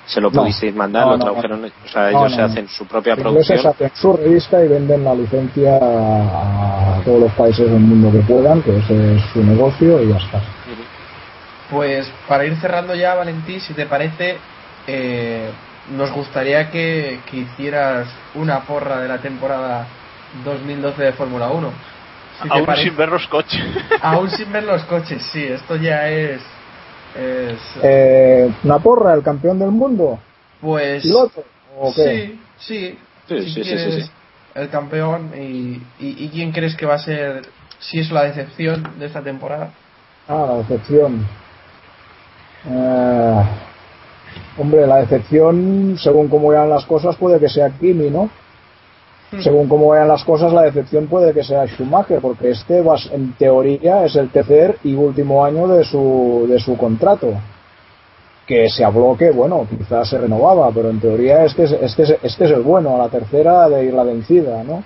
[0.05, 0.41] se lo No.
[0.41, 3.25] pudisteis mandar, No, lo no, tradujeron, o sea, ellos no, se hacen su propia Los
[3.25, 3.73] ingleses producción.
[3.89, 8.23] hacen su revista y venden la licencia a, a todos los países del mundo que
[8.25, 10.41] puedan, que ese es su negocio y ya está.
[11.69, 14.37] Pues para ir cerrando ya, Valentí, si te parece,
[14.87, 15.49] eh,
[15.93, 19.87] nos gustaría que, que hicieras una porra de la temporada
[20.45, 21.90] 2012 de Fórmula 1.
[22.49, 23.61] Aún parece- sin ver los coches.
[24.01, 26.41] Aún sin ver los coches, sí, esto ya es
[27.15, 30.17] Es, Eh, ¿Una porra, el campeón del mundo?
[30.61, 31.03] pues.
[31.03, 31.43] ¿Piloto?
[31.79, 32.37] ¿O qué?
[32.57, 32.99] Sí, sí.
[33.27, 34.11] Sí, si sí, sí, quieres, sí, sí.
[34.55, 35.31] El campeón.
[35.35, 37.43] Y, y, ¿Y quién crees que va a ser,
[37.79, 39.71] si es la decepción de esta temporada?
[40.27, 41.25] Ah, la decepción.
[42.69, 43.41] Eh,
[44.57, 48.29] hombre, la decepción, según cómo vean las cosas, puede que sea Kimi, ¿no?
[49.39, 53.33] Según cómo vean las cosas, la decepción puede que sea Schumacher, porque este, va, en
[53.33, 57.29] teoría, es el tercer y último año de su, de su contrato.
[58.45, 62.09] Que se habló que, bueno, quizás se renovaba, pero en teoría este es, este es,
[62.21, 64.83] este es el bueno, a la tercera de ir la vencida, ¿no?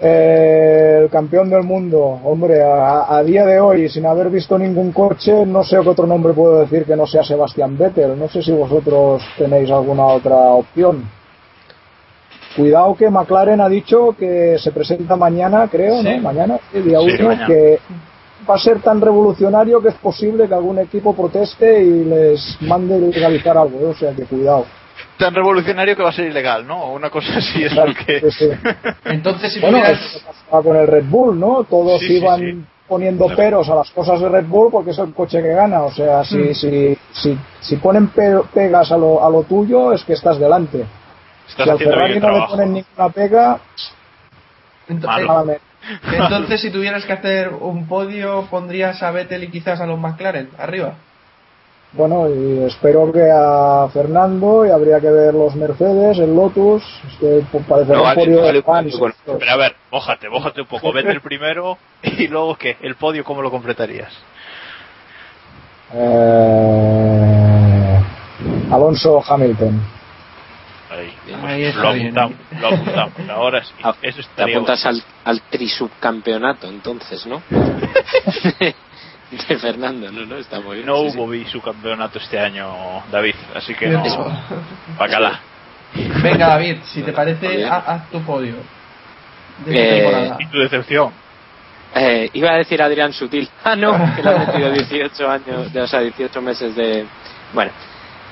[0.00, 4.92] Eh, el campeón del mundo, hombre, a, a día de hoy, sin haber visto ningún
[4.92, 8.18] coche, no sé qué otro nombre puedo decir que no sea Sebastián Vettel.
[8.18, 11.04] No sé si vosotros tenéis alguna otra opción.
[12.56, 16.08] Cuidado que McLaren ha dicho que se presenta mañana, creo, Sí.
[16.08, 16.18] ¿no?
[16.22, 17.46] Mañana, sí, día Sí, uno, mañana.
[17.46, 17.78] que
[18.48, 22.98] va a ser tan revolucionario que es posible que algún equipo proteste y les mande
[23.00, 23.86] legalizar algo, ¿eh?
[23.86, 24.66] o sea que cuidado.
[25.18, 26.92] Tan revolucionario que va a ser ilegal, ¿no?
[26.92, 28.20] Una cosa así es Claro, lo que...
[28.20, 28.48] sí, sí.
[29.06, 29.98] Entonces, si Bueno, tuvieras.
[30.00, 31.64] es lo que pasaba con el Red Bull, ¿no?
[31.64, 32.64] Todos Sí, sí, iban sí.
[32.88, 35.82] poniendo peros a las cosas de Red Bull porque es el coche que gana.
[35.82, 36.54] O sea, si, Mm.
[36.54, 40.84] si, si, si ponen pe- pegas a lo, a lo tuyo, es que estás delante.
[41.48, 43.60] Estás si al haciendo Ferrari no le ponen ninguna pega,
[44.88, 45.54] Malo.
[46.12, 50.48] Entonces, si tuvieras que hacer un podio, pondrías a Vettel y quizás a los McLaren
[50.58, 50.94] arriba.
[51.92, 57.14] Bueno, y espero que a Fernando, y habría que ver los Mercedes, el Lotus, es
[57.18, 58.98] que parecerá No, un vale, podio vale, de fans.
[58.98, 60.92] bueno, Pero a ver, mójate, mójate un poco.
[60.92, 62.76] Vete el primero y luego ¿qué?
[62.82, 64.12] El podio, ¿cómo lo completarías?
[65.94, 68.00] Eh,
[68.72, 69.80] Alonso Hamilton.
[71.26, 73.12] Está lo apuntamos, lo apuntamos.
[73.30, 73.72] Ahora sí.
[73.82, 75.02] Ah, Eso Te apuntas bueno.
[75.24, 77.42] al, al trisubcampeonato, entonces, ¿no?
[79.48, 80.26] de Fernando, ¿no?
[80.26, 80.86] no Está muy bien.
[80.86, 81.18] No sí, sí.
[81.18, 84.02] hubo vi su campeonato este año, David, así que no.
[84.98, 85.40] Bacala.
[86.22, 88.54] Venga, David, si te parece, haz tu podio.
[89.66, 90.36] Eh, temporada.
[90.40, 91.12] ¿Y tu decepción?
[91.94, 93.48] Eh, iba a decir Adrián Sutil.
[93.62, 97.06] Ah, no, que le ha metido 18 años, de- o sea, 18 meses de.
[97.52, 97.70] Bueno,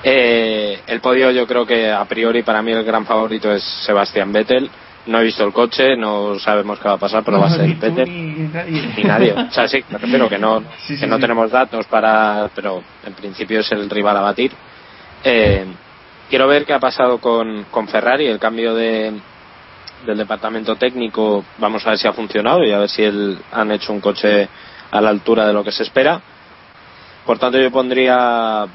[0.03, 4.31] eh, el podio yo creo que a priori para mí el gran favorito es Sebastián
[4.31, 4.69] Vettel.
[5.05, 7.67] No he visto el coche, no sabemos qué va a pasar, pero va a ser
[7.67, 8.07] Ni Vettel.
[8.09, 8.93] ni nadie.
[8.97, 9.33] Ni nadie.
[9.33, 11.21] O sea, sí, me refiero que no, Sí, sí, que no sí.
[11.21, 12.49] tenemos datos para.
[12.55, 14.51] Pero en principio es el rival a batir.
[15.25, 15.65] Eh,
[16.29, 19.11] quiero ver qué ha pasado con, con Ferrari, el cambio de,
[20.05, 21.43] del departamento técnico.
[21.57, 24.47] Vamos a ver si ha funcionado y a ver si el, han hecho un coche
[24.91, 26.21] a la altura de lo que se espera.
[27.25, 28.65] Por tanto, yo pondría.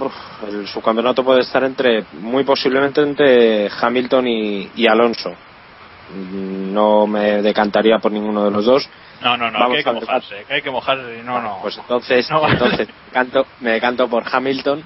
[0.00, 0.14] Uf,
[0.48, 2.04] el subcampeonato puede estar entre.
[2.20, 5.30] Muy posiblemente entre Hamilton y, y Alonso.
[6.10, 8.88] Mm, No me decantaría por ninguno de los dos.
[9.22, 11.22] No, no, no, Vamos que hay que mojarse, que hay que mojarse.
[11.24, 11.58] No, no.
[11.62, 12.46] Pues entonces, No.
[12.48, 14.84] entonces me, decanto, me decanto por Hamilton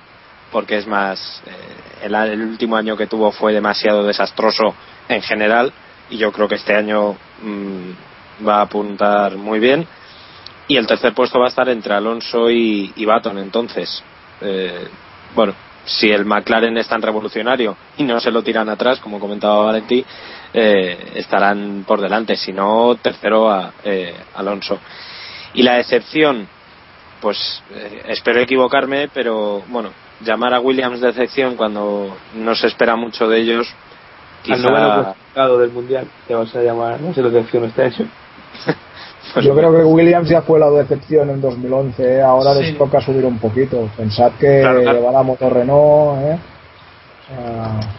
[0.53, 4.75] porque es más eh, el, el último año que tuvo fue demasiado desastroso
[5.09, 5.73] en general
[6.11, 9.87] y yo creo que este año mm, va a apuntar muy bien
[10.69, 14.03] y el tercer puesto va a estar entre Alonso y, y Baton entonces
[14.41, 14.89] eh,
[15.35, 15.55] bueno
[15.85, 20.05] si el McLaren es tan revolucionario y no se lo tiran atrás como comentaba Valentí
[20.53, 24.79] eh, estarán por delante si no tercero a eh, Alonso
[25.55, 26.49] y la excepción
[27.21, 29.91] pues eh, espero equivocarme, pero bueno,
[30.21, 33.69] llamar a Williams de excepción cuando no se espera mucho de ellos,
[34.49, 37.49] Al noveno quizá del mundial, te vas a llamar, no sé lo que año.
[38.65, 38.77] pues,
[39.43, 42.23] Yo creo que Williams ya fue la decepción en 2011, ¿eh?
[42.23, 42.63] ahora Sí.
[42.63, 43.89] les toca subir un poquito.
[43.97, 45.25] Pensad que Claro, claro.
[45.25, 46.39] motor Renault, ¿eh?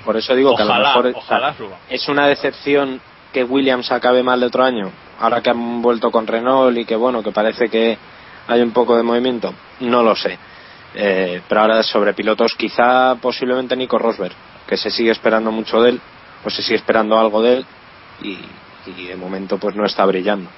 [0.03, 1.77] Por eso digo que a lo mejor ojalá suba.
[1.89, 2.99] es una decepción
[3.31, 4.89] que Williams acabe mal de otro año,
[5.19, 7.97] ahora que han vuelto con Renault y que bueno, que parece que
[8.47, 10.38] hay un poco de movimiento, no lo sé.
[10.95, 14.34] Eh, pero ahora sobre pilotos, quizá posiblemente Nico Rosberg,
[14.68, 16.01] que se sigue esperando mucho de él,
[16.43, 17.65] o se sigue esperando algo de él,
[18.23, 18.39] y,
[18.88, 20.49] y de momento pues no está brillando.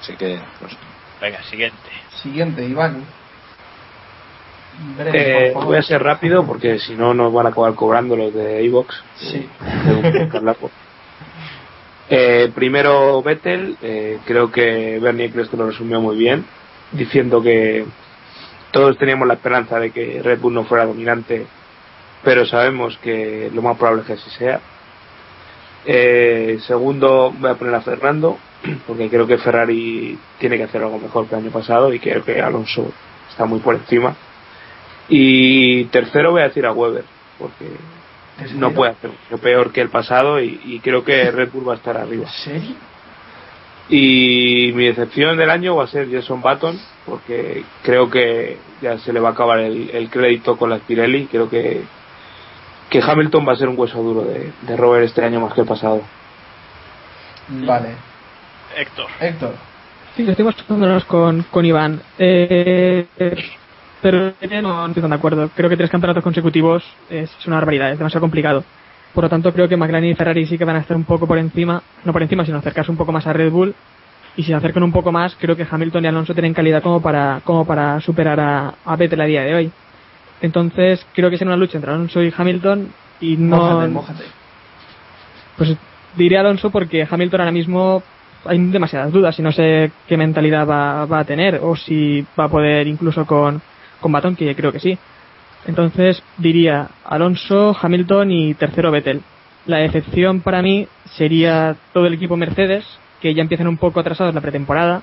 [0.00, 0.76] Así que, no sé.
[1.20, 1.78] Venga, siguiente.
[2.22, 3.04] Siguiente, Iván.
[4.96, 8.32] Breve, Eh, voy a ser rápido porque si no nos van a acabar cobrando los
[8.32, 9.02] de iVox.
[9.16, 9.48] Sí.
[10.40, 10.70] largo.
[12.10, 16.46] Eh, primero Vettel, eh, creo que Bernie Eccleston lo resumió muy bien,
[16.92, 17.84] diciendo que
[18.70, 21.46] todos teníamos la esperanza de que Red Bull no fuera dominante,
[22.22, 24.60] pero sabemos que lo más probable es que así sea.
[25.84, 28.38] Eh, segundo, voy a poner a Fernando,
[28.86, 32.24] porque creo que Ferrari tiene que hacer algo mejor que el año pasado y creo
[32.24, 32.90] que Alonso
[33.30, 34.16] está muy por encima.
[35.08, 37.04] Y tercero voy a decir a Weber,
[37.38, 37.66] porque
[38.54, 41.74] no puede hacer mucho peor que el pasado y, y creo que Red Bull va
[41.74, 42.26] a estar arriba.
[42.26, 42.76] ¿En serio?
[43.88, 49.14] Y mi decepción del año va a ser Jason Button, porque creo que ya se
[49.14, 51.26] le va a acabar el, el crédito con las Pirelli.
[51.26, 51.84] Creo que,
[52.90, 55.62] que Hamilton va a ser un hueso duro de, de roer este año más que
[55.62, 56.02] el pasado.
[57.48, 58.07] Vale.
[58.76, 59.06] Héctor.
[59.20, 59.54] Héctor.
[60.16, 62.00] Sí, estoy mostrándonos con, con Iván.
[62.18, 63.06] Eh,
[64.00, 64.32] pero
[64.62, 65.50] no estoy tan de acuerdo.
[65.54, 68.64] Creo que tres campeonatos consecutivos es una barbaridad, es demasiado complicado.
[69.14, 71.26] Por lo tanto, creo que McLaren y Ferrari sí que van a estar un poco
[71.26, 73.74] por encima, no por encima, sino acercarse un poco más a Red Bull.
[74.36, 77.02] Y si se acercan un poco más, creo que Hamilton y Alonso tienen calidad como
[77.02, 79.72] para, como para superar a, a Vettel a día de hoy.
[80.40, 83.56] Entonces, creo que será una lucha entre Alonso y Hamilton y no.
[83.56, 84.24] Mójate, mójate.
[85.56, 85.76] Pues
[86.16, 88.02] diré Alonso porque Hamilton ahora mismo
[88.44, 92.44] hay demasiadas dudas y no sé qué mentalidad va, va a tener o si va
[92.44, 93.60] a poder incluso con,
[94.00, 94.98] con Baton, que creo que sí.
[95.66, 99.22] Entonces diría Alonso, Hamilton y tercero Vettel.
[99.66, 102.86] La excepción para mí sería todo el equipo Mercedes,
[103.20, 105.02] que ya empiezan un poco atrasados la pretemporada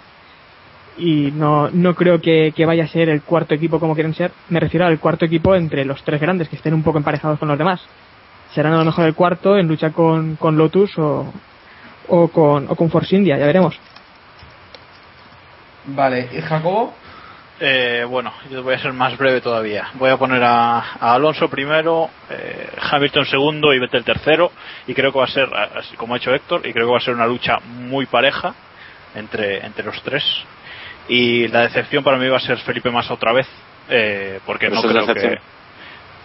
[0.97, 4.31] y no, no creo que, que vaya a ser el cuarto equipo como quieren ser.
[4.49, 7.49] Me refiero al cuarto equipo entre los tres grandes, que estén un poco emparejados con
[7.49, 7.81] los demás.
[8.53, 11.31] Serán a lo mejor el cuarto en lucha con, con Lotus o,
[12.07, 13.77] o con, o con Force India, ya veremos.
[15.85, 16.93] Vale, ¿y Jacobo?
[17.59, 19.87] Eh, bueno, yo voy a ser más breve todavía.
[19.93, 24.51] Voy a poner a, a Alonso primero, eh, Hamilton segundo y Vettel tercero.
[24.87, 26.97] Y creo que va a ser, así como ha hecho Héctor, y creo que va
[26.97, 28.53] a ser una lucha muy pareja
[29.15, 30.23] entre, entre los tres.
[31.07, 33.47] Y la decepción para mí va a ser Felipe Massa otra vez,
[33.89, 35.39] eh, porque no creo que.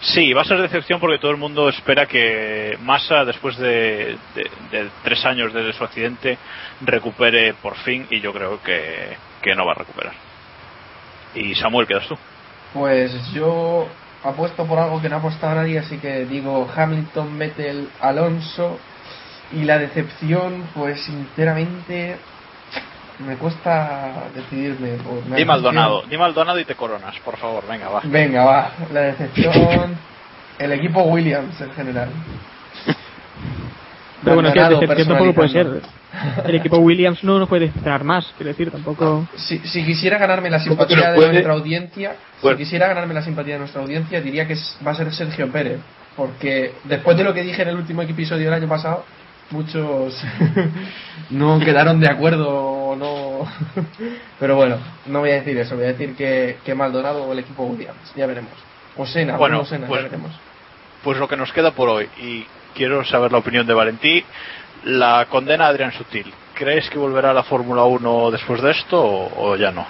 [0.01, 4.17] Sí, va a ser decepción porque todo el mundo espera que Massa, después de,
[4.71, 6.37] de- tres años desde su accidente,
[6.81, 10.13] recupere por fin, y yo creo que, que no va a recuperar.
[11.35, 12.17] Y Samuel, quedas tú.
[12.73, 13.85] Pues yo
[14.23, 18.79] apuesto por algo que no ha apostado nadie, así que digo Hamilton, Vettel, Alonso.
[19.53, 22.15] Y la decepción, pues sinceramente
[23.25, 24.97] me cuesta decidirme.
[24.97, 28.01] Por Di Maldonado, di Maldonado y te coronas, por favor, venga, va.
[28.03, 28.71] Venga, va.
[28.91, 29.95] La decepción,
[30.59, 32.09] el equipo Williams en general.
[34.23, 35.81] Pero bueno, es que decepción tampoco puede ser.
[36.45, 39.27] El equipo Williams no nos puede decepcionar más, quiero decir, tampoco.
[39.35, 42.57] Si, si quisiera ganarme la ¿Cómo que simpatía de nuestra audiencia, Bueno.
[42.57, 45.79] si quisiera ganarme la simpatía de nuestra audiencia, diría que va a ser Sergio Pérez,
[46.17, 49.05] porque después de lo que dije en el último episodio del año pasado,
[49.51, 50.21] muchos
[51.29, 53.47] no quedaron de acuerdo o no.
[54.39, 57.39] Pero bueno, no voy a decir eso, voy a decir que, que Maldonado o el
[57.39, 58.51] equipo Williams, ya veremos.
[58.97, 60.31] O Sena, Bueno, o Sena, pues- ya veremos.
[61.03, 62.45] Pues lo que nos queda por hoy, y
[62.75, 64.23] quiero saber la opinión de Valentí,
[64.83, 66.31] la condena a Adrián Sutil.
[66.53, 69.85] ¿Crees que volverá a la Fórmula 1 después de esto o, o ya no?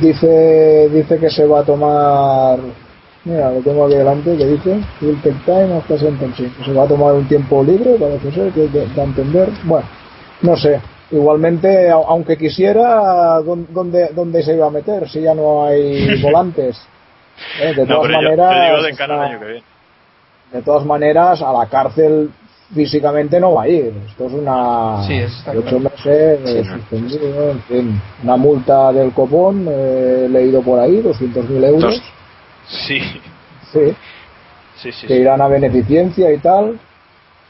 [0.00, 2.58] Dice, dice que se va a tomar.
[3.24, 6.52] Mira, lo tengo aquí delante, que dice: Will take time after sentencing.
[6.64, 9.48] Se va a tomar un tiempo libre, parece ser, que da a entender.
[9.64, 9.86] Bueno,
[10.42, 10.80] no sé.
[11.10, 16.76] Igualmente, aunque quisiera, ¿dó- ¿dónde, ¿dónde se iba a meter si ya no hay volantes?
[17.60, 19.62] Eh, de no, todas maneras, digo de cara al está- año que viene.
[20.52, 22.30] de todas maneras, a la cárcel
[22.74, 23.92] físicamente no va a ir.
[24.08, 25.20] Esto es una Sí,
[25.50, 25.80] ocho claro.
[25.80, 26.74] meses Sí, eh, no.
[26.78, 28.02] suspendido, en fin.
[28.22, 31.82] Una multa del copón, eh, he leído por ahí, 200.000 euros.
[31.82, 32.02] Dos.
[32.68, 33.00] Sí,
[33.72, 33.94] Sí,
[34.76, 35.06] sí, sí.
[35.06, 35.20] que sí.
[35.20, 36.78] irán a beneficencia y tal.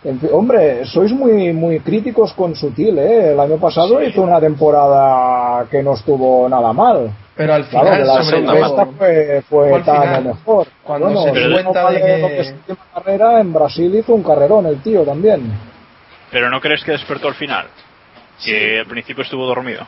[0.04, 3.32] En fin, hombre, sois muy muy críticos con Sutil, ¿eh?
[3.32, 4.06] El año pasado Sí.
[4.10, 7.10] hizo una temporada que no estuvo nada mal.
[7.34, 10.66] Pero al Claro, final, que la sobre todo, fue, Fue fue al tan final, mejor.
[10.82, 12.54] cuando bueno, se dio cuenta de lo que-
[12.94, 15.52] carrera, en Brasil hizo un carrerón el tío también.
[16.30, 17.66] Pero ¿no crees que despertó al final?
[18.44, 19.86] Que al principio estuvo dormido.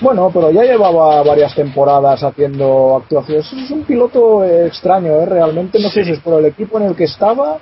[0.00, 3.52] Bueno, pero ya llevaba varias temporadas haciendo actuaciones.
[3.52, 5.26] Es un piloto extraño, ¿eh?
[5.26, 7.58] Realmente no sé si es por el equipo en el que estaba.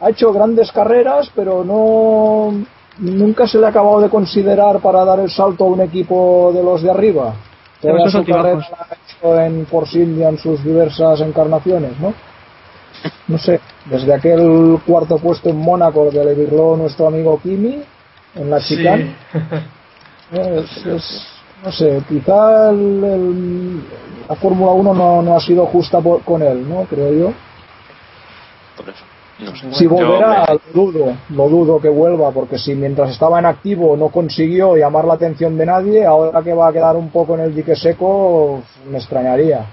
[0.00, 2.64] Ha hecho grandes carreras, pero no
[2.98, 6.62] nunca se le ha acabado de considerar para dar el salto a un equipo de
[6.62, 7.34] los de arriba.
[7.80, 11.98] Pero Toda esos su carrera la ha hecho en Force India en sus diversas encarnaciones,
[11.98, 12.14] ¿no?
[13.26, 17.82] No sé, desde aquel cuarto puesto en Mónaco que le virló nuestro amigo Kimi
[18.36, 19.16] en la chicane.
[20.32, 21.28] Es- es-
[21.64, 23.82] no sé, quizá el- el-
[24.28, 26.84] la Fórmula 1 no, no ha sido justa por- con él, ¿no?
[26.84, 27.32] Creo yo.
[28.76, 29.04] Por eso.
[29.38, 29.72] No sé.
[29.74, 34.08] Si volverá, lo dudo, lo dudo que vuelva, porque si mientras estaba en activo no
[34.08, 37.54] consiguió llamar la atención de nadie, ahora que va a quedar un poco en el
[37.54, 39.66] dique seco, me extrañaría.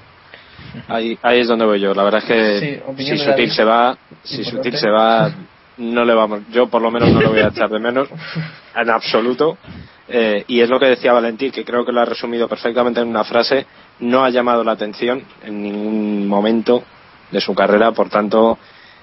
[0.88, 1.94] Ahí, ahí es donde voy yo.
[1.94, 4.44] La verdad es que Sí, si Sutil se va, si.
[4.44, 5.30] Sutil se va,
[5.78, 6.42] no le vamos.
[6.52, 8.08] Yo por lo menos no lo voy a echar de menos
[8.76, 9.58] en absoluto.
[10.12, 13.08] Eh, y es lo que decía Valentín, que creo que lo ha resumido perfectamente en
[13.08, 13.66] una frase.
[14.00, 16.84] No ha llamado la atención en ningún momento
[17.32, 18.58] de su carrera, por tanto,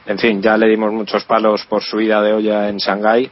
[0.04, 3.30] en fin, ya le dimos muchos palos por su ida de olla en Shanghái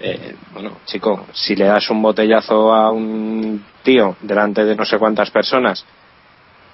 [0.00, 4.98] eh, bueno, chico, si le das un botellazo a un tío delante de no sé
[4.98, 5.84] cuántas personas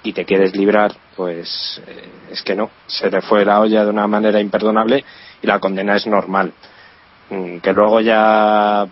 [0.03, 3.89] y te quieres librar, pues eh, es que no, se le fue la olla de
[3.91, 5.05] una manera imperdonable
[5.41, 6.51] y la condena es normal.
[7.29, 8.85] Mm, Que luego ya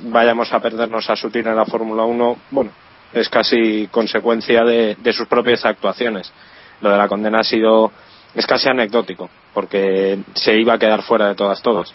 [0.00, 2.70] vayamos a perdernos a Sutil en la Fórmula 1, bueno,
[3.12, 6.32] es casi consecuencia de, de sus propias actuaciones.
[6.80, 7.90] Lo de la condena ha sido,
[8.34, 11.92] es casi anecdótico, porque se iba a quedar fuera de todas todas.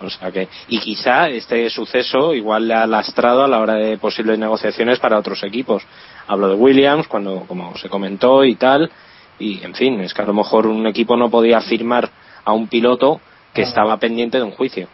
[0.00, 3.96] O sea que, y quizá este suceso igual le ha lastrado a la hora de
[3.96, 5.84] posibles negociaciones para otros equipos.
[6.26, 8.90] Hablo de Williams, cuando, como se comentó y tal,
[9.38, 12.10] y en fin, es que a lo mejor un equipo no podía firmar
[12.44, 13.20] a un piloto
[13.52, 14.88] que estaba pendiente de un juicio.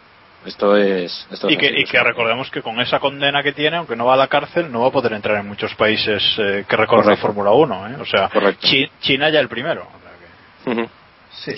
[0.46, 1.26] Esto es.
[1.30, 1.74] Esto es Y que, así.
[1.80, 4.72] y que recordemos que con esa condena que tiene, aunque no va a la cárcel,
[4.72, 7.16] no va a poder entrar en muchos países eh, que recorren la.
[7.16, 7.88] Fórmula 1.
[7.88, 7.96] ¿eh?
[8.00, 8.30] O sea.
[8.58, 9.82] Chi- China ya el primero.
[9.82, 10.88] O sea que- Ujú.
[11.44, 11.54] Sí.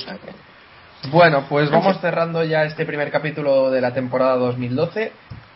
[1.10, 5.12] Bueno, pues vamos cerrando ya este primer capítulo de la temporada 2012.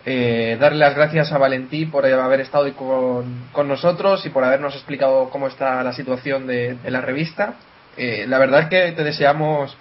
[0.09, 4.75] Eh, darle las gracias a Valentí por haber estado con, con nosotros y por habernos
[4.75, 7.55] explicado cómo está la situación de, de la revista.
[7.97, 9.77] Eh, la verdad es que te deseamos,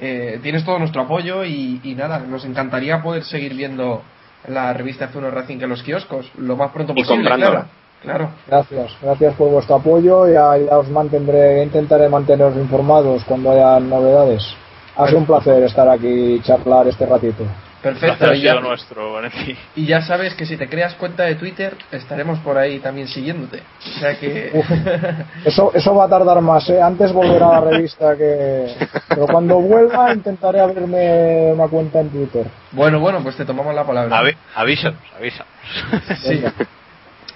[0.00, 4.02] eh, tienes todo nuestro apoyo y, y nada, nos encantaría poder seguir viendo
[4.46, 7.28] la revista F1 Racing en los kioscos lo más pronto Y posible.
[7.28, 7.66] comprándola.
[8.02, 8.30] Claro, claro.
[8.46, 10.28] Gracias, gracias por vuestro apoyo.
[10.28, 14.42] Ya, ya os mantendré, intentaré manteneros informados cuando haya novedades.
[14.96, 17.44] Ha sido un placer estar aquí y charlar este ratito.
[17.82, 18.34] Perfecto.
[18.34, 19.56] y ya- sido nuestro, Valentín.
[19.76, 23.62] Y ya sabes que si te creas cuenta de Twitter, estaremos por ahí también siguiéndote.
[23.78, 24.50] O sea que.
[24.54, 24.66] Uf.
[25.44, 26.80] Eso, eso va a tardar más, ¿eh?
[26.82, 28.74] Antes volverá a la revista que...
[29.08, 32.46] Pero cuando vuelva intentaré abrirme una cuenta en Twitter.
[32.72, 34.20] bueno, bueno, pues te tomamos la palabra.
[34.20, 35.52] Avi- avísanos, avísanos.
[36.22, 36.42] Sí.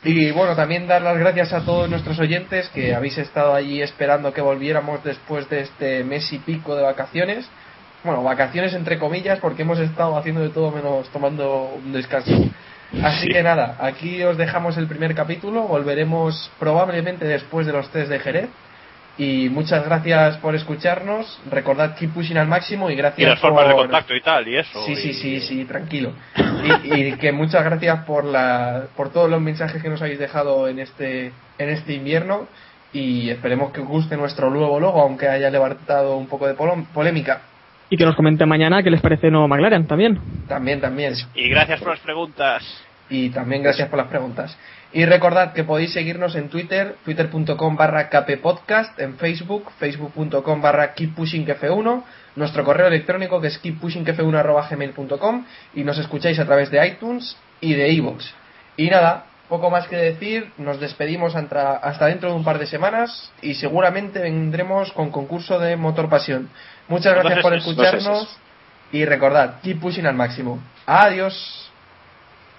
[0.05, 4.33] Y bueno, también dar las gracias a todos nuestros oyentes que habéis estado allí esperando
[4.33, 7.49] que volviéramos después de este mes y pico de vacaciones.
[8.05, 12.33] Bueno, vacaciones entre comillas, porque hemos estado haciendo de todo menos tomando un descanso.
[13.03, 15.63] Así que nada, aquí os dejamos el primer capítulo.
[15.63, 18.49] Volveremos probablemente después de los test de Jerez.
[19.19, 21.39] Y muchas gracias por escucharnos.
[21.51, 24.49] Recordad keep pushing al máximo y gracias Y las formas de por- contacto y tal,
[24.49, 24.83] y eso.
[24.85, 26.13] Sí, y- sí, sí, sí, tranquilo.
[26.85, 30.67] Y, y que muchas gracias por la, por todos los mensajes que nos habéis dejado
[30.67, 32.47] en este, en este invierno
[32.93, 37.43] y esperemos que os guste nuestro nuevo logo, aunque haya levantado un poco de polémica.
[37.93, 40.19] Y que nos comenten mañana qué les parece el nuevo McLaren también.
[40.49, 41.13] También, también.
[41.35, 42.65] Y gracias por las preguntas.
[43.11, 44.57] Y también gracias por las preguntas.
[44.95, 52.03] Y recordad que podéis seguirnos en Twitter, twitter.com barra kppodcast, en Facebook, facebook.com barra keeppushingf1,
[52.37, 55.45] nuestro correo electrónico que es keeppushingf1 arroba gmail.com
[55.75, 58.25] y nos escucháis a través de iTunes y de iVoox.
[58.79, 63.31] Y nada, poco más que decir, nos despedimos hasta dentro de un par de semanas
[63.43, 66.49] y seguramente vendremos con concurso de Motor Pasión.
[66.89, 68.39] Muchas gracias por escucharnos
[68.93, 70.59] y recordad, keep pushing al máximo.
[70.87, 71.71] Adiós.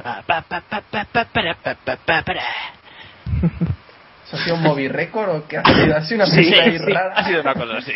[4.25, 5.95] ¿Eso ha sido un móvil récord o qué ha sido?
[5.97, 7.13] Ha sido una Sí, cosa ahí sí, rara.
[7.15, 7.93] ha sido una cosa así.